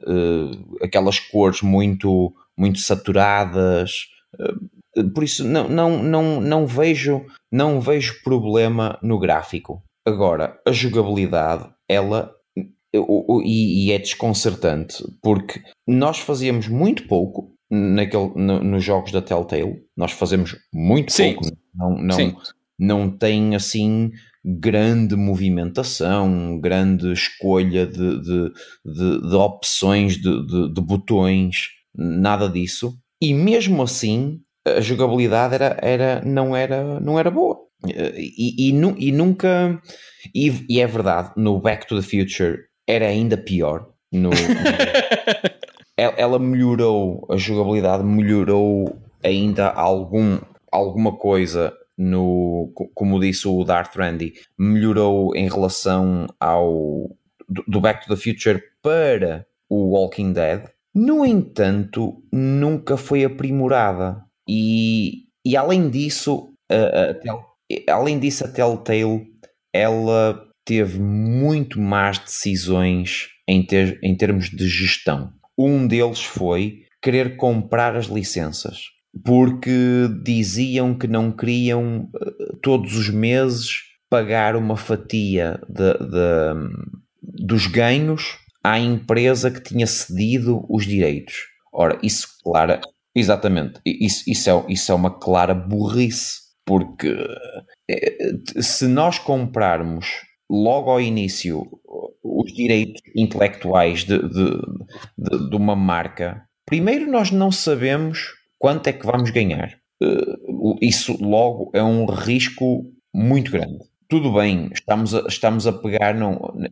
[0.06, 4.06] uh, aquelas cores muito, muito saturadas.
[4.38, 4.75] Uh,
[5.14, 9.82] por isso não, não, não, não, vejo, não vejo problema no gráfico.
[10.06, 12.32] Agora, a jogabilidade, ela
[13.44, 19.82] e, e, é desconcertante porque nós fazíamos muito pouco naquele, no, nos jogos da Telltale,
[19.96, 21.34] nós fazemos muito Sim.
[21.34, 22.36] pouco, não, não,
[22.78, 24.10] não tem assim
[24.44, 28.52] grande movimentação, grande escolha de, de,
[28.84, 32.96] de, de opções de, de, botões, nada disso.
[33.20, 34.40] E mesmo assim,
[34.76, 37.58] a jogabilidade era, era, não, era, não era boa.
[37.86, 39.80] E, e, e nunca.
[40.34, 43.88] E, e, é verdade, no Back to the Future era ainda pior.
[44.12, 44.30] No,
[45.96, 50.38] ela melhorou, a jogabilidade melhorou ainda algum,
[50.70, 57.10] alguma coisa no, como disse o Darth Randy, melhorou em relação ao
[57.48, 60.64] do Back to the Future para o Walking Dead.
[60.94, 64.24] No entanto, nunca foi aprimorada.
[64.48, 69.26] E, e além disso, a, a além disso, a Telltale
[69.72, 75.32] ela teve muito más decisões em, ter, em termos de gestão.
[75.56, 83.08] Um deles foi querer comprar as licenças porque diziam que não queriam eh, todos os
[83.08, 91.34] meses pagar uma fatia de, de, dos ganhos à empresa que tinha cedido os direitos.
[91.72, 92.80] Ora, isso, clara,
[93.16, 97.16] exatamente, isso, isso, é, isso é uma clara burrice, porque
[97.90, 100.06] eh, se nós comprarmos
[100.50, 101.66] logo ao início
[102.22, 104.50] os direitos intelectuais de, de,
[105.16, 109.78] de, de uma marca, primeiro nós não sabemos quanto é que vamos ganhar?
[110.02, 112.84] Uh, isso logo é um risco
[113.14, 113.78] muito grande.
[114.08, 116.14] Tudo bem, estamos a, estamos a pegar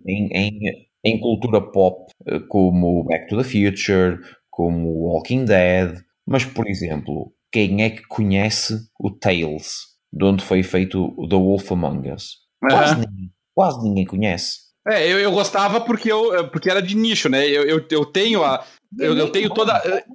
[0.07, 0.61] em, em,
[1.05, 4.19] em, cultura pop uh, como Back to the Future,
[4.51, 9.73] como Walking Dead, mas por exemplo, quem é que conhece o Tales,
[10.13, 12.39] de onde foi feito o The Wolf Among Us?
[12.61, 14.65] Quase, ninguém, quase ninguém conhece.
[14.87, 17.47] É, eu, eu gostava porque, eu, porque era de nicho, né?
[17.49, 18.65] Eu, eu, eu tenho a,
[18.99, 19.73] eu, eu tenho toda.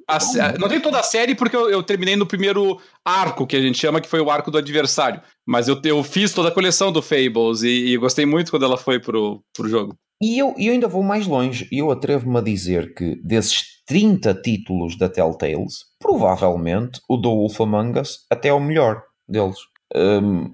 [0.08, 3.56] A, a, não tenho toda a série porque eu, eu, terminei no primeiro arco, que
[3.56, 5.22] a gente chama, que foi o arco do adversário.
[5.46, 8.78] Mas eu, eu fiz toda a coleção do Fables e, e gostei muito quando ela
[8.78, 9.96] foi pro, pro jogo.
[10.22, 11.68] E eu, eu ainda vou mais longe.
[11.72, 18.00] Eu atrevo-me a dizer que desses 30 títulos da Telltales, provavelmente o do Wolf Among
[18.00, 19.58] Us até é o melhor deles.
[19.96, 20.52] Um,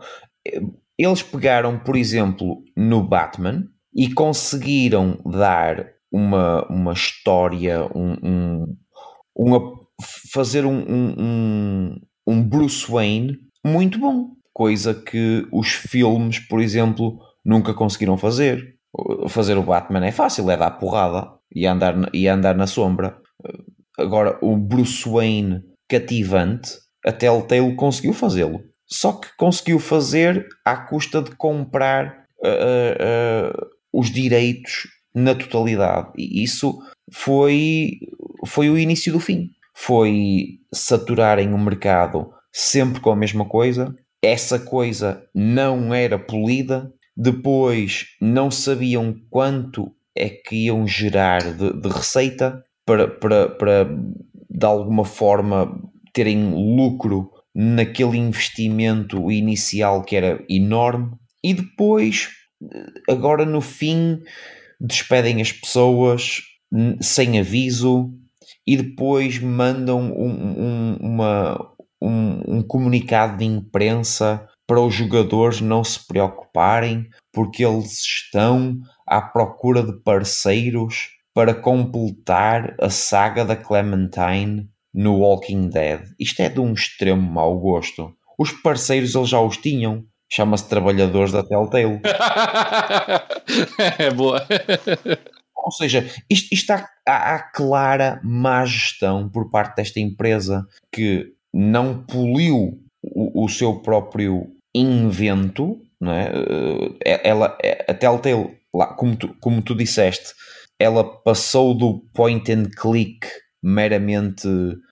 [0.97, 8.77] eles pegaram, por exemplo, no Batman e conseguiram dar uma, uma história, um, um
[9.35, 9.73] uma,
[10.31, 17.73] fazer um, um, um Bruce Wayne muito bom, coisa que os filmes, por exemplo, nunca
[17.73, 18.75] conseguiram fazer.
[19.27, 23.17] Fazer o Batman é fácil, é dar porrada e andar, e andar na sombra.
[23.97, 26.71] Agora, o Bruce Wayne cativante,
[27.05, 28.61] a Telltale conseguiu fazê-lo.
[28.87, 36.11] Só que conseguiu fazer à custa de comprar uh, uh, os direitos na totalidade.
[36.17, 36.77] E isso
[37.11, 37.99] foi,
[38.45, 39.49] foi o início do fim.
[39.73, 43.95] Foi saturarem o mercado sempre com a mesma coisa.
[44.21, 46.91] Essa coisa não era polida.
[47.15, 53.89] Depois não sabiam quanto é que iam gerar de, de receita para, para, para
[54.49, 55.81] de alguma forma
[56.13, 61.11] terem lucro naquele investimento inicial que era enorme.
[61.43, 62.29] E depois
[63.09, 64.21] agora no fim
[64.79, 66.41] despedem as pessoas
[67.01, 68.13] sem aviso
[68.67, 71.71] e depois mandam um, um, uma,
[72.01, 79.21] um, um comunicado de imprensa para os jogadores não se preocuparem, porque eles estão à
[79.21, 86.01] procura de parceiros para completar a saga da Clementine no Walking Dead.
[86.17, 88.15] Isto é de um extremo mau gosto.
[88.39, 90.05] Os parceiros eles já os tinham.
[90.31, 91.99] Chama-se Trabalhadores da Telltale.
[93.99, 94.47] é boa.
[95.57, 101.33] Ou seja, isto, isto há, há, há, clara má gestão por parte desta empresa que
[101.53, 106.31] não poliu o, o seu próprio invento, não é?
[107.05, 107.57] Eh, ela,
[107.87, 110.33] a Telltale, lá, como, tu, como tu disseste,
[110.79, 113.27] ela passou do point and click
[113.63, 114.47] meramente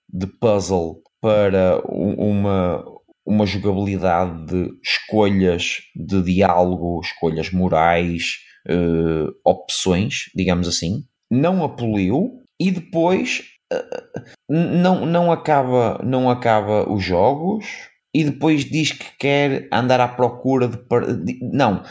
[0.10, 2.84] de puzzle para uma,
[3.26, 8.40] uma jogabilidade de escolhas de diálogo, escolhas morais,
[8.70, 16.90] uh, opções, digamos assim, não a poliu e depois uh, não, não, acaba, não acaba
[16.92, 17.66] os jogos
[18.14, 21.40] e depois diz que quer andar à procura de.
[21.42, 21.84] Não,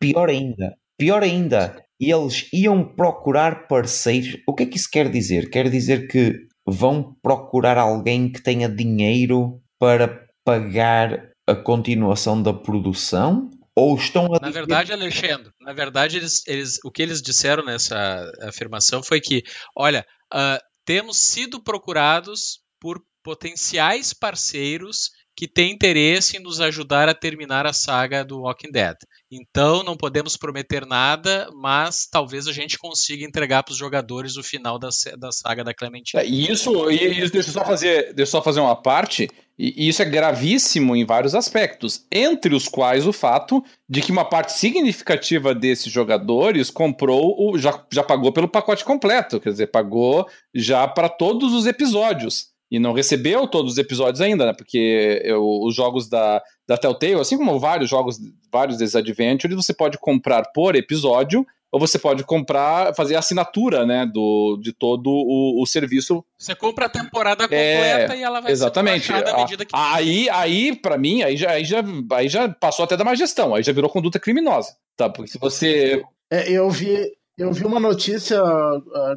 [0.00, 4.40] pior ainda, pior ainda, eles iam procurar parceiros.
[4.46, 5.50] O que é que isso quer dizer?
[5.50, 13.50] Quer dizer que vão procurar alguém que tenha dinheiro para pagar a continuação da produção?
[13.74, 18.28] Ou estão a Na verdade, Alexandre, na verdade, eles, eles, o que eles disseram nessa
[18.42, 19.44] afirmação foi que,
[19.76, 20.04] olha,
[20.34, 27.66] uh, temos sido procurados por potenciais parceiros que têm interesse em nos ajudar a terminar
[27.66, 28.96] a saga do Walking Dead.
[29.30, 34.42] Então não podemos prometer nada, mas talvez a gente consiga entregar para os jogadores o
[34.42, 34.88] final da,
[35.18, 36.22] da saga da Clementine.
[36.22, 39.28] É, isso, isso deixa eu só fazer, deixa só fazer uma parte.
[39.58, 44.24] E isso é gravíssimo em vários aspectos, entre os quais o fato de que uma
[44.24, 50.24] parte significativa desses jogadores comprou, o, já, já pagou pelo pacote completo, quer dizer, pagou
[50.54, 54.52] já para todos os episódios e não recebeu todos os episódios ainda, né?
[54.52, 58.18] Porque eu, os jogos da, da Telltale, assim como vários jogos,
[58.52, 63.84] vários desses Adventures, você pode comprar por episódio ou você pode comprar, fazer a assinatura,
[63.84, 66.24] né, do, de todo o, o serviço.
[66.38, 69.06] Você compra a temporada é, completa é, e ela vai exatamente.
[69.06, 69.72] ser à medida que...
[69.74, 73.54] Aí, aí para mim, aí já, aí, já, aí já passou até da má gestão,
[73.54, 75.10] aí já virou conduta criminosa, tá?
[75.10, 76.02] Porque se você...
[76.30, 76.96] É, eu vi...
[77.36, 78.42] Eu vi uma notícia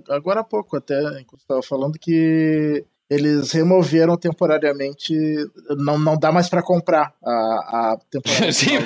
[0.08, 5.14] agora há pouco até, enquanto estava falando, que eles removeram temporariamente,
[5.78, 8.52] não, não dá mais para comprar a, a temporada.
[8.54, 8.78] Sim,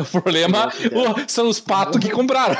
[0.00, 0.70] o problema
[1.26, 2.54] são os patos que compraram.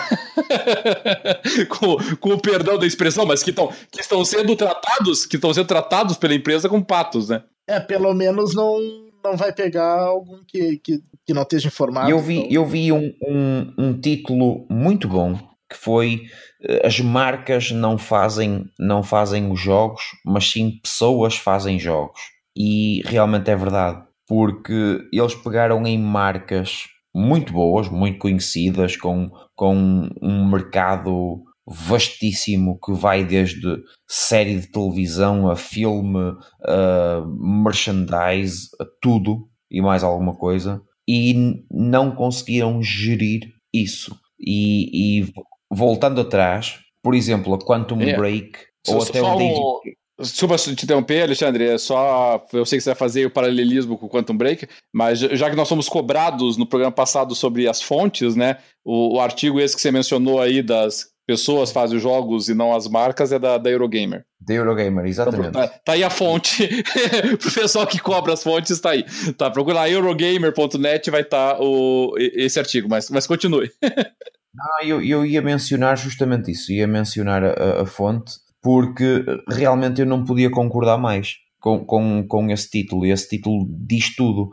[1.70, 5.54] com, com o perdão da expressão, mas que, tão, que estão sendo tratados, que estão
[5.54, 7.44] sendo tratados pela empresa como patos, né?
[7.68, 8.76] É, pelo menos não,
[9.22, 12.10] não vai pegar algum que, que, que não esteja informado.
[12.10, 12.50] Eu vi, então.
[12.50, 16.22] eu vi um, um, um título muito bom que foi
[16.62, 22.20] eh, as marcas não fazem, não fazem os jogos, mas sim pessoas fazem jogos.
[22.56, 26.84] E realmente é verdade, porque eles pegaram em marcas
[27.14, 35.50] muito boas, muito conhecidas, com, com um mercado vastíssimo que vai desde série de televisão
[35.50, 44.16] a filme, a merchandise, a tudo e mais alguma coisa, e não conseguiram gerir isso.
[44.38, 45.32] E, e
[45.76, 48.16] voltando atrás, por exemplo, a Quantum é.
[48.16, 48.58] Break
[48.88, 49.96] ou até o David.
[50.18, 52.42] Desculpa te interromper, Alexandre, é só.
[52.50, 55.56] Eu sei que você vai fazer o paralelismo com o Quantum Break, mas já que
[55.56, 58.56] nós fomos cobrados no programa passado sobre as fontes, né?
[58.82, 62.74] O, o artigo esse que você mencionou aí das pessoas fazem os jogos e não
[62.74, 64.24] as marcas é da, da Eurogamer.
[64.40, 65.52] Da Eurogamer, exatamente.
[65.52, 66.64] Tá, tá, aí a fonte.
[67.34, 69.04] o pessoal que cobra as fontes está aí.
[69.36, 73.70] Tá, procura lá eurogamer.net vai estar tá o, esse artigo, mas, mas continue.
[74.56, 80.06] Não, eu, eu ia mencionar justamente isso, ia mencionar a, a, fonte, porque realmente eu
[80.06, 84.48] não podia concordar mais com, com, com esse título, e esse título diz tudo,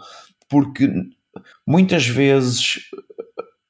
[0.49, 0.91] porque
[1.65, 2.79] muitas vezes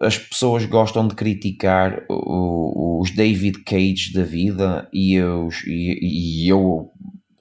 [0.02, 6.90] as pessoas gostam de criticar os David Cage da vida e eu, e, e eu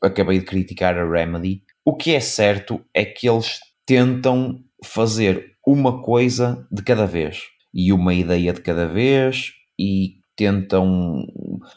[0.02, 1.62] acabei de criticar a Remedy.
[1.84, 7.40] O que é certo é que eles tentam fazer uma coisa de cada vez
[7.72, 11.24] e uma ideia de cada vez e tentam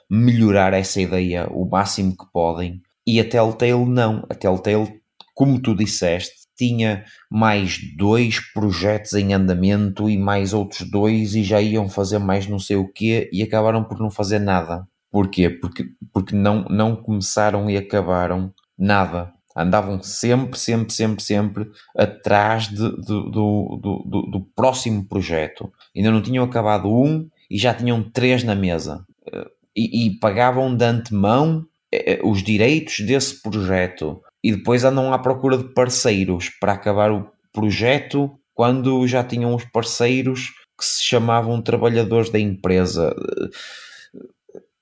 [0.09, 2.81] melhorar essa ideia o máximo que podem.
[3.05, 4.25] E a Telltale não.
[4.29, 5.01] A Telltale,
[5.33, 11.61] como tu disseste, tinha mais dois projetos em andamento e mais outros dois e já
[11.61, 14.87] iam fazer mais não sei o quê e acabaram por não fazer nada.
[15.11, 15.49] Porquê?
[15.49, 19.31] Porque, porque não, não começaram e acabaram nada.
[19.55, 25.71] Andavam sempre, sempre, sempre, sempre atrás de, do, do, do, do, próximo projeto.
[25.95, 29.05] Ainda não tinham acabado um e já tinham três na mesa.
[29.31, 34.21] Eh, e, e pagavam de antemão eh, eh, os direitos desse projeto.
[34.43, 39.65] E depois andam à procura de parceiros para acabar o projeto quando já tinham os
[39.65, 43.15] parceiros que se chamavam trabalhadores da empresa.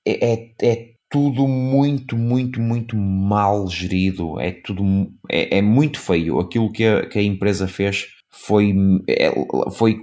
[0.06, 4.38] É, é, é tudo muito, muito, muito mal gerido.
[4.40, 6.40] É tudo é, é muito feio.
[6.40, 8.74] Aquilo que a, que a empresa fez foi,
[9.72, 9.96] foi,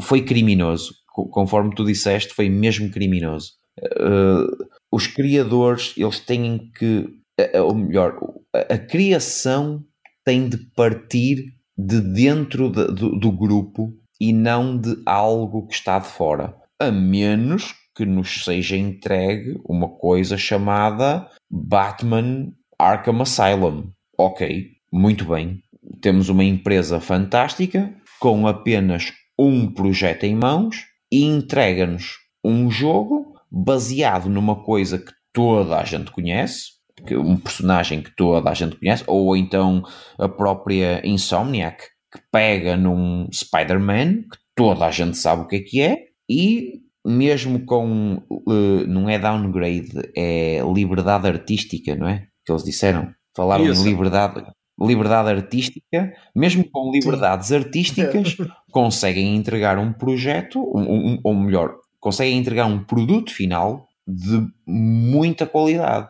[0.00, 0.94] foi criminoso.
[1.30, 3.52] Conforme tu disseste, foi mesmo criminoso.
[3.80, 7.06] Uh, os criadores, eles têm que,
[7.54, 8.18] ou melhor,
[8.54, 9.84] a, a criação
[10.24, 15.98] tem de partir de dentro de, do, do grupo e não de algo que está
[15.98, 16.54] de fora.
[16.80, 23.90] A menos que nos seja entregue uma coisa chamada Batman Arkham Asylum.
[24.16, 25.60] Ok, muito bem.
[26.00, 34.28] Temos uma empresa fantástica com apenas um projeto em mãos e entrega-nos um jogo baseado
[34.28, 36.78] numa coisa que toda a gente conhece,
[37.12, 39.82] um personagem que toda a gente conhece, ou então
[40.18, 45.60] a própria Insomniac, que pega num Spider-Man, que toda a gente sabe o que é
[45.60, 45.98] que é,
[46.28, 52.26] e mesmo com, uh, não é downgrade, é liberdade artística, não é?
[52.44, 53.12] Que eles disseram.
[53.36, 53.86] Falaram Isso.
[53.86, 54.44] em liberdade,
[54.80, 57.56] liberdade artística, mesmo com liberdades Sim.
[57.56, 58.36] artísticas,
[58.70, 65.46] conseguem entregar um projeto, um, um, ou melhor, conseguem entregar um produto final de muita
[65.46, 66.08] qualidade.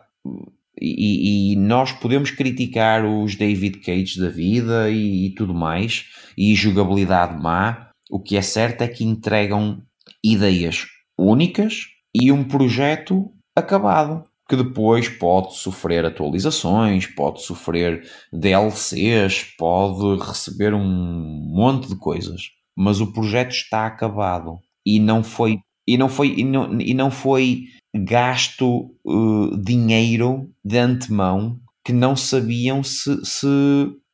[0.81, 6.05] E, e, nós podemos criticar os David Cage da vida e, e, tudo mais,
[6.37, 7.89] e jogabilidade má.
[8.09, 9.81] O que é certo é que entregam
[10.23, 10.85] ideias
[11.17, 18.01] únicas e um projeto acabado, que depois pode sofrer atualizações, pode sofrer
[18.33, 25.59] DLCs, pode receber um monte de coisas, mas o projeto está acabado e não foi
[25.87, 27.63] e não foi, e não, e não foi
[27.95, 33.47] gasto uh, dinheiro de antemão que não sabiam se, se,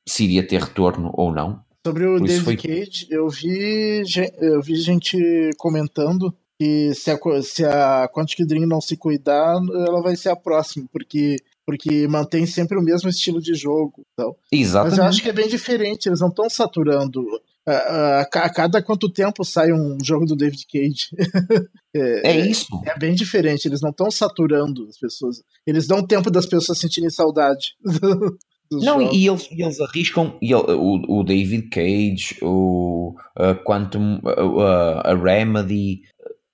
[0.08, 1.60] se iria ter retorno ou não.
[1.86, 2.56] Sobre o David foi...
[2.56, 4.04] Cage, eu vi,
[4.40, 10.02] eu vi gente comentando que se a, se a Quantic Dream não se cuidar, ela
[10.02, 14.06] vai ser a próxima, porque porque mantém sempre o mesmo estilo de jogo.
[14.14, 14.36] Então.
[14.52, 14.92] Exatamente.
[14.92, 17.26] Mas eu acho que é bem diferente, eles não estão saturando
[17.68, 21.10] a, a, cada quanto tempo sai um jogo do David Cage?
[21.96, 22.68] é, é, isso.
[22.86, 23.68] É, bem diferente.
[23.68, 25.42] Eles não estão saturando as pessoas.
[25.66, 27.76] Eles dão tempo das pessoas sentirem saudade.
[28.72, 30.38] não, e eles, eles arriscam.
[30.42, 36.02] E ele, o, o, David Cage, o a Quantum, a, a Remedy,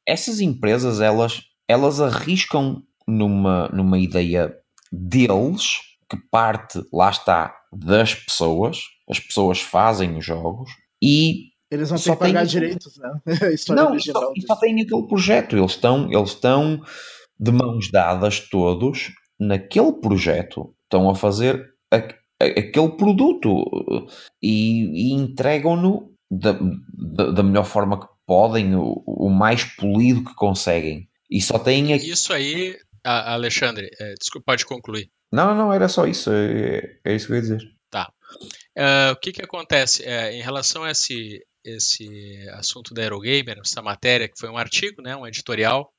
[0.07, 4.56] essas empresas elas, elas arriscam numa, numa ideia
[4.91, 5.80] deles
[6.10, 8.82] que parte, lá está, das pessoas.
[9.10, 10.72] As pessoas fazem os jogos
[11.02, 12.49] e eles vão ter que pagar tem...
[12.49, 13.11] direitos, né?
[13.69, 15.56] não, só, só tem aquele projeto.
[15.56, 16.82] Eles estão, eles estão
[17.40, 20.76] de mãos dadas todos naquele projeto.
[20.84, 23.65] Estão a fazer a, a, aquele produto
[24.44, 26.57] e, e entregam-no da,
[26.94, 31.06] da, da, melhor forma que podem, o, o, mais polido que conseguem.
[31.30, 32.12] E só tem aqui...
[32.12, 35.12] Isso aí, Alexandre, é, desculpa, pode concluir.
[35.30, 36.32] Não, não, era só isso.
[36.32, 37.62] É, é isso que eu ia dizer.
[37.90, 38.10] Tá.
[38.78, 40.03] Uh, o que, que acontece?
[40.03, 45.02] Uh, em relação a esse, esse assunto da Aerogamer, essa matéria, que foi um artigo,
[45.02, 45.91] né, um editorial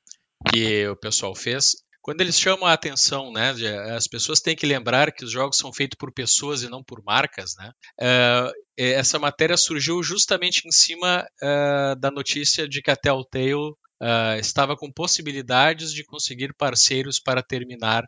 [0.50, 3.54] que o pessoal fez, quando eles chamam a atenção, né,
[3.96, 7.00] as pessoas têm que lembrar que os jogos são feitos por pessoas e não por
[7.04, 7.70] marcas, né?
[8.00, 14.38] Uh, essa matéria surgiu justamente em cima uh, da notícia de que a Telltale uh,
[14.40, 18.04] estava com possibilidades de conseguir parceiros para terminar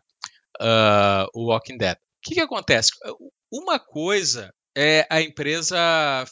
[1.33, 1.95] o Walking Dead.
[1.95, 2.91] O que, que acontece?
[3.51, 5.77] Uma coisa é a empresa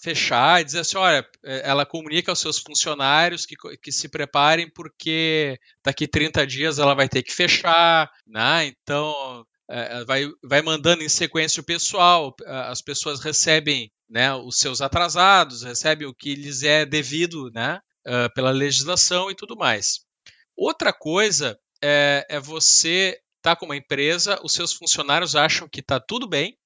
[0.01, 4.69] fechar e dizer assim, olha, é, ela comunica aos seus funcionários que, que se preparem
[4.69, 8.65] porque daqui 30 dias ela vai ter que fechar, né?
[8.65, 14.81] Então é, vai, vai mandando em sequência o pessoal, as pessoas recebem né, os seus
[14.81, 17.79] atrasados, recebem o que lhes é devido né,
[18.35, 20.01] pela legislação e tudo mais.
[20.55, 25.99] Outra coisa é, é você tá com uma empresa, os seus funcionários acham que está
[25.99, 26.57] tudo bem,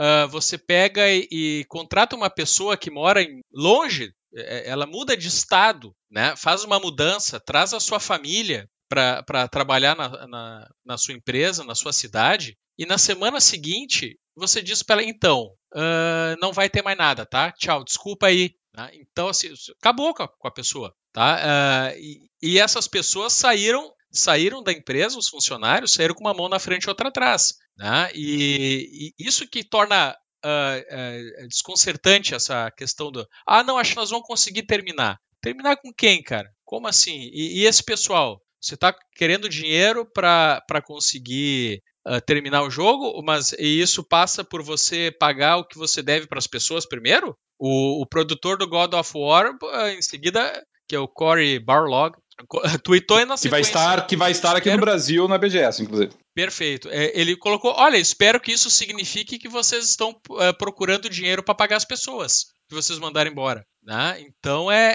[0.00, 5.16] uh, você pega e, e, contrata uma pessoa que mora em, longe, é, ela muda
[5.16, 6.34] de estado, né?
[6.36, 11.76] faz uma mudança, traz a sua família para trabalhar na, na, na, sua empresa, na
[11.76, 16.82] sua cidade, e na semana seguinte você diz para ela: então, uh, não vai ter
[16.82, 17.52] mais nada, tá?
[17.52, 18.54] Tchau, desculpa aí.
[18.74, 18.90] Né?
[18.94, 20.92] Então, assim, acabou com a, com a pessoa.
[21.12, 21.36] Tá?
[21.36, 26.48] Uh, e, e essas pessoas saíram saíram da empresa, os funcionários saíram com uma mão
[26.48, 27.54] na frente e outra atrás.
[27.80, 28.10] Né?
[28.14, 33.96] E, e isso que torna uh, uh, desconcertante essa questão do ah, não, acho que
[33.96, 35.18] nós vamos conseguir terminar.
[35.40, 36.46] Terminar com quem, cara?
[36.62, 37.30] Como assim?
[37.32, 38.38] E, e esse pessoal?
[38.60, 45.10] Você está querendo dinheiro para conseguir uh, terminar o jogo, mas isso passa por você
[45.18, 47.34] pagar o que você deve para as pessoas primeiro?
[47.58, 49.56] O, o, produtor do God of War,
[49.96, 52.14] em seguida, que é o Corey Barlog,
[52.84, 53.48] tweetou na sequência.
[53.48, 56.12] Que vai estar, que vai estar aqui no Brasil na BGS, inclusive.
[56.34, 56.88] Perfeito.
[56.88, 61.54] É, ele colocou: olha, espero que isso signifique que vocês estão uh, procurando dinheiro para
[61.54, 63.66] pagar as pessoas que vocês mandaram embora.
[63.82, 64.20] Né?
[64.20, 64.94] Então é,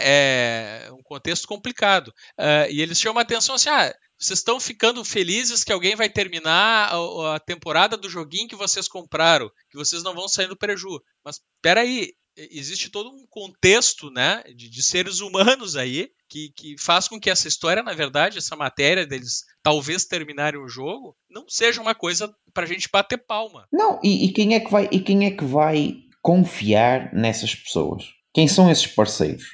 [0.86, 2.07] é, um contexto complicado.
[2.40, 6.10] Uh, e eles chamam a atenção assim: ah, vocês estão ficando felizes que alguém vai
[6.10, 10.57] terminar a, a, temporada do joguinho que vocês compraram, que vocês não vão sair do
[10.57, 11.02] preju.
[11.24, 17.07] Mas peraí, existe todo um contexto né, de, de seres humanos aí que, que, faz
[17.07, 21.82] com que essa história, na verdade, essa matéria deles talvez terminarem o jogo, não seja
[21.82, 23.68] uma coisa para a gente bater palma.
[23.72, 28.06] Não, e, e, quem é que vai, e quem é que vai confiar nessas pessoas?
[28.34, 29.45] Quem são esses parceiros?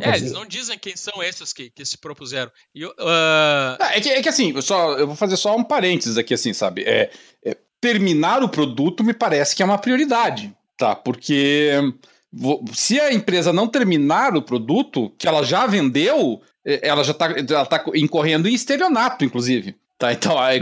[0.00, 2.50] É, eles não dizem quem são esses que, que se propuseram.
[2.76, 3.82] uh...
[3.82, 6.52] é, que, é que assim, eu, só, eu vou fazer só um parênteses aqui, assim,
[6.52, 6.82] sabe?
[6.82, 7.10] É,
[7.44, 10.94] é, terminar o produto me parece que é uma prioridade, tá?
[10.94, 11.70] Porque
[12.72, 17.64] se a empresa não terminar o produto que ela já vendeu, é, ela já está
[17.64, 19.74] tá incorrendo em estelionato, inclusive.
[19.98, 20.60] Tá, então, aí,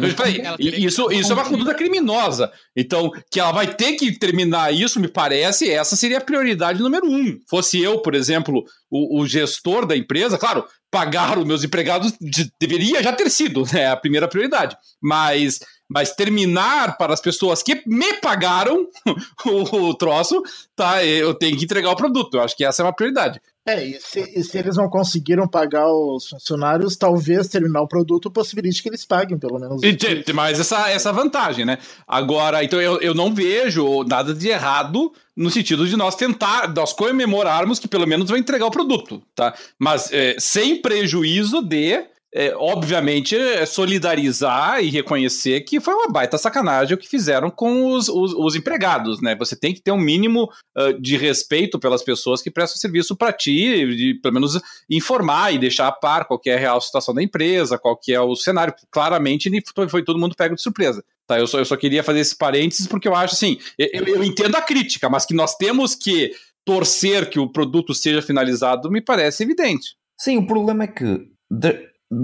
[0.61, 2.53] isso, isso é uma conduta criminosa.
[2.77, 7.05] Então, que ela vai ter que terminar isso, me parece, essa seria a prioridade número
[7.05, 7.37] um.
[7.51, 12.49] Fosse eu, por exemplo, o, o gestor da empresa, claro, pagar os meus empregados de,
[12.61, 14.77] deveria já ter sido né, a primeira prioridade.
[15.03, 15.59] Mas
[15.89, 18.87] mas terminar para as pessoas que me pagaram
[19.73, 20.43] o, troço,
[20.75, 21.05] tá?
[21.05, 22.35] Eu tenho que entregar o produto.
[22.35, 23.41] Eu acho que essa é uma prioridade.
[23.67, 28.31] É, e se, e se, eles não conseguiram pagar os funcionários, talvez terminar o produto
[28.31, 29.81] possibilite que eles paguem, pelo menos.
[29.83, 31.79] E mais essa, essa vantagem, né?
[32.07, 36.93] Agora, então eu, eu não vejo nada de errado no sentido de nós tentar, nós
[36.93, 39.55] comemorarmos que pelo menos vai entregar o produto, tá?
[39.79, 42.05] Mas é, sem prejuízo de
[42.35, 47.93] é, obviamente, é solidarizar e reconhecer que foi uma baita sacanagem o que fizeram com
[47.93, 49.37] os, os, os empregados, né?
[49.37, 53.33] Você tem que ter um mínimo uh, de respeito pelas pessoas que prestam serviço para
[53.33, 57.23] ti, de, pelo menos informar e deixar a par qual é a real situação da
[57.23, 58.75] empresa, qual é o cenário.
[58.91, 61.05] Claramente, foi, foi todo mundo pego de surpresa.
[61.29, 64.25] Tá, eu, só, eu só queria fazer esse parênteses porque eu acho assim, eu, eu
[64.25, 66.33] entendo a crítica, mas que nós temos que
[66.65, 69.97] torcer que o produto seja finalizado me parece evidente.
[70.19, 71.29] Sim, o problema é que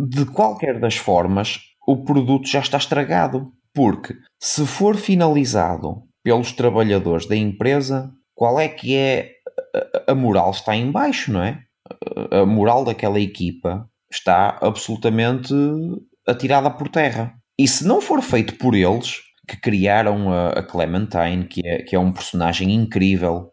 [0.08, 3.52] de qualquer das formas, o produto já está estragado.
[3.72, 9.32] Porque se for finalizado pelos trabalhadores da empresa, qual é que é
[10.08, 11.62] a moral está em baixo, não é?
[12.30, 15.54] A moral daquela equipa está absolutamente
[16.26, 17.34] atirada por terra.
[17.58, 21.98] E se não for feito por eles, que criaram a, Clementine, que é, que é
[21.98, 23.50] um personagem incrível,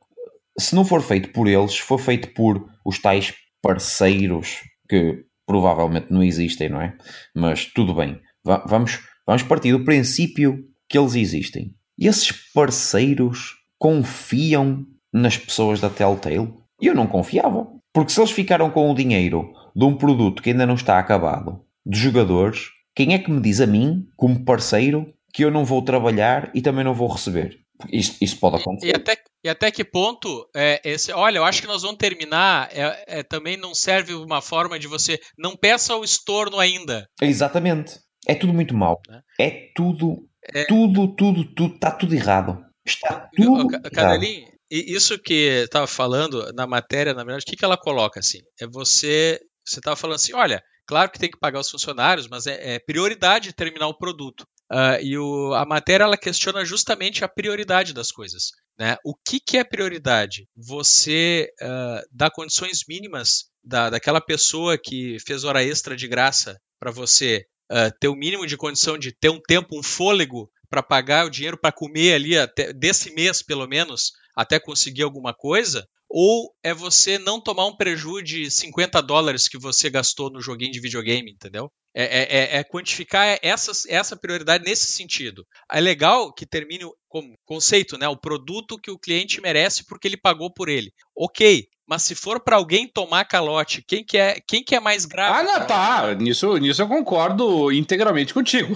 [0.59, 6.21] se não for feito por eles, for feito por os tais parceiros que provavelmente não
[6.21, 6.95] existem, não é?
[7.33, 11.75] Mas tudo bem, Va vamos, vamos partir do princípio que eles existem.
[11.99, 16.53] E esses parceiros confiam nas pessoas da Telltale?
[16.81, 17.67] Eu não confiava.
[17.91, 21.61] Porque se eles ficaram com o dinheiro de um produto que ainda não está acabado,
[21.85, 25.81] de jogadores, quem é que me diz a mim, como parceiro, que eu não vou
[25.81, 27.59] trabalhar e também não vou receber?
[27.91, 28.87] Isso, pode acontecer.
[28.87, 31.11] E, e, até, e até que ponto é, esse.
[31.11, 32.69] Olha, eu acho que nós vamos terminar.
[32.71, 35.19] É, é, também não serve uma forma de você.
[35.37, 37.07] Não peça o estorno ainda.
[37.21, 37.99] Exatamente.
[38.27, 38.99] É tudo muito mal.
[39.07, 39.21] Né?
[39.39, 40.27] É tudo.
[40.53, 40.65] É...
[40.65, 41.75] Tudo, tudo, tudo.
[41.75, 42.63] Está tudo errado.
[42.85, 43.81] Está tudo.
[43.91, 48.39] Canelinho, isso que estava falando na matéria, na verdade, o que, que ela coloca assim?
[48.59, 49.39] É você.
[49.65, 52.79] Você estava falando assim, olha, claro que tem que pagar os funcionários, mas é, é
[52.79, 54.45] prioridade terminar o produto.
[54.71, 58.51] Uh, e o, a matéria ela questiona justamente a prioridade das coisas.
[58.77, 58.97] Né?
[59.03, 60.47] O que, que é prioridade?
[60.55, 66.91] Você uh, dá condições mínimas da, daquela pessoa que fez hora extra de graça para
[66.91, 71.25] você uh, ter o mínimo de condição de ter um tempo, um fôlego para pagar
[71.25, 76.53] o dinheiro para comer ali até desse mês pelo menos até conseguir alguma coisa ou
[76.63, 80.79] é você não tomar um prejuízo de 50 dólares que você gastou no joguinho de
[80.79, 81.71] videogame, entendeu?
[81.99, 85.43] É, é, é, é quantificar essa, essa prioridade nesse sentido.
[85.71, 88.07] É legal que termine como conceito, né?
[88.07, 90.91] O produto que o cliente merece porque ele pagou por ele.
[91.17, 95.05] Ok, mas se for para alguém tomar calote, quem que é, quem que é mais
[95.05, 95.39] grave?
[95.39, 96.13] Ah, não, tá.
[96.15, 98.75] Nisso, nisso eu concordo integralmente contigo.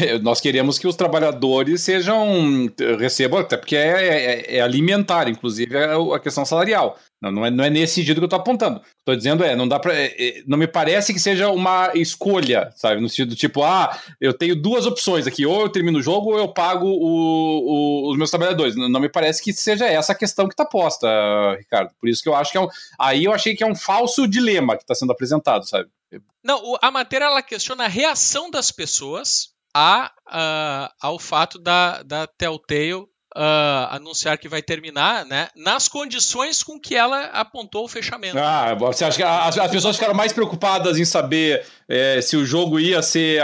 [0.00, 5.76] É, nós queremos que os trabalhadores sejam recebam, até porque é, é, é alimentar, inclusive,
[5.76, 6.96] a questão salarial.
[7.24, 8.82] Não, não, é, não é nesse sentido que eu tô apontando.
[8.98, 12.70] Estou dizendo é, não dá para, é, é, não me parece que seja uma escolha,
[12.76, 16.32] sabe, no sentido tipo, ah, eu tenho duas opções aqui, ou eu termino o jogo
[16.32, 18.76] ou eu pago o, o, os meus trabalhadores.
[18.76, 21.08] Não, não, me parece que seja essa a questão que está posta,
[21.56, 21.92] Ricardo.
[21.98, 22.68] Por isso que eu acho que é um,
[23.00, 25.88] aí eu achei que é um falso dilema que está sendo apresentado, sabe?
[26.44, 30.12] Não, a matéria ela questiona a reação das pessoas a,
[31.00, 35.48] ao fato da, da Telltale uh, anunciar que vai terminar, né?
[35.56, 38.38] Nas condições com que ela apontou o fechamento.
[38.38, 42.46] Ah, você acha que as, as pessoas ficaram mais preocupadas em saber é, se o
[42.46, 43.42] jogo ia ser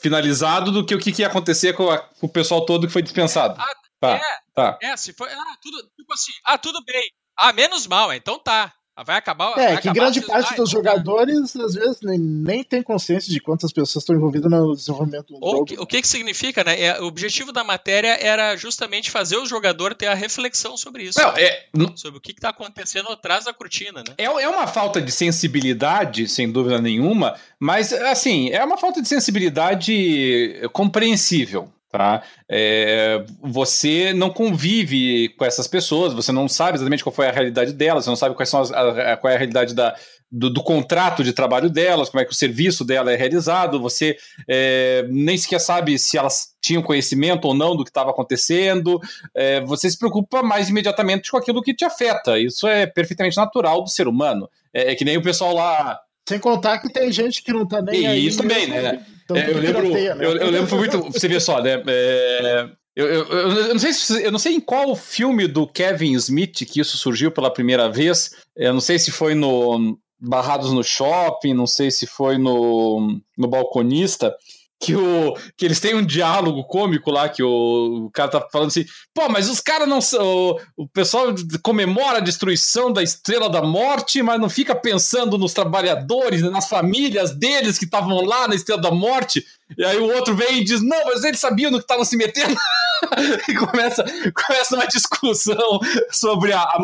[0.00, 2.92] finalizado do que o que, que ia acontecer com, a, com, o pessoal todo que
[2.92, 3.60] foi dispensado?
[3.60, 4.20] Ah, tá, é,
[4.54, 4.78] tá.
[4.82, 5.28] É, se foi.
[5.30, 7.10] Ah, tudo, tipo assim, ah, tudo bem.
[7.36, 8.72] Ah, menos mal, então tá.
[9.04, 9.52] Vai acabar.
[9.52, 10.76] É, vai que acabar grande parte ah, dos tá.
[10.76, 15.38] jogadores, às vezes, nem, nem tem consciência de quantas pessoas estão envolvidas no desenvolvimento do
[15.40, 15.64] Ou jogo.
[15.66, 16.80] que- o que, que significa, né?
[16.80, 21.20] É, o objetivo da matéria era justamente fazer o jogador ter a reflexão sobre isso.
[21.20, 24.14] Não, é, Sobre o que está acontecendo atrás da cortina, né?
[24.18, 29.08] é, é uma falta de sensibilidade, sem dúvida nenhuma, mas, assim, é uma falta de
[29.08, 31.70] sensibilidade compreensível.
[31.90, 32.22] Tá?
[32.46, 37.72] É, você não convive com essas pessoas, você não sabe exatamente qual foi a realidade
[37.72, 39.96] delas, você não sabe quais são as, a, a- qual é a realidade da,
[40.30, 44.18] do, do contrato de trabalho delas, como é que o serviço dela é realizado, você
[44.46, 49.00] é, nem sequer sabe se elas tinham conhecimento ou não do que estava acontecendo,
[49.34, 52.38] é, você se preocupa mais imediatamente com aquilo que te afeta.
[52.38, 54.46] Isso é perfeitamente natural do ser humano.
[54.74, 55.98] É, é que nem o pessoal lá.
[56.28, 58.26] Sem contar que tem gente que não tá nem E aí.
[58.26, 59.00] isso também, né?
[59.30, 60.06] Então, É, eu, lembro, né?
[60.24, 61.02] eu, eu lembro foi muito.
[61.12, 61.82] Você vê só, né?
[61.86, 65.66] é, eu, eu, eu- eu não sei se, eu não sei em qual filme do
[65.66, 68.30] Kevin Smith que isso surgiu pela primeira vez.
[68.56, 73.46] Eu não sei se foi no Barrados no Shopping, não sei se foi no, no
[73.48, 74.34] Balconista.
[74.80, 78.68] Que, o, que eles têm um diálogo cômico lá, que o, o cara tá falando
[78.68, 80.56] assim, pô, mas os caras não são.
[80.76, 81.34] O, pessoal
[81.64, 87.34] comemora a destruição da Estrela da Morte, mas não fica pensando nos trabalhadores, nas famílias
[87.34, 89.44] deles que estavam lá na Estrela da Morte.
[89.76, 92.16] E aí o outro vem e diz: Não, mas eles sabiam no que estavam se
[92.16, 92.56] metendo.
[93.48, 95.80] e começa, começa uma discussão
[96.10, 96.78] sobre a, a,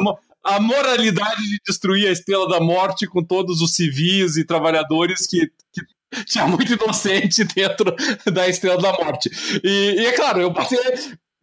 [0.45, 5.47] a moralidade de destruir a Estrela da Morte com todos os civis e trabalhadores que,
[5.73, 5.83] que
[6.27, 7.95] tinha muito inocente dentro
[8.33, 9.31] da Estrela da Morte.
[9.63, 10.79] E, e é claro, eu passei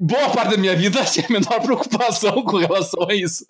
[0.04, 3.46] boa parte da minha vida sem a menor preocupação com relação a isso.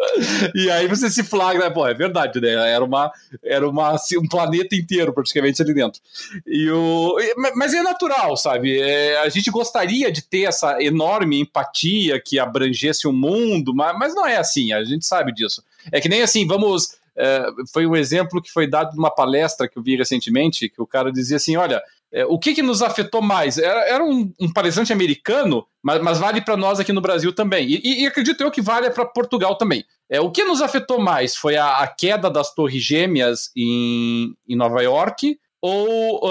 [0.53, 2.51] E aí você se flagra, pô, é verdade, né?
[2.71, 3.09] Era, uma,
[3.41, 6.01] era uma, assim, um planeta inteiro praticamente ali dentro.
[6.45, 8.81] E o, ma- mas é natural, sabe?
[8.81, 14.13] É, a gente gostaria de ter essa enorme empatia que abrangesse o mundo, mas, mas
[14.13, 15.63] não é assim, a gente sabe disso.
[15.91, 16.99] É que nem assim, vamos.
[17.17, 20.88] É, foi um exemplo que foi dado numa palestra que eu vi recentemente, que o
[20.88, 21.81] cara dizia assim: olha,
[22.13, 23.57] é, o que, que nos afetou mais?
[23.57, 27.67] Era, era um, um palestrante americano, mas, mas vale para nós aqui no Brasil também.
[27.67, 29.83] E, e- e acredito eu que vale para Portugal também.
[30.09, 34.55] É, o que nos afetou mais foi a, a queda das Torres Gêmeas em, em
[34.57, 36.21] Nova York ou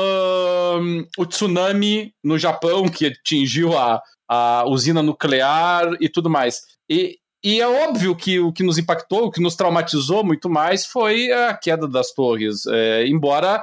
[1.16, 6.62] o tsunami no Japão que atingiu a, a usina nuclear e tudo mais.
[6.90, 10.84] E, e é óbvio que o que nos impactou, o que nos traumatizou muito mais
[10.84, 12.66] foi a queda das torres.
[12.66, 13.62] É, embora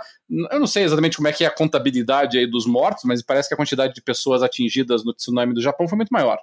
[0.52, 3.48] eu não sei exatamente como é que é a contabilidade aí dos mortos, mas parece
[3.48, 6.38] que a quantidade de pessoas atingidas no tsunami do Japão foi muito maior.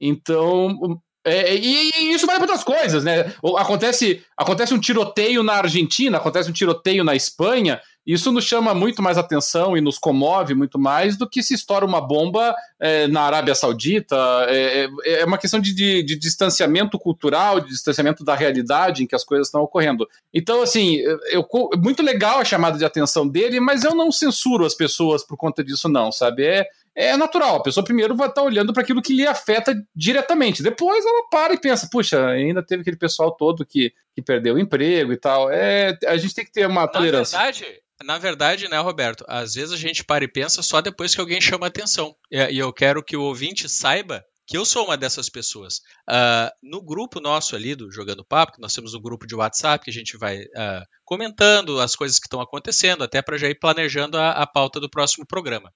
[0.00, 3.32] Então, é, e, e isso vale para outras coisas, né?
[3.58, 9.02] Acontece, acontece um tiroteio na Argentina, acontece um tiroteio na Espanha, isso nos chama muito
[9.02, 13.22] mais atenção e nos comove muito mais do que se estoura uma bomba é, na
[13.22, 14.16] Arábia Saudita.
[14.48, 19.06] É, é- é uma questão de, de- de distanciamento cultural, de distanciamento da realidade em
[19.06, 20.08] que as coisas estão ocorrendo.
[20.32, 20.96] Então, assim,
[21.30, 21.46] eu,
[21.82, 25.62] muito legal a chamada de atenção dele, mas eu não censuro as pessoas por conta
[25.62, 26.44] disso, não, sabe?
[26.44, 27.56] É, é natural.
[27.56, 30.62] A pessoa primeiro vai estar olhando para aquilo que lhe afeta diretamente.
[30.62, 34.58] Depois ela para e pensa, puxa, ainda teve aquele pessoal todo que, que perdeu o
[34.58, 35.50] emprego e tal.
[35.50, 37.38] É, a gente tem que ter uma Na tolerância.
[37.38, 37.64] verdade,
[38.04, 39.24] na verdade, né, Roberto?
[39.28, 42.14] Às vezes a gente para e pensa só depois que alguém chama atenção.
[42.30, 45.80] E, eu quero que o ouvinte saiba que eu sou uma dessas pessoas.
[46.08, 49.84] Ah, no grupo nosso ali do Jogando Papo, que nós temos um grupo de WhatsApp
[49.84, 53.58] que a gente vai ah, comentando as coisas que estão acontecendo, até para já ir
[53.58, 55.72] planejando a, a pauta do próximo programa.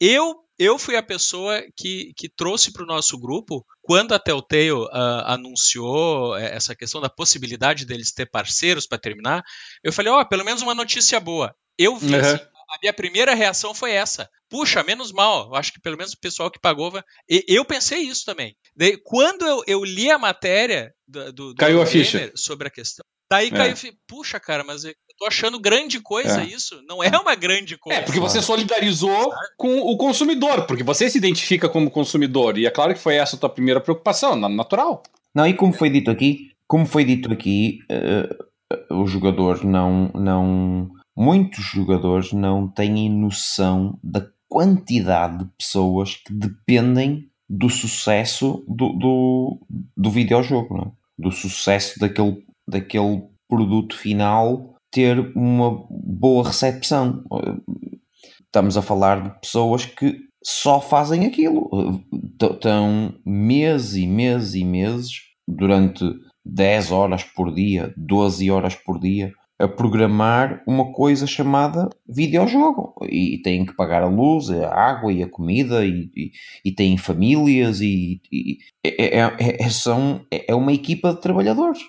[0.00, 4.88] Eu, eu fui a pessoa que, que trouxe para o nosso grupo, quando a Telltale
[4.92, 9.42] ah, anunciou eh, essa questão da possibilidade deles ter parceiros para terminar,
[9.82, 11.54] eu falei, ó, pelo menos uma notícia boa.
[11.78, 12.20] Eu vi, Uhum.
[12.20, 12.36] assim,
[12.70, 14.28] a minha primeira reação foi essa.
[14.48, 15.46] Puxa, menos mal.
[15.48, 16.90] Eu acho que pelo menos o pessoal que pagou.
[16.90, 18.56] vai- E- Eu pensei isso também.
[19.04, 22.32] Quando eu, eu li a matéria do, do, do Caiu a ficha.
[22.36, 23.50] sobre a questão, daí É.
[23.50, 23.76] caiu.
[23.76, 26.44] fi- Puxa, cara, mas eu tô achando grande coisa É.
[26.44, 26.80] isso.
[26.88, 28.00] Não é uma grande coisa.
[28.00, 32.58] É, porque você solidarizou com o consumidor, porque você se identifica como consumidor.
[32.58, 35.02] E é claro que foi essa a tua primeira preocupação, na- natural.
[35.34, 38.28] Não, e como foi dito aqui, como foi dito aqui, eh,
[38.90, 40.90] o jogador não, não.
[41.16, 49.60] Muitos jogadores não têm noção da quantidade de pessoas que dependem do sucesso do, do,
[49.96, 50.90] do videojogo, não é?
[51.16, 57.24] do sucesso daquele, daquele produto final ter uma boa recepção.
[58.46, 61.68] Estamos a falar de pessoas que só fazem aquilo.
[62.40, 65.10] Estão meses e meses e meses,
[65.48, 66.04] durante
[66.44, 72.94] 10 horas por dia, 12 horas por dia, a programar uma coisa chamada videojogo.
[73.08, 76.30] E têm que pagar a luz, a água e a comida, e, e,
[76.64, 81.80] e têm famílias, e, e é, é, é, são, é uma equipa de trabalhadores.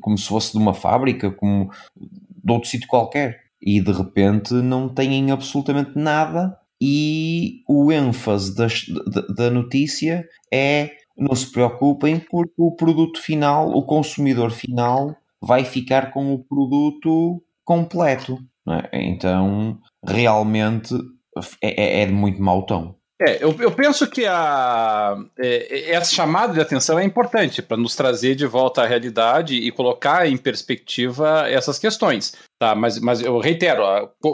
[0.00, 3.40] Como se fosse de uma fábrica, como de outro sítio qualquer.
[3.60, 8.66] E de repente não têm absolutamente nada e o ênfase da,
[9.34, 16.10] da notícia é não se preocupem porque o produto final, o consumidor final vai ficar
[16.12, 18.38] com o produto completo.
[18.68, 19.06] É?
[19.08, 20.94] Então, realmente
[21.62, 22.94] é, é, é de muito mau tom.
[23.20, 27.96] É, eu, eu penso que a, é, essa chamada de atenção é importante para nos
[27.96, 32.34] trazer de volta à realidade e colocar em perspectiva essas questões.
[32.58, 33.82] Tá, mas, mas eu reitero,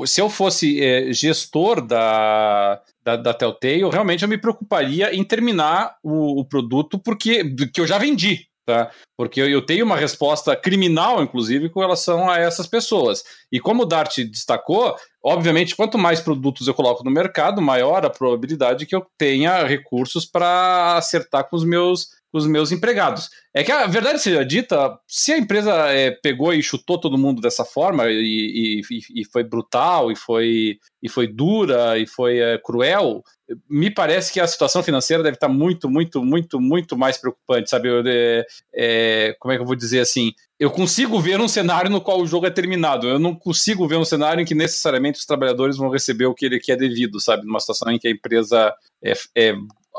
[0.07, 5.97] se eu fosse é, gestor da, da, da Telltale, realmente eu me preocuparia em terminar
[6.03, 8.91] o, o produto porque que eu já vendi tá?
[9.17, 13.23] Porque eu tenho uma resposta criminal, inclusive, com relação a essas pessoas.
[13.51, 18.11] E como o Dart destacou, obviamente, quanto mais produtos eu coloco no mercado, maior a
[18.11, 23.29] probabilidade que eu tenha recursos para acertar com os meus os meus empregados.
[23.55, 27.43] É que a verdade seja dita, se a empresa é, pegou e chutou todo mundo
[27.43, 32.59] dessa forma e, e, e foi brutal e foi, e foi dura e foi é,
[32.59, 33.23] cruel,
[33.69, 37.89] me parece que a situação financeira deve estar muito, muito, muito, muito mais preocupante, sabe?
[37.89, 40.33] Eu, é, é, como é que eu vou dizer assim?
[40.59, 43.09] Eu consigo ver um cenário no qual o jogo é terminado.
[43.09, 46.47] Eu não consigo ver um cenário em que necessariamente os trabalhadores vão receber o que,
[46.47, 47.45] ele, que é devido, sabe?
[47.45, 48.73] Numa situação em que a empresa
[49.03, 49.55] é, é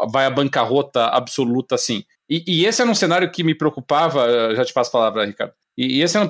[0.10, 2.04] vai à bancarrota absoluta assim.
[2.30, 5.54] E, e, esse era um cenário que me preocupava, já te passo a palavra, Ricardo.
[5.78, 6.30] E, e esse era um,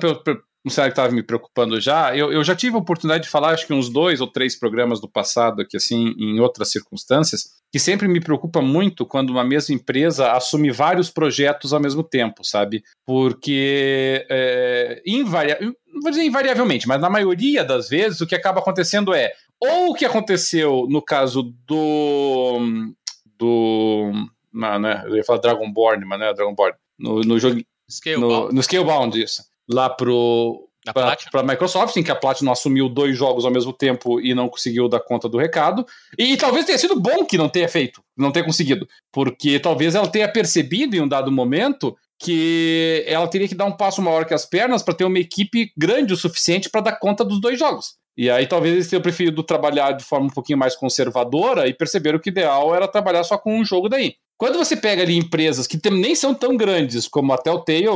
[0.64, 2.16] um cenário que estava me preocupando já.
[2.16, 5.00] Eu, eu, já tive a oportunidade de falar, acho que uns dois ou três programas
[5.00, 9.74] do passado, aqui assim, em outras circunstâncias, que sempre me preocupa muito quando uma mesma
[9.74, 12.82] empresa assume vários projetos ao mesmo tempo, sabe?
[13.04, 18.58] Porque, é, invaria não vou dizer invariavelmente, mas na maioria das vezes o que acaba
[18.58, 22.94] acontecendo é ou o que aconteceu no caso do
[23.38, 24.12] do.
[24.52, 25.04] Não, né?
[25.06, 26.76] Eu ia falar Dragonborn, mas não é Dragonborn.
[26.98, 27.60] No, no jogo.
[27.90, 28.46] Scalebound.
[28.46, 29.42] No, no Scalebound, isso.
[29.68, 30.68] Lá pro.
[30.92, 34.50] Para a Microsoft, em que a Platinum assumiu dois jogos ao mesmo tempo e não
[34.50, 35.86] conseguiu dar conta do recado.
[36.18, 38.86] E, e talvez tenha sido bom que não tenha feito, não tenha conseguido.
[39.10, 43.76] Porque talvez ela tenha percebido em um dado momento que ela teria que dar um
[43.76, 47.24] passo maior que as pernas para ter uma equipe grande o suficiente para dar conta
[47.24, 47.96] dos dois jogos.
[48.16, 52.18] E aí talvez eles tenham preferido trabalhar de forma um pouquinho mais conservadora e perceberam
[52.18, 54.14] que o ideal era trabalhar só com um jogo daí.
[54.44, 57.86] Quando você pega ali empresas que nem são tão grandes como a Telltale,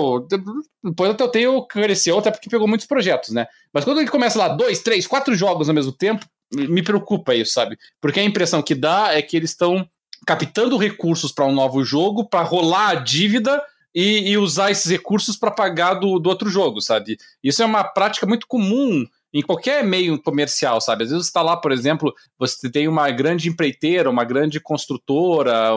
[0.82, 3.46] depois a Telltale cresceu até porque pegou muitos projetos, né?
[3.70, 7.52] Mas quando ele começa lá dois, três, quatro jogos ao mesmo tempo, me preocupa isso,
[7.52, 7.76] sabe?
[8.00, 9.86] Porque a impressão que dá é que eles estão
[10.26, 13.62] captando recursos para um novo jogo, para rolar a dívida
[13.94, 17.18] e, e, usar esses recursos para pagar do, do outro jogo, sabe?
[17.44, 21.04] Isso é uma prática muito comum em qualquer meio comercial, sabe?
[21.04, 25.76] Às vezes você está lá, por exemplo, você tem uma grande empreiteira, uma grande construtora,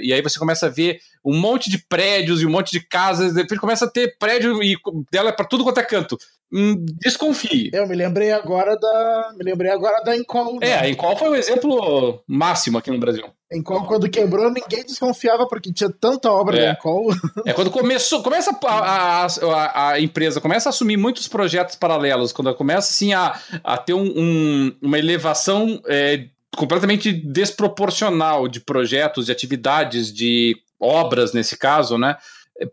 [0.00, 3.34] e aí você começa a ver um monte de prédios e um monte de casas,
[3.34, 4.76] depois começa a ter prédio e
[5.10, 6.16] dela para tudo quanto é canto.
[6.52, 7.70] Hum, desconfie.
[7.72, 9.32] Eu me lembrei agora da.
[9.36, 10.60] Me lembrei agora da Encol.
[10.60, 10.68] Né?
[10.68, 13.24] É, a Encol foi o um exemplo máximo aqui no Brasil.
[13.52, 16.66] Encol, quando quebrou, ninguém desconfiava porque tinha tanta obra é.
[16.66, 17.14] da Encol.
[17.44, 22.32] É, quando começou, começa a, a, a, a, empresa começa a assumir muitos projetos paralelos,
[22.32, 29.26] quando começa assim a, a ter um, um, uma elevação é, completamente desproporcional de projetos,
[29.26, 32.16] de atividades, de obras nesse caso, né?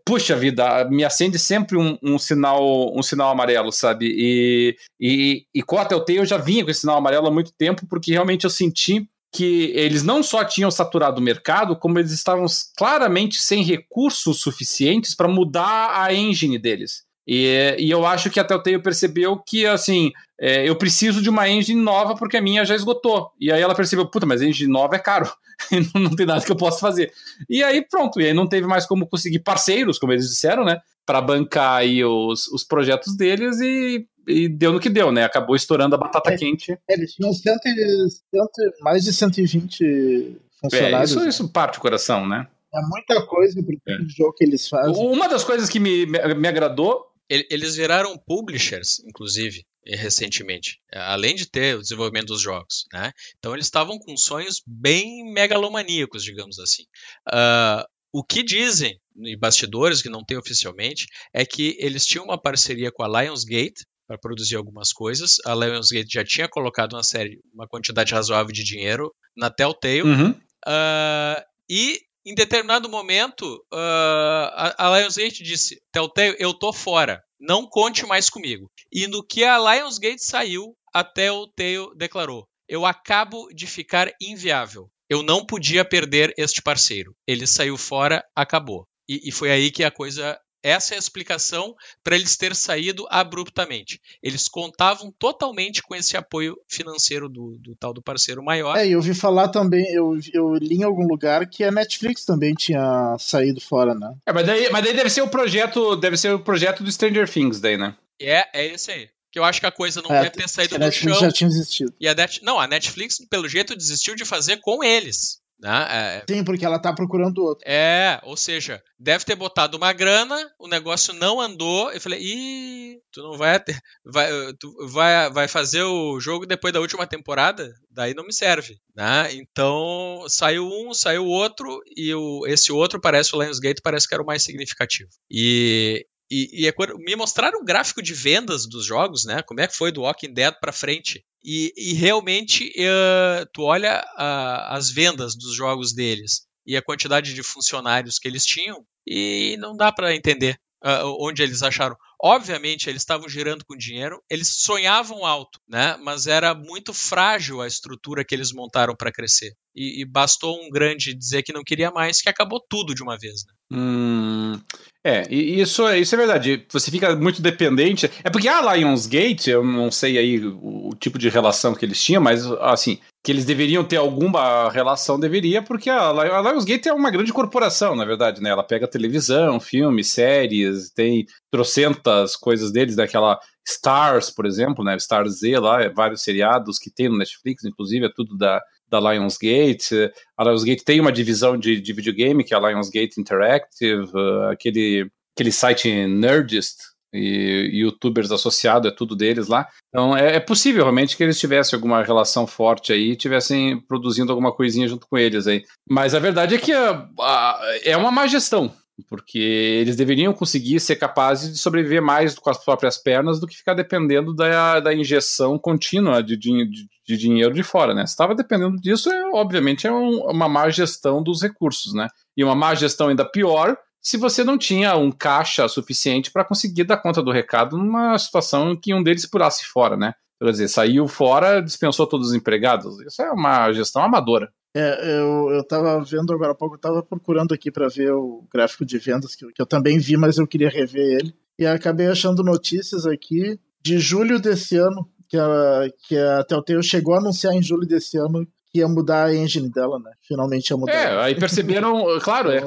[0.04, 4.06] puxa vida, me acende sempre um, um, sinal um sinal amarelo, sabe?
[4.06, 7.52] E, e, e com a Telltale eu já vinha com esse sinal amarelo há muito
[7.52, 12.12] tempo, porque realmente eu senti que eles não só tinham saturado o mercado, como eles
[12.12, 12.46] estavam
[12.76, 17.02] claramente sem recursos suficientes para mudar a engine deles.
[17.26, 21.48] E, e, eu acho que a Telltale percebeu que, assim, é, eu preciso de uma
[21.48, 23.32] engine nova porque a minha já esgotou.
[23.40, 25.28] E aí ela percebeu, puta, mas engine nova é caro.
[25.94, 27.12] não tem nada que eu possa fazer.
[27.48, 30.78] E aí pronto, e aí não teve mais como conseguir parceiros, como eles disseram, né?
[31.04, 35.24] Para bancar aí os, os projetos deles e, e deu no que deu, né?
[35.24, 36.78] Acabou estourando a batata é, quente.
[36.88, 41.00] Eles tinham cento, cento, mais de 120 funcionários.
[41.00, 42.46] É, isso, isso parte do coração, né?
[42.74, 43.98] É muita coisa pro é.
[44.08, 45.06] jogo que eles fazem.
[45.06, 51.48] Uma das coisas que me, me, me agradou eles viraram publishers, inclusive, recentemente, além de
[51.48, 52.84] ter o desenvolvimento dos jogos.
[52.92, 53.12] Né?
[53.38, 56.84] Então eles estavam com sonhos bem megalomaníacos, digamos assim.
[57.28, 62.40] Uh, o que dizem em bastidores, que não tem oficialmente, é que eles tinham uma
[62.40, 65.36] parceria com a Lionsgate para produzir algumas coisas.
[65.46, 70.02] A Lionsgate já tinha colocado uma série, uma quantidade razoável de dinheiro na Telltale.
[70.02, 70.30] Uhum.
[70.30, 78.06] Uh, e em determinado momento, uh, a, Lionsgate disse: Telltale, eu tô fora, não conte
[78.06, 78.70] mais comigo.
[78.92, 84.90] E no que a Lionsgate saiu, a Telltale declarou: eu acabo de ficar inviável.
[85.08, 87.14] Eu não podia perder este parceiro.
[87.26, 88.86] Ele saiu fora, acabou.
[89.08, 93.06] E, e foi aí que a coisa Essa é a explicação para eles ter saído
[93.10, 94.00] abruptamente.
[94.22, 98.74] Eles contavam totalmente com esse apoio financeiro do, do tal do parceiro maior.
[98.78, 102.54] É, eu ouvi falar também, eu, eu li em algum lugar que a Netflix também
[102.54, 104.14] tinha saído fora, né?
[104.24, 107.28] É, mas daí, mas daí deve ser o projeto, deve ser o projeto do Stranger
[107.30, 107.94] Things daí, né?
[108.18, 109.08] É, é esse aí.
[109.30, 111.26] Que eu acho que a coisa não É, deve ter saído a do Netflix chão.
[111.26, 111.92] já tinha existido.
[112.00, 112.42] E a Net...
[112.42, 115.40] Não, a Netflix, pelo jeito, desistiu de fazer com eles.
[115.58, 115.86] Né?
[115.88, 117.64] É, Sim, porque ela tá procurando outro.
[117.66, 121.90] É, ou seja, deve ter botado uma grana, o negócio não andou.
[121.92, 124.28] Eu falei, ih, tu não vai, ter- vai,
[124.58, 127.72] tu vai, vai fazer o jogo depois da última temporada?
[127.90, 129.32] Daí não me serve, né?
[129.32, 134.22] Então saiu um, saiu outro e o, esse outro parece o Lionsgate parece que era
[134.22, 135.08] o mais significativo.
[135.30, 139.42] E e, e é me mostraram o gráfico de vendas dos jogos, né?
[139.42, 141.22] Como é que foi do Walking Dead pra frente.
[141.44, 147.34] E, e realmente, eh, tu olha ah, as vendas dos jogos deles e a quantidade
[147.34, 151.96] de funcionários que eles tinham e não dá pra entender ah, onde eles acharam.
[152.26, 155.94] Obviamente, eles estavam girando com dinheiro, eles sonhavam alto, né?
[156.02, 159.52] Mas era muito frágil a estrutura que eles montaram para crescer.
[159.76, 163.18] E, e bastou um grande dizer que não queria mais, que acabou tudo de uma
[163.18, 163.44] vez.
[163.44, 163.52] Né?
[163.78, 164.58] Hum,
[165.04, 166.64] é, e isso, é- isso é verdade.
[166.72, 168.10] Você fica muito dependente.
[168.22, 172.02] É porque a Lionsgate, eu não sei aí o, o tipo de relação que eles
[172.02, 176.90] tinham, mas assim, que eles deveriam ter alguma relação, deveria, porque a, Li- a Lionsgate
[176.90, 178.50] é uma grande corporação, na verdade, né?
[178.50, 184.94] Ela pega televisão, filmes, séries, tem trocentas coisas deles, daquela Stars, por exemplo, né?
[184.96, 188.60] Stars Z lá, é vários seriados que tem no Netflix, inclusive, é tudo da,
[188.90, 190.12] da Lionsgate.
[190.36, 195.10] A Lionsgate tem uma divisão de, de videogame, que é a Lionsgate Interactive, uh, aquele,
[195.34, 196.76] aquele site Nerdist
[197.14, 199.66] e youtubers associados, é tudo deles lá.
[199.88, 204.52] Então é, é possível realmente que eles tivessem alguma relação forte aí tivessem produzindo alguma
[204.52, 205.62] coisinha junto com eles aí.
[205.88, 208.72] Mas a verdade é que a- a- é uma má gestão.
[209.08, 213.56] Porque eles deveriam conseguir ser capazes de sobreviver mais com as próprias pernas do que
[213.56, 216.64] ficar dependendo da, da injeção contínua de, de-
[217.04, 218.06] de dinheiro de fora, né?
[218.06, 222.06] Se estava dependendo disso, é, obviamente é um- uma má gestão dos recursos, né?
[222.36, 226.84] E uma má gestão ainda pior se você não tinha um caixa suficiente para conseguir
[226.84, 230.12] dar conta do recado numa situação em que um deles pulasse fora, né?
[230.42, 233.00] Quer dizer, saiu fora, dispensou todos os empregados.
[233.00, 234.50] Isso é uma gestão amadora.
[234.76, 238.44] É, eu, eu tava vendo agora há pouco, eu tava procurando aqui para ver o
[238.52, 241.34] gráfico de vendas, que, eu- que eu também vi, mas eu queria rever ele.
[241.58, 247.14] E acabei achando notícias aqui de julho desse ano, que a, que a Telltale chegou
[247.14, 250.10] a anunciar em julho desse ano que ia mudar a engine dela, né?
[250.26, 250.92] Finalmente ia mudar.
[250.92, 252.60] É, aí perceberam, claro, é,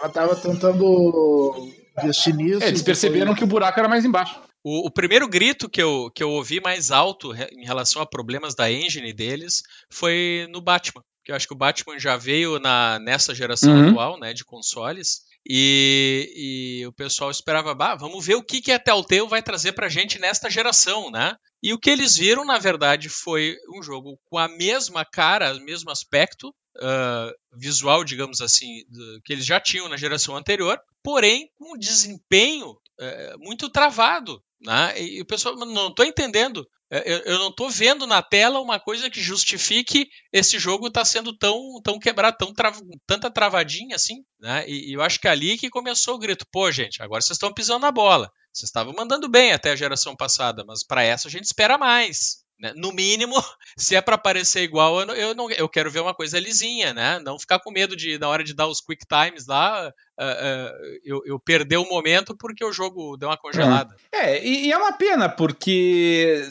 [0.00, 1.70] Ela tava tentando
[2.02, 2.62] investir nisso.
[2.62, 4.40] é, eles perceberam que o buraco era mais embaixo.
[4.62, 8.54] O, o primeiro grito que eu, que eu ouvi mais alto em relação a problemas
[8.54, 11.02] da engine deles foi no Batman.
[11.24, 13.88] Que eu acho que o Batman já veio na, nessa geração Uhum.
[13.90, 15.22] atual, né, de consoles.
[15.46, 19.72] E, e o pessoal esperava, bah, vamos ver o que, que a Telltale vai trazer
[19.72, 21.34] pra gente nesta geração, né?
[21.62, 25.60] E o que eles viram, na verdade, foi um jogo com a mesma cara, o
[25.60, 31.50] mesmo aspecto ah, visual, digamos assim, do- que eles já tinham na geração anterior, porém
[31.58, 34.42] com um desempenho eh, muito travado.
[34.60, 35.00] Né?
[35.00, 36.68] E, e o pessoal, "Mas não estou entendendo.
[36.90, 41.04] Eh, Eu, eu não estou vendo na tela uma coisa que justifique esse jogo estar
[41.04, 42.72] sendo tão, tão quebrado, tão tra-
[43.06, 44.24] tanta travadinha assim.
[44.40, 44.64] Né?
[44.68, 47.36] E, e eu acho que é ali que começou o grito: pô, gente, agora vocês
[47.36, 48.30] estão pisando na bola.
[48.52, 52.38] Vocês estavam mandando bem até a geração passada, mas para essa a gente espera mais.
[52.58, 52.72] Né?
[52.76, 53.34] No mínimo,
[53.76, 56.92] se é para parecer igual, eu, não, eu, não- eu quero ver uma coisa lisinha,
[56.92, 57.18] né?
[57.24, 60.72] Não ficar com medo de, na hora de dar os quick times lá, ah, ah,
[61.04, 63.94] eu, eu perder o momento porque o jogo deu uma congelada.
[64.12, 66.42] É, e, e é uma pena, porque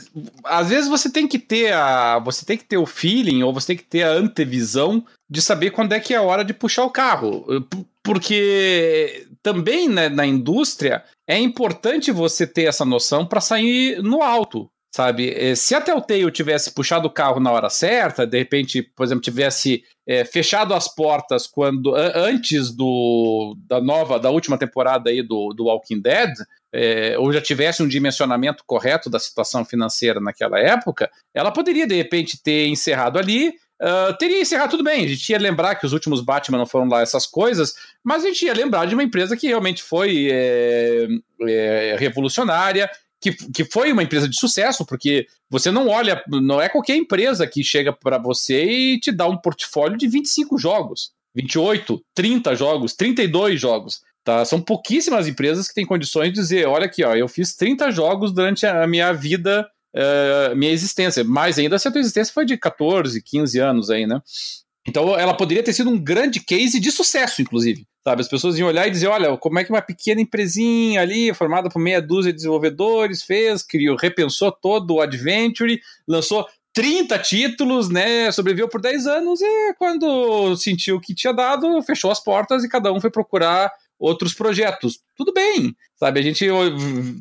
[0.43, 2.19] às vezes você tem que ter a.
[2.19, 5.71] Você tem que ter o feeling, ou você tem que ter a antevisão de saber
[5.71, 7.45] quando é que é a hora de puxar o carro.
[7.69, 14.21] P- Porque também né, na indústria é importante você ter essa noção para sair no
[14.23, 14.69] alto.
[14.97, 19.03] Sabe, Eh, se a Telltale tivesse puxado o carro na hora certa, de repente, por
[19.03, 25.21] exemplo, tivesse eh, fechado as portas quando antes do da nova, da última temporada aí
[25.21, 26.31] do, do Walking Dead,
[26.73, 31.95] é, ou já tivesse um dimensionamento correto da situação financeira naquela época, ela poderia de
[31.95, 33.53] repente ter encerrado ali.
[33.79, 36.87] ah, teria encerrado tudo bem, a gente ia lembrar que os últimos Batman não foram
[36.89, 41.07] lá essas coisas, mas a gente ia lembrar de uma empresa que realmente foi é,
[41.47, 46.69] é, revolucionária, que, que foi uma empresa de sucesso, porque você não olha, não é
[46.69, 52.01] qualquer empresa que chega para você e te dá um portfólio de 25 jogos, 28,
[52.13, 54.01] 30 jogos, 32 jogos.
[54.23, 54.43] Tá?
[54.43, 58.33] São pouquíssimas empresas que têm condições de dizer: olha aqui, ó, eu fiz 30 jogos
[58.33, 59.65] durante a minha vida,
[59.95, 61.23] eh, minha existência.
[61.23, 64.21] Mais ainda se a tua existência foi de 14, 15 anos aí, né?
[64.87, 67.85] Então ela poderia ter sido um grande case de sucesso, inclusive.
[68.03, 71.33] Sabe, as pessoas iam olhar e dizer, olha, como é que uma pequena empresinha ali,
[71.33, 75.77] formada por meia dúzia de desenvolvedores, fez, criou, repensou todo o Adventure,
[76.07, 78.31] lançou 30 títulos, né?
[78.31, 82.93] Sobreviveu por 10 anos e quando sentiu que tinha dado, fechou as portas e cada
[82.93, 83.69] um foi procurar
[83.99, 84.99] outros projetos.
[85.17, 86.19] Tudo bem, sabe?
[86.19, 86.45] A gente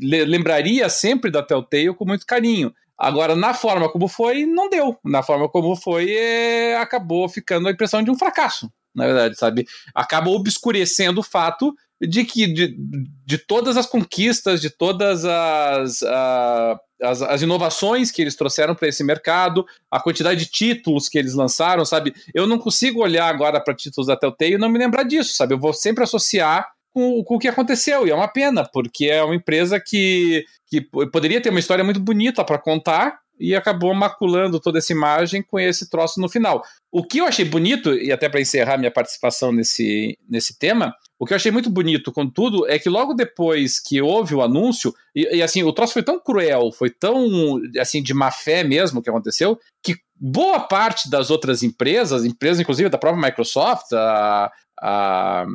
[0.01, 2.73] lembraria sempre da Telltale com muito carinho.
[2.99, 4.99] Agora, na forma como foi, não deu.
[5.05, 6.77] Na forma como foi, é...
[6.77, 9.67] acabou ficando a impressão de um fracasso, na verdade, sabe?
[9.95, 12.77] Acaba obscurecendo o fato de que de,
[13.25, 18.89] de todas as conquistas, de todas as, a, as, as, inovações que eles trouxeram para
[18.89, 22.15] esse mercado, a quantidade de títulos que eles lançaram, sabe?
[22.35, 25.55] Eu não consigo olhar agora para títulos da Telltale e não me lembrar disso, sabe?
[25.55, 29.23] Eu vou sempre associar com, com, o que aconteceu, e é uma pena, porque é
[29.23, 34.59] uma empresa que, que poderia ter uma história muito bonita para contar, e acabou maculando
[34.59, 36.63] toda essa imagem com esse troço no final.
[36.91, 41.27] O que eu achei bonito, e até para encerrar minha participação nesse, nesse tema, o
[41.27, 45.37] que eu achei muito bonito, contudo, é que logo depois que houve o anúncio, e,
[45.37, 49.11] e, assim, o troço foi tão cruel, foi tão, assim, de má fé mesmo que
[49.11, 54.51] aconteceu, que boa parte das outras empresas, empresas inclusive da própria Microsoft, a,
[54.81, 55.47] a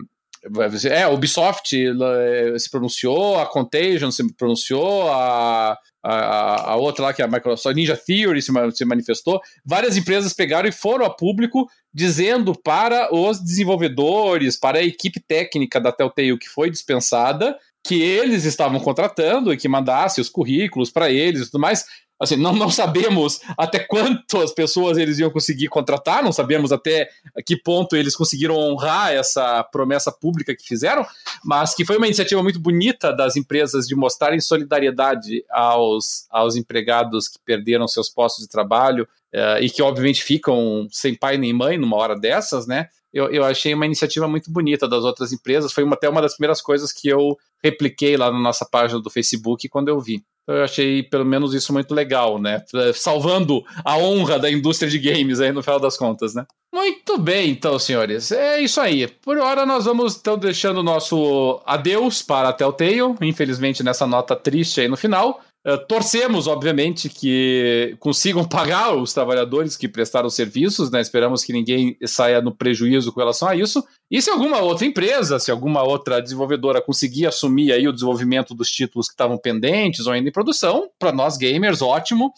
[0.85, 7.13] é, a Ubisoft eh, se pronunciou, a Contagion se pronunciou, a, a, a outra lá
[7.13, 9.39] que é a Microsoft, Ninja Theory se, se manifestou.
[9.63, 15.79] Várias empresas pegaram e foram a público dizendo para os desenvolvedores, para a equipe técnica
[15.79, 21.09] da Telltale que foi dispensada, que eles estavam contratando e que mandasse os currículos para
[21.09, 21.85] eles e tudo mais
[22.21, 27.09] assim, não, não sabemos até quantas pessoas eles iam conseguir contratar, não sabemos até
[27.43, 31.03] que ponto eles conseguiram honrar essa promessa pública que fizeram,
[31.43, 37.27] mas que foi uma iniciativa muito bonita das empresas de mostrarem solidariedade aos, aos empregados
[37.27, 41.75] que perderam seus postos de trabalho uh, e que, obviamente, ficam sem pai nem mãe
[41.75, 42.89] numa hora dessas, né?
[43.13, 45.73] Eu, eu achei uma iniciativa muito bonita das outras empresas.
[45.73, 49.09] Foi uma, até uma das primeiras coisas que eu repliquei lá na nossa página do
[49.09, 50.23] Facebook quando eu vi.
[50.47, 52.63] Eu achei pelo menos isso muito legal, né?
[52.95, 56.45] Salvando a honra da indústria de games aí no final das contas, né?
[56.73, 58.31] Muito bem, então, senhores.
[58.31, 59.07] É isso aí.
[59.07, 63.15] Por hora, nós vamos então deixando o nosso adeus para a Telltale.
[63.21, 65.41] Infelizmente, nessa nota triste aí no final.
[65.65, 70.99] Uh, torcemos, obviamente, que consigam pagar os trabalhadores que prestaram serviços, né?
[71.01, 73.83] Esperamos que ninguém saia no prejuízo com relação a isso.
[74.09, 78.69] E se alguma outra empresa, se alguma outra desenvolvedora conseguir assumir aí o desenvolvimento dos
[78.69, 82.33] títulos que estavam pendentes ou ainda em produção, para nós gamers, ótimo.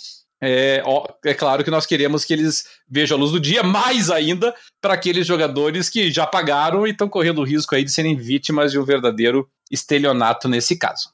[0.45, 4.11] É, ó, é, claro que nós queremos que eles vejam a luz do dia, mais
[4.11, 8.17] ainda para aqueles jogadores que já pagaram e estão correndo o risco aí de serem
[8.17, 11.13] vítimas de um verdadeiro estelionato nesse caso.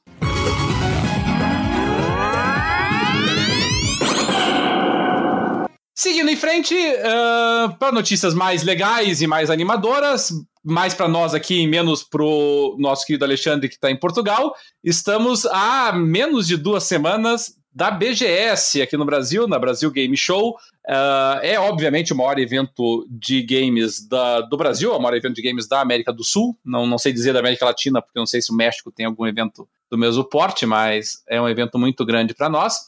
[6.00, 10.32] Seguindo em frente, uh, para notícias mais legais e mais animadoras,
[10.64, 15.44] mais para nós aqui, menos para o nosso querido Alexandre que está em Portugal, estamos
[15.44, 20.56] há menos de duas semanas da BGS aqui no Brasil, na Brasil Game Show.
[20.88, 25.42] Uh, é obviamente o maior evento de games da, do Brasil, o maior evento de
[25.42, 26.58] games da América do Sul.
[26.64, 29.26] Não, não sei dizer da América Latina, porque não sei se o México tem algum
[29.26, 32.78] evento do mesmo porte, mas é um evento muito grande para nós.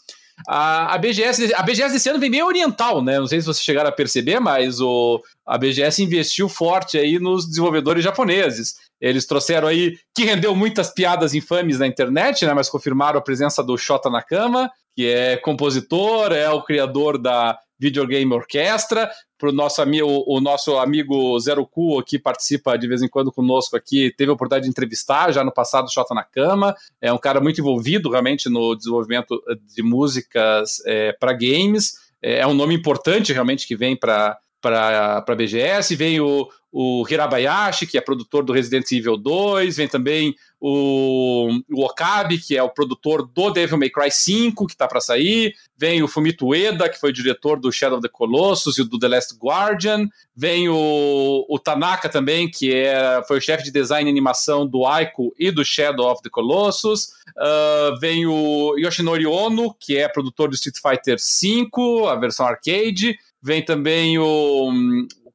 [0.48, 3.18] A, a, BGS, a BGS desse ano vem bem oriental, né?
[3.18, 7.46] Não sei se vocês chegaram a perceber, mas o, a BGS investiu forte aí nos
[7.46, 8.74] desenvolvedores japoneses.
[9.00, 12.54] Eles trouxeram aí, que rendeu muitas piadas infames na internet, né?
[12.54, 18.32] Mas confirmaram a presença do Shota Nakama, que é compositor, é o criador da Videogame
[18.32, 23.08] Orquestra, para o nosso, amigo, o nosso amigo Zero Cool que participa de vez em
[23.08, 27.12] quando conosco aqui, teve a oportunidade de entrevistar já no passado Xota na Cama, é
[27.12, 29.42] um cara muito envolvido realmente no desenvolvimento
[29.74, 35.24] de músicas é, para games, é, é um nome importante realmente que vem para para
[35.26, 40.34] a BGS, vem o, o Hirabayashi, que é produtor do Resident Evil 2, vem também
[40.58, 45.00] o, o Okabe, que é o produtor do Devil May Cry 5, que está para
[45.00, 48.98] sair, vem o Fumito Ueda, que foi diretor do Shadow of the Colossus e do
[48.98, 54.08] The Last Guardian, vem o, o Tanaka também, que é, foi o chefe de design
[54.08, 59.74] e animação do Aiko e do Shadow of the Colossus, uh, vem o Yoshinori Ono,
[59.78, 64.70] que é produtor do Street Fighter 5, a versão arcade, vem também o,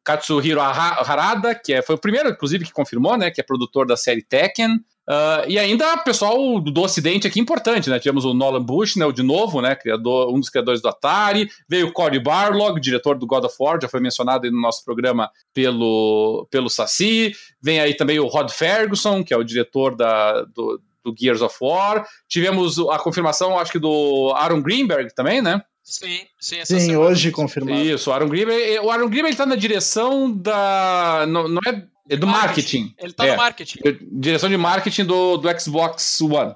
[0.07, 3.97] Katsuhiro Harada, que é, foi o primeiro, inclusive, que confirmou, né, que é produtor da
[3.97, 4.75] série Tekken.
[4.75, 7.97] Uh, e ainda pessoal do, Ocidente aqui importante, né?
[7.97, 9.73] Tivemos o Nolan Bushnell de novo, né?
[9.73, 11.49] Criador, um dos criadores do Atari.
[11.69, 15.29] Veio o Cory Barlog, diretor do God of War, já foi mencionado no nosso programa
[15.53, 17.31] pelo, pelo Saci.
[17.61, 21.55] Vem aí também o Rod Ferguson, que é o diretor da, do, do Gears of
[21.61, 22.05] War.
[22.27, 25.61] Tivemos a confirmação, acho que do Aaron Greenberg também, né?
[25.87, 26.99] Sim, sim, sim semana.
[26.99, 27.81] hoje confirmado.
[27.81, 31.25] Isso, o Aaron Greenberg, o Aaron Greenberg ele tá na direção da.
[31.29, 32.81] Não, não é, é do marketing.
[32.81, 32.95] marketing.
[32.99, 33.79] Ele tá é, no marketing.
[34.11, 36.53] Direção de marketing do, do Xbox One.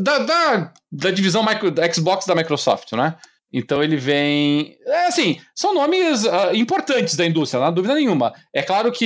[0.00, 3.14] Da, da, da divisão micro, da Xbox da Microsoft, né?
[3.56, 4.76] Então ele vem.
[4.84, 8.32] É assim, são nomes uh, importantes da indústria, não há dúvida nenhuma.
[8.52, 9.04] É claro que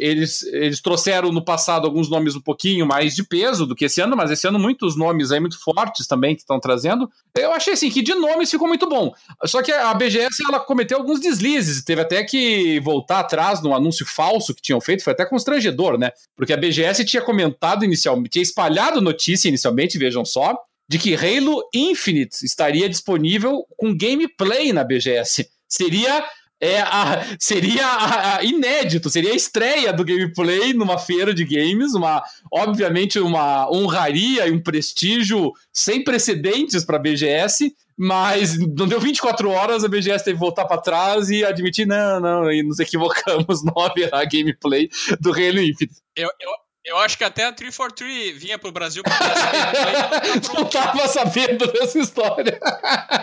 [0.00, 4.00] eles, eles trouxeram no passado alguns nomes um pouquinho mais de peso do que esse
[4.00, 7.06] ano, mas esse ano muitos nomes aí muito fortes também que estão trazendo.
[7.36, 9.12] Eu achei assim que de nomes ficou muito bom.
[9.44, 14.06] Só que a BGS ela cometeu alguns deslizes, teve até que voltar atrás no anúncio
[14.06, 16.12] falso que tinham feito, foi até constrangedor, né?
[16.34, 20.56] Porque a BGS tinha comentado inicialmente, tinha espalhado notícia inicialmente, vejam só
[20.92, 25.48] de que Halo Infinite estaria disponível com gameplay na BGS.
[25.66, 26.22] Seria
[26.60, 31.94] é a, seria a, a inédito, seria a estreia do gameplay numa feira de games,
[31.94, 39.00] uma obviamente uma honraria e um prestígio sem precedentes para a BGS, mas não deu
[39.00, 42.78] 24 horas, a BGS teve que voltar para trás e admitir, não, não, e nos
[42.80, 46.02] equivocamos, não haverá gameplay do Halo Infinite.
[46.14, 46.50] Eu, eu,
[46.84, 49.14] eu acho que até a 343 vinha pro Brasil pra
[50.54, 52.58] Não tava sabendo dessa história.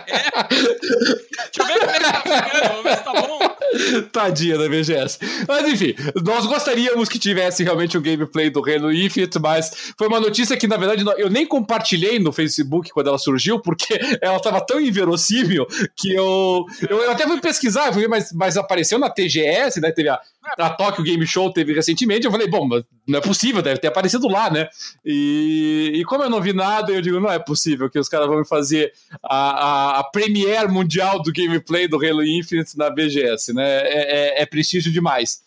[0.07, 0.47] É.
[0.49, 3.39] Deixa eu ver como é que tá ficando, vamos ver se tá bom.
[4.11, 5.19] Tadinha da BGS.
[5.47, 10.19] Mas enfim, nós gostaríamos que tivesse realmente um gameplay do Halo Infinite, mas foi uma
[10.19, 14.61] notícia que, na verdade, eu nem compartilhei no Facebook quando ela surgiu, porque ela tava
[14.61, 15.65] tão inverossímil
[15.95, 19.91] que eu, eu, até fui pesquisar, fui ver, mas, mas apareceu na TGS, né?
[19.91, 20.19] Teve a,
[20.57, 22.25] a Tokyo Game Show, teve recentemente.
[22.25, 22.67] Eu falei, bom,
[23.07, 24.67] não é possível, deve ter aparecido lá, né?
[25.05, 28.27] E, e como eu não vi nada, eu digo, não é possível que os caras
[28.27, 33.81] vão fazer a, a, a premiere mundial do gameplay do Halo Infinite na BGS, né?
[33.81, 35.41] É, é, é prestígio demais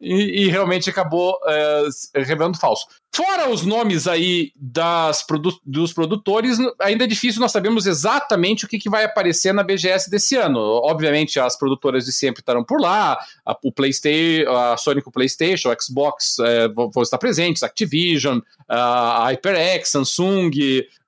[0.00, 2.86] e, e realmente acabou é, revelando falso.
[3.12, 8.68] Fora os nomes aí das produ dos produtores, ainda é difícil nós sabemos exatamente o
[8.68, 10.58] que, que, vai aparecer na BGS desse ano.
[10.58, 15.12] Obviamente, as produtoras de sempre estarão por lá, a, o PlayStation, a Sony com o
[15.12, 18.38] PlayStation, o Xbox é, vão, estar presentes, Activision,
[18.68, 20.50] a HyperX, Samsung,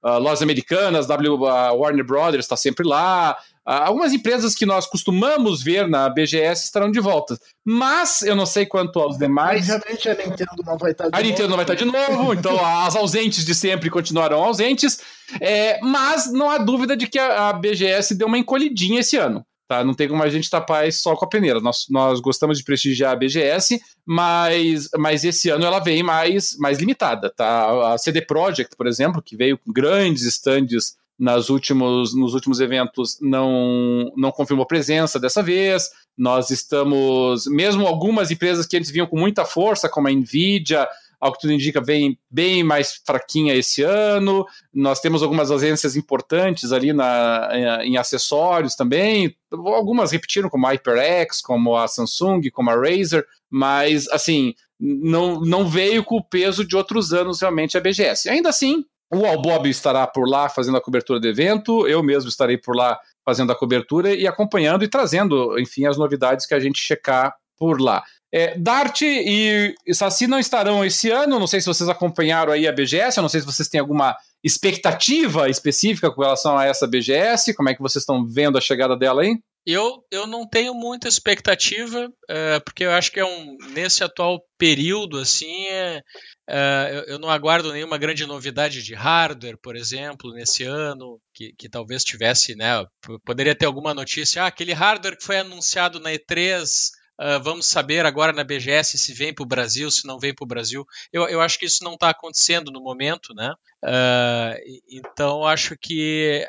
[0.02, 5.62] a Lojas Americanas, w, a Warner Brothers está sempre lá, algumas empresas que nós costumamos
[5.62, 7.38] ver na BGS estarão de volta.
[7.64, 9.70] Mas eu não sei quanto aos demais.
[9.70, 12.64] Obviamente a Nintendo não vai estar de A Nintendo não vai estar de novo, então
[12.64, 15.00] as ausentes de sempre continuarão ausentes.
[15.40, 19.44] É, mas não há dúvida de que a, a, BGS deu uma encolhidinha esse ano.
[19.68, 19.82] Tá?
[19.82, 21.60] Não tem como a gente tapar só com a peneira.
[21.60, 26.78] Nós, nós gostamos de prestigiar a BGS, mas, mas esse ano ela vem mais, mais
[26.78, 27.32] limitada.
[27.34, 27.94] Tá?
[27.94, 33.16] A CD Projekt, por exemplo, que veio com grandes estandes nas últimos, nos últimos eventos
[33.20, 35.88] não, não confirmou presença dessa vez.
[36.18, 40.88] Nós estamos, mesmo algumas empresas que antes vinham com muita força, como a Nvidia,
[41.20, 44.44] ao que tudo indica, vem bem mais fraquinha esse ano.
[44.74, 49.32] Nós temos algumas ausências importantes ali na, em, em acessórios também.
[49.52, 55.68] Algumas repetiram, como a HyperX, como a Samsung, como a Razer, mas assim, não, não
[55.68, 58.28] veio com o peso de outros anos realmente a BGS.
[58.28, 62.56] Ainda assim, o Albob estará por lá fazendo a cobertura do evento, eu mesmo estarei
[62.56, 66.80] por lá fazendo a cobertura e acompanhando e trazendo, enfim, as novidades que a gente
[66.80, 68.02] checar por lá.
[68.34, 72.72] É, Dart e Saci não estarão esse ano, não sei se vocês acompanharam aí a
[72.72, 77.54] BGS, eu não sei se vocês têm alguma expectativa específica com relação a essa BGS,
[77.54, 79.36] como é que vocês estão vendo a chegada dela aí?
[79.64, 84.42] Eu, eu não tenho muita expectativa, uh, porque eu acho que é um nesse atual
[84.58, 86.02] período assim, é,
[86.48, 91.68] uh, eu, não aguardo nenhuma grande novidade de hardware, por exemplo, nesse ano, que, que
[91.68, 92.84] talvez tivesse, né?
[93.24, 96.90] Poderia ter alguma notícia, ah, aquele hardware que foi anunciado na E3
[97.20, 100.44] Uh, vamos saber agora na BGS se vem para o Brasil, se não vem para
[100.44, 100.84] o Brasil.
[101.12, 103.54] Eu, eu, acho que isso não está acontecendo no momento, né?
[103.84, 106.44] Uh, então acho que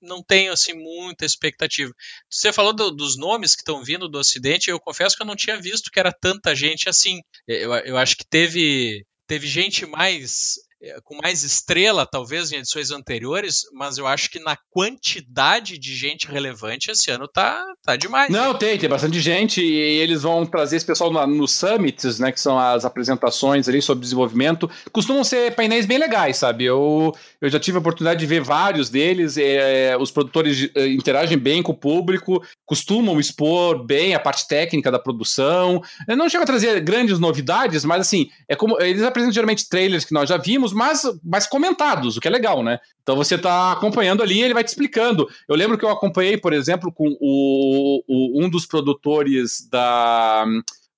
[0.00, 1.92] não tenho assim muita expectativa.
[2.28, 5.36] Você falou do, dos nomes que estão vindo do Ocidente, eu confesso que eu não
[5.36, 7.20] tinha visto que era tanta gente assim.
[7.46, 10.58] Eu, eu acho que teve teve gente mais
[11.04, 16.28] com mais estrela, talvez, em edições anteriores, mas eu acho que na quantidade de gente
[16.28, 18.30] relevante esse ano tá, tá demais.
[18.30, 22.30] Não, tem, tem bastante gente, e eles vão trazer esse pessoal nos no summits, né,
[22.30, 26.64] que são as apresentações ali sobre desenvolvimento, costumam ser painéis bem legais, sabe?
[26.64, 31.62] Eu, eu já tive a oportunidade de ver vários deles, é, os produtores interagem bem
[31.62, 36.46] com o público, costumam expor bem a parte técnica da produção, eu não chego a
[36.46, 40.67] trazer grandes novidades, mas assim, é como eles apresentam geralmente trailers que nós já vimos,
[40.72, 42.78] mas, mas comentados, o que é legal, né?
[43.02, 45.28] Então você está acompanhando ali ele vai te explicando.
[45.48, 50.44] Eu lembro que eu acompanhei, por exemplo, com o, o, um dos produtores da,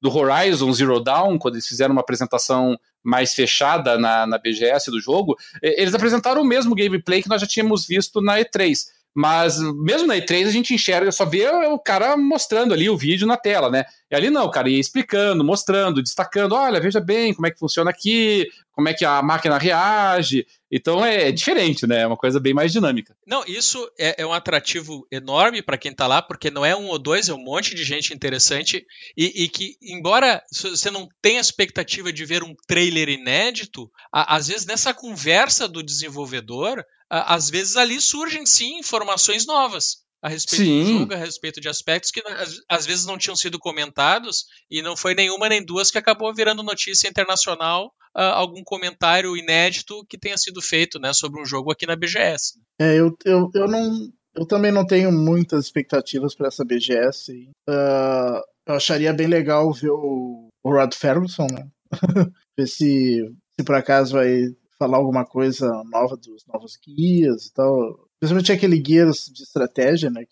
[0.00, 5.00] do Horizon Zero Dawn, quando eles fizeram uma apresentação mais fechada na, na BGS do
[5.00, 8.78] jogo, eles apresentaram o mesmo gameplay que nós já tínhamos visto na E3.
[9.14, 13.26] Mas mesmo na E3 a gente enxerga, só vê o cara mostrando ali o vídeo
[13.26, 13.84] na tela, né?
[14.10, 17.90] E ali não, cara ia explicando, mostrando, destacando, olha, veja bem como é que funciona
[17.90, 20.44] aqui, como é que a máquina reage.
[20.70, 22.00] Então é, é diferente, né?
[22.00, 23.16] É uma coisa bem mais dinâmica.
[23.24, 26.88] Não, isso é, é um atrativo enorme para quem tá lá, porque não é um
[26.88, 28.84] ou dois, é um monte de gente interessante
[29.16, 34.48] e, e que, embora você não tenha expectativa de ver um trailer inédito, a, às
[34.48, 40.64] vezes nessa conversa do desenvolvedor, a, às vezes ali surgem sim informações novas a respeito
[40.64, 40.84] Sim.
[40.84, 42.22] do jogo, a respeito de aspectos que
[42.68, 46.62] às, vezes não tinham sido comentados e não foi nenhuma nem duas que acabou virando
[46.62, 47.86] notícia internacional,
[48.16, 52.60] uh, algum comentário inédito que tenha sido feito né, sobre um jogo aqui na BGS.
[52.78, 54.12] É, eu, eu, eu não.
[54.32, 57.50] Eu também não tenho muitas expectativas para essa BGS.
[57.68, 61.68] Uh, eu acharia bem legal ver o, o Rod Ferguson, né?
[62.56, 63.28] ver se,
[63.58, 64.44] se por acaso vai
[64.78, 68.09] falar alguma coisa nova dos novos guias e tal.
[68.20, 70.22] Principalmente aquele guia de estratégia, né?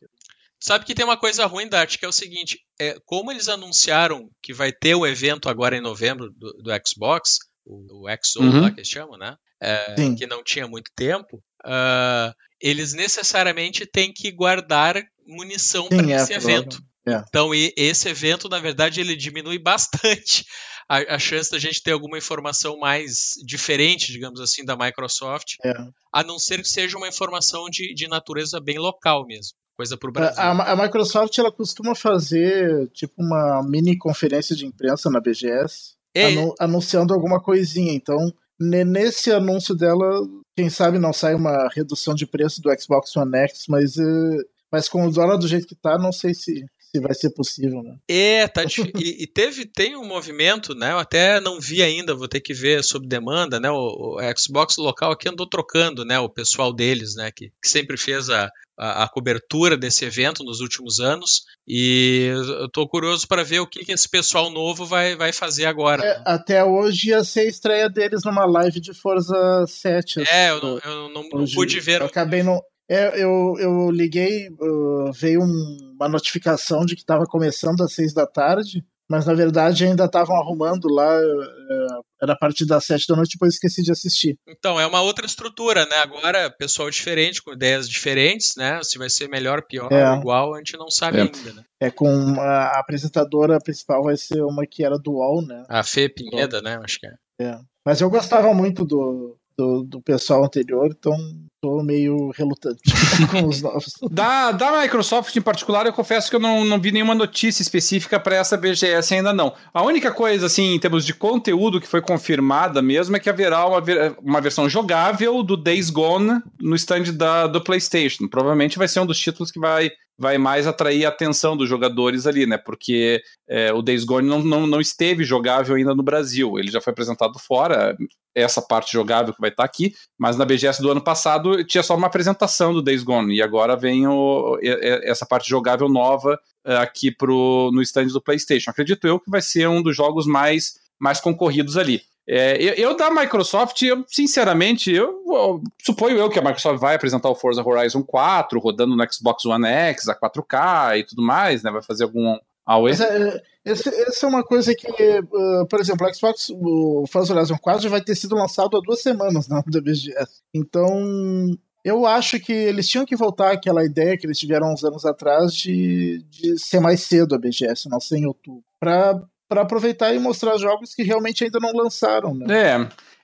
[0.61, 3.49] Sabe que tem uma coisa ruim da arte, que é o seguinte: é, como eles
[3.49, 8.41] anunciaram que vai ter o evento agora em novembro do, do Xbox, o, o XO
[8.41, 8.61] uhum.
[8.61, 9.37] lá que eles chamam, né?
[9.61, 16.15] É, que não tinha muito tempo, uh, eles necessariamente têm que guardar munição para é,
[16.15, 16.81] esse evento.
[17.07, 17.23] É.
[17.29, 20.45] Então, esse evento, na verdade, ele diminui bastante
[20.89, 25.75] a, a, chance da gente ter alguma informação mais diferente, digamos assim, da Microsoft, é.
[26.13, 29.53] a não ser que seja uma informação de, de natureza bem local mesmo.
[29.77, 30.43] Coisa para o Brasil.
[30.43, 36.25] A, a, Microsoft ela costuma fazer tipo uma mini conferência de imprensa na BGS, é.
[36.25, 37.93] anu anunciando alguma coisinha.
[37.93, 43.37] Então, nesse anúncio dela, quem sabe não sai uma redução de preço do Xbox One
[43.37, 44.39] X, mas, eh,
[44.73, 47.83] mas com o dólar do jeito que tá, não sei se, se vai ser possível,
[47.83, 47.97] né?
[48.09, 50.93] É, tá e, e, teve tem um movimento, né?
[50.93, 53.71] Eu até não vi ainda, vou ter que ver sob demanda, né?
[53.71, 56.19] O, o Xbox local aqui andou trocando, né?
[56.19, 57.31] O pessoal deles, né?
[57.35, 62.67] Que, que sempre fez a, a, a, cobertura desse evento nos últimos anos e eu
[62.67, 66.05] estou curioso para ver o que, que, esse pessoal novo vai, vai fazer agora.
[66.05, 70.23] É, até hoje ia ser a estreia deles numa live de Forza 7.
[70.31, 72.01] É, eu não, eu não, não pude ver.
[72.01, 72.63] Eu acabei não.
[72.89, 78.15] É, eu, eu liguei, uh, veio um, uma notificação de que estava começando às seis
[78.15, 83.07] da tarde, mas na verdade ainda estavam arrumando lá, uh, era a partir das sete
[83.07, 84.39] da noite, depois esqueci de assistir.
[84.47, 85.97] Então, é uma outra estrutura, né?
[85.97, 88.81] Agora, pessoal diferente, com ideias diferentes, né?
[88.83, 90.17] Se vai ser melhor, pior, é.
[90.17, 91.23] igual, a gente não sabe é.
[91.23, 91.65] ainda, né?
[91.81, 92.09] É com
[92.41, 95.63] a, apresentadora principal vai ser uma que era do UOL, né?
[95.69, 96.79] A Fê Pinheda, né?
[96.83, 97.13] Acho que é.
[97.41, 97.59] É.
[97.87, 101.13] Mas eu gostava muito do, do, do pessoal anterior, então
[101.61, 102.81] tô meio relutante
[103.29, 103.93] com os novos.
[104.09, 108.21] Da, da Microsoft em particular, eu confesso que eu não, não vi nenhuma notícia específica
[108.21, 109.53] para essa BGS ainda não.
[109.75, 113.67] A única coisa, assim, em termos de conteúdo que foi confirmada mesmo é que haverá
[113.67, 113.83] uma,
[114.23, 118.29] uma versão jogável do Days Gone no stand da, do PlayStation.
[118.29, 122.27] Provavelmente vai ser um dos títulos que vai vai mais atrair a atenção dos jogadores
[122.27, 122.59] ali, né?
[122.59, 126.59] Porque é, o Days Gone não, não, não esteve jogável ainda no Brasil.
[126.59, 127.97] Ele já foi apresentado fora,
[128.35, 131.97] essa parte jogável que vai estar aqui, mas na BGS do ano passado tinha só
[131.97, 134.59] uma apresentação do Days Gone, e agora vem o,
[135.03, 138.71] essa parte jogável nova é, aqui pro, no stand do PlayStation.
[138.71, 142.03] Acredito eu que vai ser um dos jogos mais, mais concorridos ali.
[142.31, 146.95] É, eu, eu, da Microsoft, eu, sinceramente, eu, eu, suponho eu que a Microsoft vai
[146.95, 151.63] apresentar o Forza Horizon 4 rodando no Xbox One X, a 4K e tudo mais,
[151.63, 151.71] né?
[151.71, 152.37] Vai fazer algum.
[152.67, 157.57] Mas, é, essa é uma coisa que, uh, por exemplo, o Xbox, o Forza Horizon
[157.57, 160.43] 4 já vai ter sido lançado há duas semanas na BGS.
[160.53, 165.07] Então, eu acho que eles tinham que voltar àquela ideia que eles tiveram uns anos
[165.07, 168.65] atrás de, de ser mais cedo a BGS, não ser em outubro.
[168.79, 169.19] Pra
[169.49, 172.47] para aproveitar e mostrar jogos que realmente ainda não lançaram, né?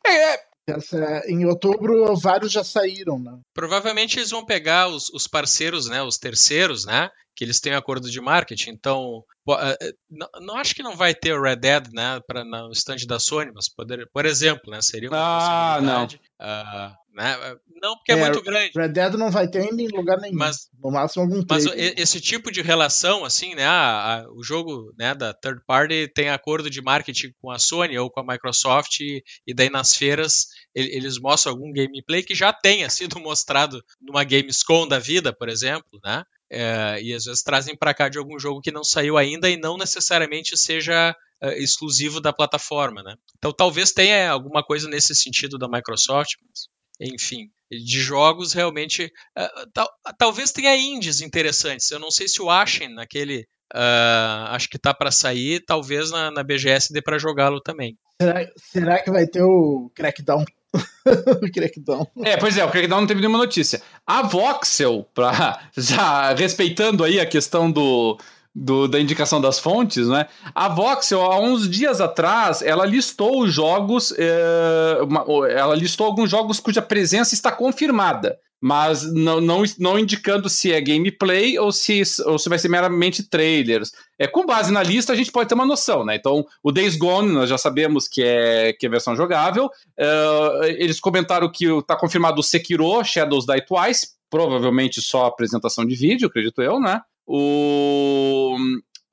[0.05, 0.11] É.
[0.11, 0.45] é, é.
[0.67, 3.39] Essa, em outubro, vários já saíram, né?
[3.53, 6.03] Provavelmente eles vão pegar os, os parceiros, né?
[6.03, 7.11] Os terceiros, né?
[7.37, 8.71] Que eles têm acordo de marketing.
[8.71, 12.21] Então, é, é, não, não, acho que não vai ter o Red Dead, né?
[12.27, 14.81] Para no stand da Sony, mas poder, por exemplo, né?
[14.81, 15.81] Seria uma ah.
[15.81, 16.05] Não.
[16.05, 17.37] Uh, né?
[17.81, 18.73] Não, porque é, é, muito grande.
[18.75, 20.37] Red Dead não vai ter em lugar nenhum.
[20.37, 23.67] Mas, no máximo algum Mas esse tipo de relação, assim, né?
[23.67, 27.99] A, a, o jogo né, da third party tem acordo de marketing com a Sony
[27.99, 32.35] ou com a Microsoft, e, e daí nas feiras ele, eles mostram algum gameplay que
[32.35, 36.25] já tenha sido mostrado numa Gamescom da vida, por exemplo, né?
[36.55, 39.57] É, e às vezes trazem para cá de algum jogo que não saiu ainda e
[39.57, 43.15] não necessariamente seja é, exclusivo da plataforma, né?
[43.37, 46.69] Então talvez tenha alguma coisa nesse sentido da Microsoft, mas
[47.01, 49.07] enfim, de jogos realmente.
[49.37, 51.91] Uh, tal, talvez tenha indies interessantes.
[51.91, 53.47] Eu não sei se o Ashen, naquele.
[53.75, 57.99] Uh, acho que tá para sair, talvez na, na BGS dê para jogá-lo também.
[58.21, 60.45] Será, será, que vai ter o Crackdown
[61.43, 62.07] o Crackdown.
[62.23, 63.81] É, pois é, o Crackdown não teve nenhuma notícia.
[64.07, 68.19] A Voxel, pra, já respeitando aí a questão do,
[68.55, 70.27] do, da indicação das fontes, né?
[70.55, 76.31] A Voxel, há uns dias atrás, ela listou os jogos, é, uma, ela listou alguns
[76.31, 82.01] jogos cuja presença está confirmada mas não, não, não indicando se é gameplay ou se,
[82.25, 83.93] ou se vai ser meramente trailers.
[84.19, 86.17] É, com base na lista, a gente pode ter uma noção, né?
[86.17, 89.67] Então, o Days Gone, nós já sabemos que é, que é versão jogável.
[89.67, 95.95] Uh, eles comentaram que está confirmado o Sekiro, Shadows Die Twice, provavelmente só apresentação de
[95.95, 97.03] vídeo, acredito eu, né?
[97.27, 98.57] O,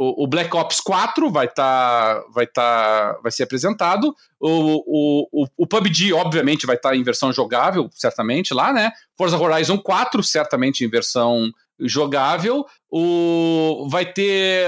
[0.02, 4.16] o, Black Ops 4 vai estar tá, vai tá, vai ser apresentado.
[4.40, 8.92] O, o, o, PUBG, obviamente, vai estar tá em versão jogável, certamente, lá, né?
[9.16, 12.66] Forza Horizon 4, certamente em versão jogável.
[12.90, 14.66] O, vai ter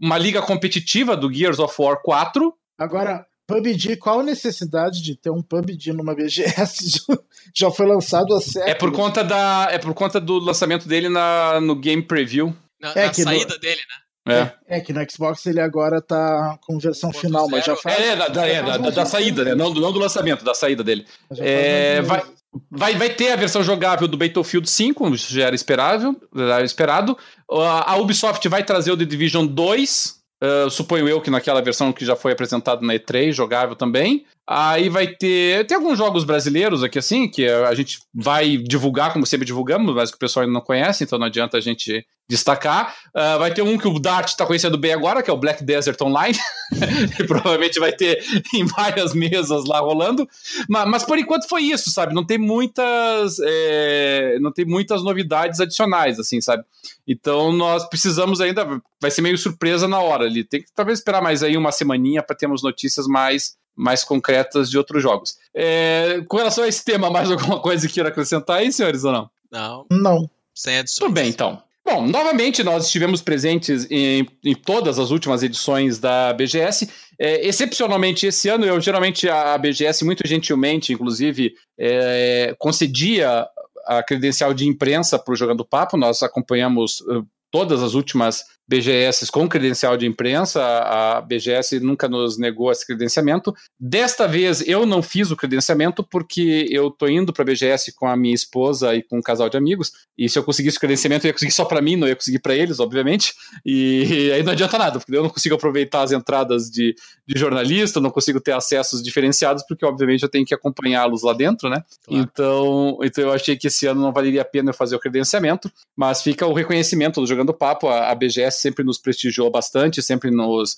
[0.00, 2.52] uma liga competitiva do Gears of War 4.
[2.78, 7.00] Agora, PUBG, qual a necessidade de ter um PUBG numa BGS?
[7.54, 8.70] Já foi lançado há séculos.
[8.70, 12.54] É por conta, da, é por conta do lançamento dele na, no Game Preview.
[12.78, 13.60] Na, é na saída no...
[13.60, 14.05] dele, né?
[14.26, 14.52] É.
[14.78, 14.80] é.
[14.80, 17.98] que no Xbox ele agora tá com versão Ponto final, mas já faz.
[17.98, 19.54] É, da, da, é, da, da saída, né?
[19.54, 21.06] Não, não do lançamento, da saída dele.
[21.38, 22.22] É, vai,
[22.70, 27.16] vai, vai ter a versão jogável do Battlefield 5, como já era esperável, era esperado.
[27.50, 30.16] A Ubisoft vai trazer o The Division 2.
[30.42, 34.26] Uh, suponho eu que naquela versão que já foi apresentado na E3, jogável também.
[34.48, 35.66] Aí vai ter.
[35.66, 40.10] Tem alguns jogos brasileiros aqui, assim, que a gente vai divulgar, como sempre divulgamos, mas
[40.10, 42.94] que o pessoal ainda não conhece, então não adianta a gente destacar.
[43.08, 45.64] Uh, vai ter um que o Dart está conhecendo bem agora, que é o Black
[45.64, 46.38] Desert Online.
[47.18, 48.22] e provavelmente vai ter
[48.54, 50.28] em várias mesas lá rolando.
[50.68, 52.14] Mas, mas por enquanto foi isso, sabe?
[52.14, 53.38] Não tem muitas.
[53.42, 56.62] É, não tem muitas novidades adicionais, assim, sabe?
[57.06, 58.80] Então nós precisamos ainda.
[59.00, 60.44] Vai ser meio surpresa na hora ali.
[60.44, 64.78] Tem que talvez esperar mais aí uma semaninha para termos notícias mais mais concretas de
[64.78, 65.36] outros jogos.
[65.54, 69.12] É, com relação a esse tema, mais alguma coisa que queira acrescentar aí, senhores, ou
[69.12, 69.30] não?
[69.50, 69.86] Não.
[69.90, 70.30] Não.
[70.54, 70.98] Sem adições.
[70.98, 71.62] Tudo bem, então.
[71.84, 76.90] Bom, novamente nós estivemos presentes em, em todas as últimas edições da BGS.
[77.16, 83.46] É, excepcionalmente esse ano, eu geralmente a BGS, muito gentilmente, inclusive, é, concedia
[83.86, 85.96] a credencial de imprensa para o Jogando Papo.
[85.96, 92.36] Nós acompanhamos uh, todas as últimas BGS com credencial de imprensa, a BGS nunca nos
[92.36, 93.54] negou esse credenciamento.
[93.78, 98.08] Desta vez eu não fiz o credenciamento porque eu tô indo para a BGS com
[98.08, 101.26] a minha esposa e com um casal de amigos, e se eu conseguisse o credenciamento
[101.26, 103.34] eu ia conseguir só para mim, não ia conseguir para eles, obviamente,
[103.64, 106.94] e aí não adianta nada, porque eu não consigo aproveitar as entradas de,
[107.26, 111.68] de jornalista, não consigo ter acessos diferenciados, porque obviamente eu tenho que acompanhá-los lá dentro,
[111.68, 111.82] né?
[112.04, 112.22] Claro.
[112.22, 115.70] Então, então eu achei que esse ano não valeria a pena eu fazer o credenciamento,
[115.96, 120.30] mas fica o reconhecimento do Jogando Papo, a, a BGS sempre nos prestigiou bastante, sempre
[120.30, 120.76] nos,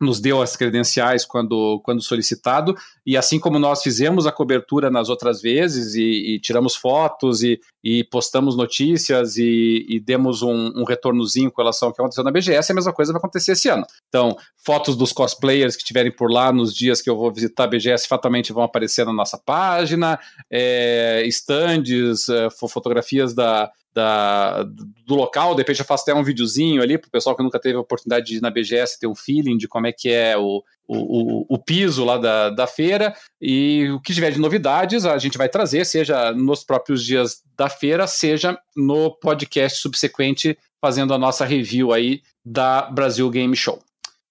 [0.00, 5.08] nos deu as credenciais quando, quando solicitado, e assim como nós fizemos a cobertura nas
[5.08, 10.84] outras vezes e, e tiramos fotos e, e postamos notícias e, e demos um, um,
[10.84, 13.86] retornozinho com relação ao que aconteceu na BGS, a mesma coisa vai acontecer esse ano.
[14.08, 17.68] Então, fotos dos cosplayers que estiverem por lá nos dias que eu vou visitar a
[17.68, 20.18] BGS fatalmente vão aparecer na nossa página,
[20.50, 22.26] é, estandes,
[22.58, 24.62] fotografias da, da,
[25.06, 27.58] do local, de repente eu faço até um videozinho ali para o pessoal que nunca
[27.58, 30.36] teve a oportunidade de ir na BGS ter um feeling de como é que é
[30.36, 35.06] o, o, o, o, piso lá da, da feira e o que tiver de novidades
[35.06, 41.14] a gente vai trazer, seja nos próprios dias da feira, seja no podcast subsequente fazendo
[41.14, 43.82] a nossa review aí da Brasil Game Show.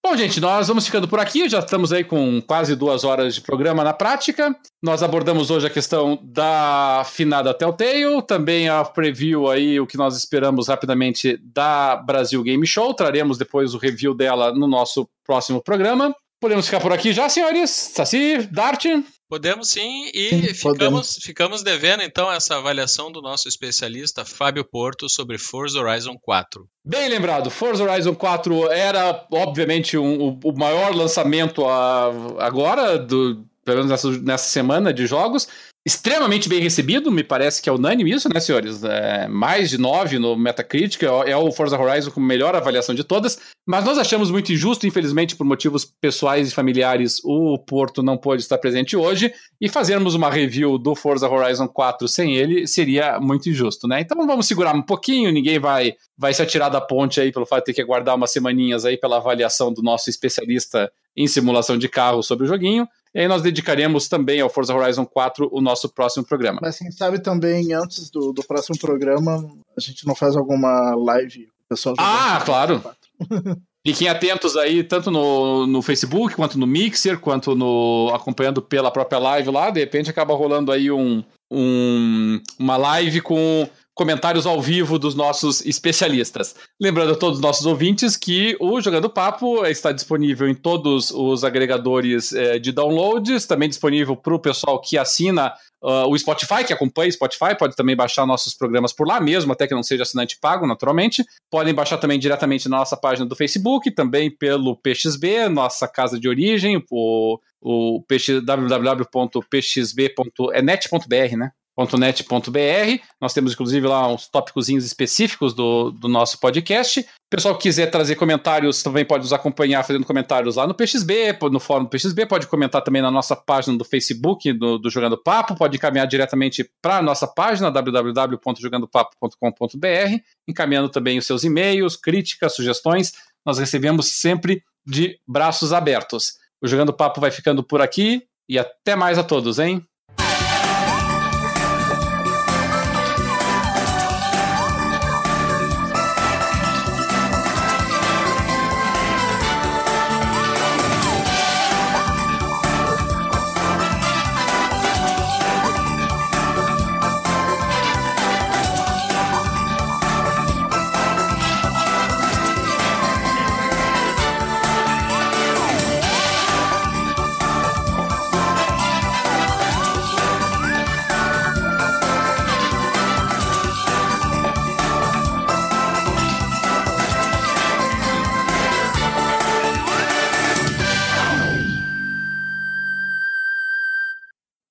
[0.08, 1.50] Bom, gente, nós vamos ficando por aqui.
[1.50, 4.56] Já estamos aí com quase duas horas de programa na prática.
[4.80, 10.16] Nós abordamos hoje a questão da finada Telltale, também a preview aí, o que nós
[10.16, 12.94] esperamos rapidamente da Brasil Game Show.
[12.94, 16.16] Traremos depois o review dela no nosso próximo programa.
[16.40, 17.72] Podemos ficar por aqui já, senhores?
[17.72, 18.86] Saci, Dart?
[19.28, 25.10] Podemos sim, e sim, ficamos, ficamos devendo então essa avaliação do nosso especialista Fábio Porto
[25.10, 26.68] sobre Forza Horizon 4.
[26.86, 33.84] Bem lembrado, Forza Horizon 4 era obviamente um, o maior lançamento a, agora, do, pelo
[33.84, 35.48] menos nessa, nessa semana de jogos
[35.86, 38.84] extremamente bem recebido, me parece que é unânime isso, né, senhores?
[38.84, 43.04] É, mais de 9 no Metacritic, é, é o Forza Horizon com melhor avaliação de
[43.04, 43.38] todas,
[43.68, 48.42] mas nós achamos muito injusto, infelizmente, por motivos pessoais e familiares, o Porto não pôde
[48.42, 49.32] estar presente hoje,
[49.62, 54.02] e fazermos uma review do Forza Horizon 4 sem ele seria muito injusto, né?
[54.02, 57.60] Então vamos segurar um pouquinho, ninguém vai, vai se atirar da ponte aí pelo fato
[57.60, 61.88] de ter que aguardar umas semaninhas aí pela avaliação do nosso especialista em simulação de
[61.88, 62.88] carro sobre o joguinho.
[63.16, 66.60] E aí nós dedicaremos também ao Forza Horizon 4 o nosso próximo programa.
[66.62, 71.48] Mas quem sabe também, antes do, do próximo programa, a gente não faz alguma live
[71.70, 72.84] pessoal Ah, claro!
[73.88, 79.20] Fiquem atentos aí, tanto no, no Facebook, quanto no Mixer, quanto no acompanhando pela própria
[79.20, 79.70] live lá.
[79.70, 85.66] De repente acaba rolando aí um, um uma live com comentários ao vivo dos nossos
[85.66, 86.54] especialistas.
[86.80, 91.46] Lembrando a todos os nossos ouvintes que o Jogando Papo está disponível em todos os
[91.46, 96.74] agregadores eh, de downloads, também disponível para o pessoal que assina uh, o Spotify, que
[96.74, 100.04] acompanha o Spotify, pode também baixar nossos programas por lá mesmo, até que não seja
[100.04, 101.24] assinante pago, naturalmente.
[101.50, 106.28] Podem baixar também diretamente na nossa página do Facebook, também pelo PXB, nossa casa de
[106.28, 108.04] origem, o, o
[108.46, 111.52] www.pxb.enet.br, né?
[111.76, 113.04] .net.br.
[113.20, 117.02] Nós temos, inclusive, lá uns tópicos específicos do, do nosso podcast.
[117.02, 121.38] O pessoal que quiser trazer comentários também pode nos acompanhar fazendo comentários lá no PXB,
[121.52, 125.18] no fórum do PXB, pode comentar também na nossa página do Facebook do, do Jogando
[125.18, 132.56] Papo, pode encaminhar diretamente para a nossa página www.jogandopapo.com.br, encaminhando também os seus e-mails, críticas,
[132.56, 133.12] sugestões.
[133.46, 136.38] Nós recebemos sempre de braços abertos.
[136.62, 139.86] O Jogando Papo vai ficando por aqui e até mais a todos, hein?